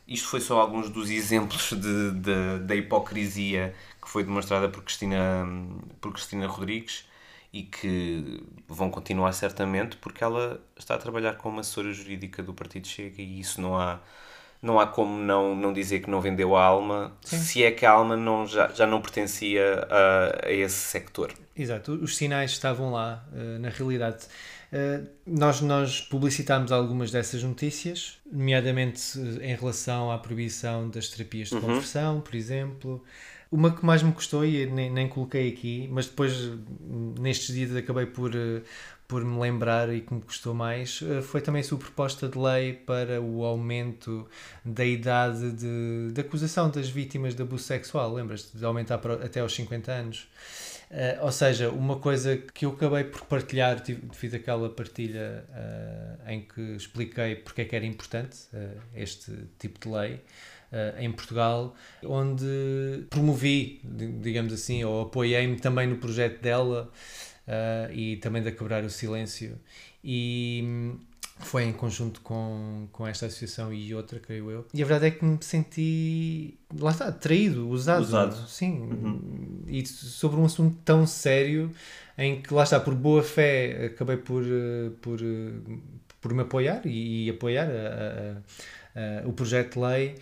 isto 0.09 0.28
foi 0.28 0.41
só 0.41 0.61
alguns 0.61 0.91
dos 0.91 1.11
exemplos 1.11 1.70
de, 1.72 2.12
de- 2.12 2.59
da 2.61 2.74
hipocrisia 2.76 3.74
que 4.03 4.09
foi 4.11 4.24
demonstrada 4.24 4.68
por 4.68 4.82
Cristina, 4.84 5.47
por 6.01 6.12
Cristina 6.12 6.47
Rodrigues 6.47 7.05
e 7.53 7.62
que 7.64 8.43
vão 8.68 8.91
continuar 8.91 9.32
certamente 9.32 9.97
porque 9.99 10.22
ela 10.24 10.61
está 10.76 10.95
a 10.95 10.99
trabalhar 10.99 11.34
com 11.36 11.49
uma 11.51 11.61
assessora 11.62 11.93
jurídica 11.93 12.43
do 12.43 12.55
Partido 12.55 12.86
Chega 12.88 13.22
e 13.22 13.41
isso 13.41 13.61
não 13.61 13.78
há, 13.78 14.01
não 14.62 14.78
há 14.78 14.86
como 14.86 15.16
não, 15.18 15.54
não 15.56 15.72
dizer 15.72 16.00
que 16.00 16.11
não 16.11 16.20
vendeu 16.20 16.54
a 16.54 16.62
alma, 16.62 17.16
se 17.24 17.64
é 17.64 17.70
que 17.70 17.86
a 17.86 17.90
alma 17.92 18.16
não, 18.16 18.46
já, 18.46 18.68
já 18.68 18.86
não 18.86 19.00
pertencia 19.00 19.86
a, 19.88 20.46
a 20.46 20.52
esse 20.52 20.76
sector. 20.76 21.32
Exato, 21.56 21.92
os 21.92 22.16
sinais 22.16 22.52
estavam 22.52 22.92
lá, 22.92 23.24
eh, 23.34 23.58
na 23.58 23.68
realidade. 23.70 24.26
Eh, 24.72 25.00
nós, 25.26 25.61
nós 25.61 26.00
publicitámos 26.00 26.72
algumas 26.72 27.11
dessas 27.11 27.42
notícias, 27.42 28.18
nomeadamente 28.30 29.00
eh, 29.40 29.50
em 29.50 29.56
relação 29.56 30.11
à 30.11 30.18
proibição 30.18 30.88
das 30.88 31.08
terapias 31.08 31.48
de 31.48 31.58
conversão, 31.58 32.20
por 32.20 32.34
exemplo. 32.34 33.02
Uma 33.50 33.74
que 33.74 33.84
mais 33.84 34.02
me 34.02 34.12
custou, 34.12 34.44
e 34.44 34.64
nem, 34.66 34.90
nem 34.90 35.08
coloquei 35.08 35.48
aqui, 35.48 35.88
mas 35.90 36.06
depois, 36.06 36.50
nestes 37.18 37.54
dias, 37.54 37.74
acabei 37.74 38.06
por, 38.06 38.30
por 39.11 39.24
me 39.24 39.38
lembrar 39.40 39.92
e 39.92 40.00
que 40.02 40.14
me 40.14 40.20
custou 40.22 40.54
mais, 40.54 41.00
eh, 41.02 41.20
foi 41.20 41.40
também 41.40 41.61
a 41.62 41.64
sua 41.64 41.78
proposta 41.78 42.28
de 42.28 42.38
lei 42.38 42.72
para 42.74 43.20
o 43.20 43.44
aumento 43.44 44.26
da 44.64 44.84
idade 44.84 45.50
de, 45.50 46.12
de 46.12 46.20
acusação 46.20 46.70
das 46.70 46.88
vítimas 46.88 47.34
de 47.34 47.42
abuso 47.42 47.64
sexual. 47.64 48.14
Lembras-te? 48.14 48.56
De 48.56 48.64
aumentar 48.64 49.00
até 49.24 49.40
aos 49.40 49.52
50 49.52 49.90
anos. 49.90 50.28
Eh, 50.92 51.18
ou 51.22 51.32
seja, 51.32 51.70
uma 51.70 51.96
coisa 51.98 52.36
que 52.36 52.64
eu 52.64 52.70
acabei 52.70 53.02
por 53.04 53.22
partilhar, 53.26 53.82
fiz 54.12 54.32
aquela 54.32 54.68
partilha 54.70 55.44
eh, 55.52 56.34
em 56.34 56.40
que 56.42 56.61
expliquei 56.76 57.34
porque 57.34 57.62
é 57.62 57.64
que 57.64 57.74
era 57.74 57.84
importante 57.86 58.36
eh, 58.54 58.74
este 58.94 59.32
tipo 59.58 59.80
de 59.80 59.88
lei 59.92 60.20
em 61.00 61.11
Portugal, 61.11 61.74
onde 62.04 63.04
promovi, 63.11 63.80
di- 63.82 64.12
digamos 64.22 64.52
assim, 64.52 64.84
ou 64.84 65.02
apoiei-me 65.02 65.56
também 65.56 65.88
no 65.88 65.96
projeto 65.96 66.40
dela 66.40 66.88
eh, 67.53 67.90
e 67.92 68.16
também 68.18 68.42
da 68.42 68.53
Quebrar 68.53 68.84
o 68.84 68.90
Silêncio. 68.90 69.59
E 70.05 70.61
hum, 70.64 70.98
foi 71.40 71.64
em 71.64 71.72
conjunto 71.72 72.20
com, 72.20 72.86
com 72.92 73.07
esta 73.07 73.26
associação 73.26 73.72
e 73.72 73.94
outra, 73.94 74.20
creio 74.20 74.51
eu. 74.51 74.66
E 74.72 74.82
a 74.82 74.86
verdade 74.86 75.07
é 75.14 75.18
que 75.18 75.24
me 75.24 75.38
senti, 75.42 76.59
lá 76.78 76.90
está, 76.92 77.11
traído, 77.11 77.68
usado. 77.68 78.03
Usado. 78.03 78.36
Sim, 78.46 79.62
e 79.66 79.84
sobre 79.86 80.38
um 80.38 80.44
assunto 80.44 80.76
tão 80.84 81.07
sério 81.07 81.72
em 82.16 82.40
que, 82.42 82.53
lá 82.55 82.62
está, 82.62 82.78
por 82.78 82.94
boa 82.94 83.22
fé, 83.22 83.86
acabei 83.86 84.16
por, 84.18 84.42
eh, 84.44 84.90
por, 85.01 85.18
eh, 85.20 85.78
por 86.20 86.34
me 86.34 86.42
apoiar 86.42 86.82
e, 86.86 87.26
e 87.26 87.30
apoiar 87.30 87.66
a- 87.70 88.40
a- 89.01 89.22
a- 89.24 89.28
o 89.28 89.32
projeto 89.32 89.74
de 89.74 89.80
lei. 89.86 90.14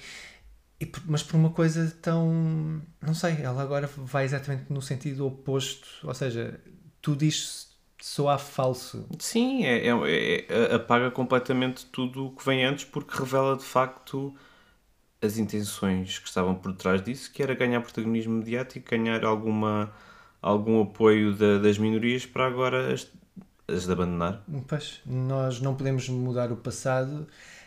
E 0.80 0.86
mas 1.06 1.24
por 1.24 1.34
uma 1.36 1.50
coisa 1.50 1.92
tão. 2.00 2.80
Não 3.02 3.12
sei, 3.12 3.38
ela 3.42 3.60
agora 3.62 3.88
vai 3.96 4.24
exatamente 4.24 4.72
no 4.72 4.80
sentido 4.80 5.26
oposto. 5.26 5.88
Ou 6.04 6.14
seja, 6.14 6.60
tudo 7.02 7.24
isto 7.24 7.68
soa 8.00 8.38
falso. 8.38 9.06
Sim, 9.18 9.64
é, 9.64 9.88
é- 9.88 10.46
é- 10.48 10.74
apaga 10.74 11.10
completamente 11.10 11.86
tudo 11.86 12.26
o 12.26 12.30
que 12.36 12.44
vem 12.44 12.64
antes 12.64 12.84
porque 12.84 13.16
revela 13.18 13.56
de 13.56 13.64
facto 13.64 14.34
as 15.22 15.38
intenções 15.38 16.18
que 16.18 16.28
estavam 16.28 16.54
por 16.54 16.72
trás 16.74 17.02
disso, 17.02 17.32
que 17.32 17.42
era 17.42 17.54
ganhar 17.54 17.80
protagonismo 17.80 18.34
mediático, 18.34 18.90
ganhar 18.90 19.24
alguma, 19.24 19.92
algum 20.40 20.80
apoio 20.82 21.34
da- 21.34 21.58
das 21.58 21.78
minorias 21.78 22.24
para 22.26 22.46
agora 22.46 22.92
as, 22.94 23.10
as 23.66 23.86
de 23.86 23.92
abandonar. 23.92 24.42
Pois, 24.66 25.00
nós 25.04 25.60
não 25.60 25.74
podemos 25.74 26.08
mudar 26.08 26.52
o 26.52 26.56
passado 26.56 27.26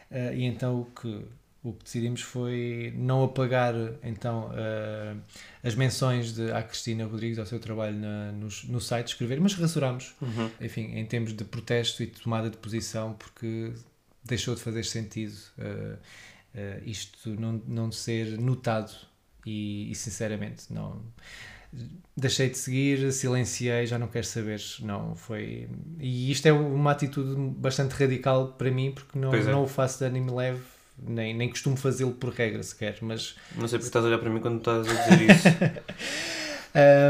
eh, 0.10 0.36
e 0.36 0.44
então 0.46 0.82
o 0.82 0.86
que, 0.86 1.26
o 1.64 1.74
que 1.74 1.84
decidimos 1.84 2.22
foi 2.22 2.92
não 2.98 3.24
apagar 3.24 3.76
então 4.04 4.50
eh, 4.56 5.14
as 5.64 5.76
menções 5.76 6.34
de, 6.34 6.52
à 6.52 6.64
Cristina 6.64 7.06
Rodrigues, 7.06 7.38
ao 7.38 7.46
seu 7.46 7.60
trabalho 7.60 7.96
na- 7.98 8.32
no, 8.32 8.48
no 8.70 8.82
site, 8.82 9.08
escrever, 9.10 9.40
mas 9.40 9.54
rasuramos, 9.54 10.16
enfim, 10.60 10.96
em 10.96 11.06
termos 11.06 11.34
de 11.34 11.44
protesto 11.44 12.02
e 12.02 12.08
de 12.08 12.14
tomada 12.20 12.50
de 12.50 12.58
posição, 12.58 13.14
porque 13.14 13.74
deixou 14.24 14.56
de 14.56 14.62
fazer 14.62 14.84
sentido 14.86 15.36
eh, 15.60 15.96
eh, 16.56 16.82
isto 16.86 17.30
não, 17.40 17.62
não 17.68 17.92
ser 17.92 18.40
notado 18.40 18.92
e, 19.46 19.92
e 19.92 19.96
sinceramente 19.96 20.72
não 20.74 21.02
deixei 22.18 22.50
de 22.50 22.58
seguir, 22.58 23.12
silenciei, 23.14 23.86
já 23.86 23.98
não 23.98 24.08
quero 24.08 24.26
saber. 24.26 24.60
Não 24.82 25.16
foi. 25.16 25.70
E 26.00 26.32
isto 26.32 26.46
é 26.46 26.52
uma 26.52 26.92
atitude 26.92 27.34
bastante 27.58 27.92
radical 27.94 28.54
para 28.54 28.70
mim, 28.72 28.92
porque 28.92 29.18
não, 29.18 29.32
é. 29.34 29.52
não 29.52 29.64
o 29.64 29.68
faço 29.68 30.00
de 30.00 30.06
ânimo 30.06 30.36
leve, 30.36 30.60
nem, 31.02 31.36
nem 31.36 31.50
costumo 31.50 31.76
fazê-lo 31.76 32.12
por 32.12 32.34
regra 32.34 32.62
sequer. 32.64 32.98
Mas 33.02 33.36
Não 33.56 33.68
sei 33.68 33.80
porque 33.80 33.88
estás 33.90 34.06
a 34.06 34.08
olhar 34.08 34.20
para 34.20 34.30
mim 34.30 34.40
quando 34.40 34.60
estás 34.60 34.88
a 34.88 34.94
dizer 34.94 35.32
isso. 35.32 35.48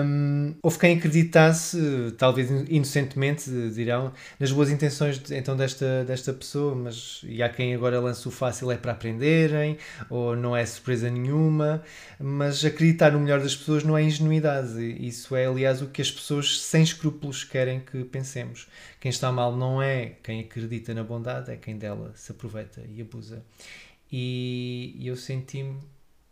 hum, 0.05 0.55
houve 0.61 0.79
quem 0.79 0.97
acreditasse, 0.97 1.77
talvez 2.17 2.49
inocentemente, 2.69 3.49
dirão, 3.73 4.11
nas 4.39 4.51
boas 4.51 4.69
intenções 4.69 5.19
de- 5.19 5.35
então 5.35 5.55
desta, 5.55 6.03
desta 6.05 6.33
pessoa, 6.33 6.75
mas 6.75 7.21
e 7.23 7.41
há 7.43 7.49
quem 7.49 7.73
agora 7.75 7.99
lance 7.99 8.27
o 8.27 8.31
fácil 8.31 8.71
é 8.71 8.77
para 8.77 8.91
aprenderem, 8.93 9.77
ou 10.09 10.35
não 10.35 10.55
é 10.55 10.65
surpresa 10.65 11.09
nenhuma, 11.09 11.83
mas 12.19 12.63
acreditar 12.65 13.11
no 13.11 13.19
melhor 13.19 13.39
das 13.39 13.55
pessoas 13.55 13.83
não 13.83 13.97
é 13.97 14.03
ingenuidade. 14.03 14.79
Isso 15.05 15.35
é, 15.35 15.45
aliás, 15.45 15.81
o 15.81 15.87
que 15.87 16.01
as 16.01 16.11
pessoas 16.11 16.59
sem 16.61 16.83
escrúpulos 16.83 17.43
querem 17.43 17.79
que 17.79 18.03
pensemos. 18.03 18.67
Quem 18.99 19.09
está 19.09 19.31
mal 19.31 19.55
não 19.55 19.81
é 19.81 20.13
quem 20.23 20.41
acredita 20.41 20.93
na 20.93 21.03
bondade, 21.03 21.51
é 21.51 21.55
quem 21.55 21.77
dela 21.77 22.11
se 22.15 22.31
aproveita 22.31 22.81
e 22.95 23.01
abusa. 23.01 23.43
E 24.11 24.95
eu 25.03 25.15
senti-me 25.15 25.77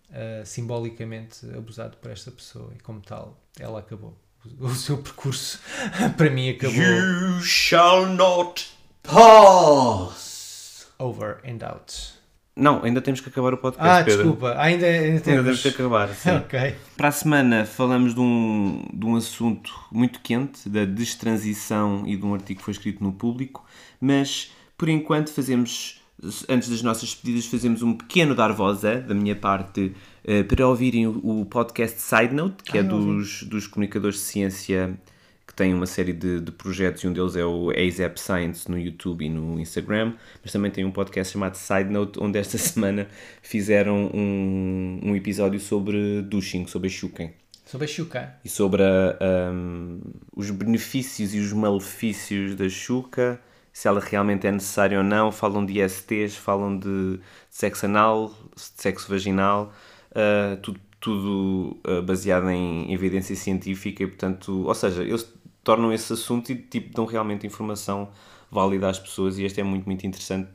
uh, 0.10 0.46
simbolicamente 0.46 1.46
abusado 1.56 1.98
por 1.98 2.12
esta 2.12 2.32
pessoa 2.32 2.72
e 2.76 2.80
como 2.82 3.02
tal 3.02 3.40
ela 3.60 3.80
acabou 3.80 4.18
o, 4.60 4.70
seu 4.70 4.98
percurso 4.98 5.60
para 6.18 6.30
mim 6.30 6.50
acabou 6.50 6.78
you 6.82 7.42
shall 7.42 8.06
not 8.06 8.70
pass! 9.04 10.88
over 11.00 11.38
and 11.46 11.64
out 11.66 12.14
Não, 12.56 12.84
ainda 12.84 13.02
temos 13.02 13.22
que 13.22 13.30
acabar 13.30 13.54
o 13.54 13.58
podcast, 13.58 13.90
ah 13.90 14.04
Pedro. 14.04 14.24
desculpa 14.24 14.56
ainda, 14.58 14.86
ainda 14.86 15.06
Ainda 15.08 15.22
temos 15.22 15.46
temos 15.46 15.62
que 15.62 15.68
acabar, 15.70 16.10
sim. 16.10 16.32
ok 16.38 16.76
Para 16.98 17.08
a 17.08 17.12
semana 17.12 17.66
falamos 17.66 18.14
de 18.14 18.20
um, 18.20 18.86
de 18.94 19.06
um 19.06 19.16
assunto 19.16 19.74
muito 19.92 20.20
quente, 20.20 20.68
da 20.68 20.84
destransição 20.86 22.04
e 22.06 22.18
de 22.18 22.26
um 22.26 22.34
artigo 22.34 22.60
que 22.60 22.66
foi 22.66 22.74
escrito 22.74 23.02
no 23.04 23.14
público, 23.14 23.66
mas 24.02 24.52
por 24.78 24.88
enquanto 24.90 25.32
fazemos, 25.34 25.99
antes 26.48 26.70
das 26.70 26.82
nossas 26.82 27.10
despedidas, 27.10 27.46
fazemos 27.46 27.82
um 27.82 27.94
pequeno 27.94 28.36
dar 28.36 28.52
voz 28.52 28.84
a, 28.84 28.96
da 28.96 29.14
minha 29.14 29.36
parte, 29.36 29.94
eh, 30.24 30.44
para 30.44 30.68
ouvirem 30.68 31.08
o, 31.08 31.42
o 31.42 31.46
podcast 31.46 32.02
Side 32.02 32.34
Note, 32.34 32.64
que 32.64 32.78
é 32.78 32.82
eu 32.82 32.92
ouvi. 32.92 33.06
dos, 33.06 33.44
dos 33.44 33.68
comunicadores 33.68 34.18
de 34.18 34.24
ciência 34.24 35.00
que 35.48 35.54
têm 35.54 35.74
uma 35.74 35.86
série 35.86 36.14
de, 36.14 36.40
de 36.40 36.52
projetos 36.52 37.04
e 37.04 37.08
um 37.08 37.14
deles 37.14 37.36
é 37.36 37.44
o 37.44 37.72
ASAP 37.72 38.20
Science 38.20 38.70
no 38.70 38.78
YouTube 38.78 39.26
e 39.26 39.30
no 39.30 39.60
Instagram, 39.60 40.14
mas 40.44 40.52
também 40.52 40.70
tem 40.70 40.86
um 40.86 40.92
podcast 40.92 41.34
chamado 41.34 41.56
Side 41.56 41.90
Note, 41.90 42.20
onde 42.22 42.38
esta 42.38 42.58
semana 42.60 43.08
fizeram 43.42 44.12
um, 44.14 45.00
um 45.04 45.16
episódio 45.16 45.60
sobre 45.60 46.22
douching, 46.22 46.68
sobre 46.68 46.88
a 46.88 46.92
Shuken 46.92 47.34
sobre 47.70 47.86
a 47.86 47.88
Xuca 47.88 48.36
e 48.44 48.50
sobre 48.50 48.82
a, 48.82 49.52
um, 49.54 50.00
os 50.36 50.50
benefícios 50.50 51.36
e 51.36 51.40
os 51.40 51.54
malefícios 51.54 52.56
da 52.56 52.68
chuca, 52.68 53.40
se 53.80 53.88
ela 53.88 54.02
realmente 54.02 54.46
é 54.46 54.52
necessária 54.52 54.98
ou 54.98 55.04
não. 55.06 55.32
Falam 55.32 55.66
de 55.66 55.82
ISTs, 55.82 56.36
falam 56.36 56.78
de 56.78 57.18
sexo 57.50 57.86
anal, 57.86 58.28
de 58.54 58.62
sexo 58.62 59.10
vaginal, 59.10 59.74
uh, 60.12 60.58
tudo, 60.58 60.82
tudo 61.00 61.80
uh, 61.88 62.04
baseado 62.04 62.50
em 62.50 62.92
evidência 62.92 63.38
científica 63.38 64.04
e, 64.04 64.08
portanto, 64.08 64.68
ou 64.68 64.76
seja, 64.76 65.02
eles 65.02 65.34
tornam 65.64 65.94
esse 65.94 66.12
assunto 66.12 66.52
e 66.52 66.58
tipo, 66.58 66.94
dão 66.94 67.06
realmente 67.06 67.48
informação 67.48 68.12
válida 68.52 68.90
às 68.90 69.00
pessoas 69.00 69.38
e 69.38 69.46
este 69.46 69.62
é 69.62 69.64
muito, 69.64 69.86
muito 69.86 70.06
interessante. 70.06 70.52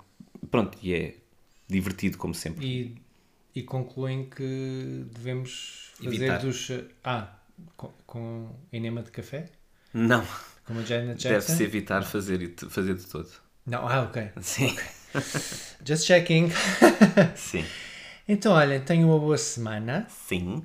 Pronto, 0.51 0.77
e 0.83 0.93
é 0.93 1.15
divertido, 1.67 2.19
como 2.19 2.35
sempre. 2.35 2.67
e, 2.67 2.95
e 3.55 3.63
concluem 3.63 4.27
que 4.29 5.07
devemos 5.15 5.95
fazer 5.97 6.27
Evitar. 6.27 6.41
dos 6.41 6.71
ah 7.03 7.33
com, 7.75 7.91
com 8.07 8.51
enema 8.71 9.03
de 9.03 9.11
café 9.11 9.49
Não, 9.95 10.23
como 10.65 10.81
a 10.81 10.83
Janet 10.83 11.17
Jackson 11.21 11.29
deve-se 11.53 11.63
evitar 11.65 12.03
fazer, 12.03 12.55
fazer 12.69 12.95
de 12.95 13.05
todo. 13.07 13.29
não 13.67 13.87
ah 13.89 14.03
ok 14.03 14.31
Sim, 14.41 14.75
just 15.87 16.05
checking 16.07 16.51
sim, 17.37 17.65
então 18.29 18.53
olha 18.53 18.81
tenho 18.81 19.09
uma 19.09 19.19
boa 19.19 19.39
semana 19.39 20.07
sim. 20.09 20.65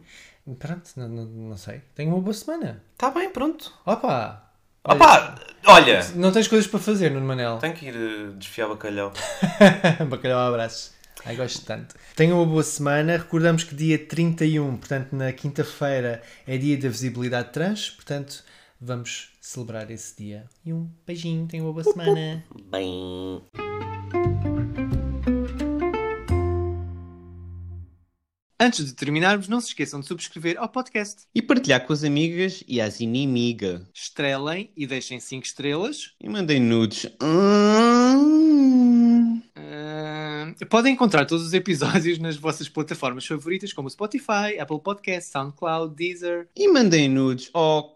pronto 0.59 0.89
não, 0.97 1.07
não, 1.07 1.25
não 1.25 1.57
sei 1.57 1.81
tenho 1.95 2.09
uma 2.13 2.21
boa 2.21 2.33
semana 2.33 2.81
Está 2.93 3.09
bem, 3.11 3.29
pronto. 3.31 3.71
opa 3.85 4.45
Opa, 4.81 5.35
olha, 5.67 5.99
Não 6.15 6.31
tens 6.31 6.47
coisas 6.47 6.65
para 6.65 6.79
fazer, 6.79 7.11
Nuno 7.11 7.25
Manel? 7.27 7.57
tenho 7.57 7.73
que 7.73 7.87
ir 7.87 7.95
eh, 7.95 8.31
desfiar 8.37 8.69
bacalhau. 8.69 9.11
Bacalhau 10.09 10.39
abraços. 10.39 10.93
Ai, 11.25 11.35
gosto 11.35 11.63
tanto. 11.65 11.95
Tenham 12.15 12.37
uma 12.41 12.45
boa 12.45 12.63
semana. 12.63 13.17
Recordamos 13.17 13.65
que 13.65 13.75
dia 13.75 13.99
31, 13.99 14.77
portanto, 14.77 15.11
na 15.13 15.33
quinta-feira, 15.33 16.23
é 16.47 16.57
dia 16.57 16.77
da 16.77 16.87
visibilidade 16.87 17.49
trans. 17.51 17.89
Portanto, 17.89 18.41
vamos 18.79 19.31
celebrar 19.41 19.89
esse 19.91 20.15
dia. 20.17 20.45
E 20.65 20.73
um 20.73 20.89
beijinho. 21.05 21.47
Tenham 21.47 21.65
uma 21.65 21.73
boa 21.73 21.83
semana. 21.83 22.43
Bem. 22.71 23.41
Antes 28.61 28.85
de 28.85 28.93
terminarmos, 28.93 29.47
não 29.47 29.61
se 29.61 29.69
esqueçam 29.69 30.01
de 30.01 30.05
subscrever 30.05 30.57
ao 30.59 30.67
podcast. 30.67 31.23
E 31.33 31.41
partilhar 31.41 31.85
com 31.85 31.93
as 31.93 32.03
amigas 32.03 32.61
e 32.67 32.81
as 32.81 32.99
inimigas. 32.99 33.83
Estrelem 33.93 34.69
e 34.75 34.85
deixem 34.85 35.17
5 35.17 35.45
estrelas. 35.45 36.13
E 36.19 36.27
mandem 36.27 36.59
nudes. 36.59 37.09
Hum. 37.23 38.21
Uh, 39.57 40.65
podem 40.67 40.93
encontrar 40.93 41.25
todos 41.25 41.45
os 41.45 41.53
episódios 41.53 42.19
nas 42.19 42.35
vossas 42.35 42.67
plataformas 42.67 43.25
favoritas, 43.25 43.71
como 43.71 43.89
Spotify, 43.89 44.59
Apple 44.59 44.81
Podcasts, 44.81 45.31
SoundCloud, 45.31 45.95
Deezer. 45.95 46.49
E 46.53 46.67
mandem 46.67 47.07
nudes. 47.07 47.49
Oh, 47.53 47.95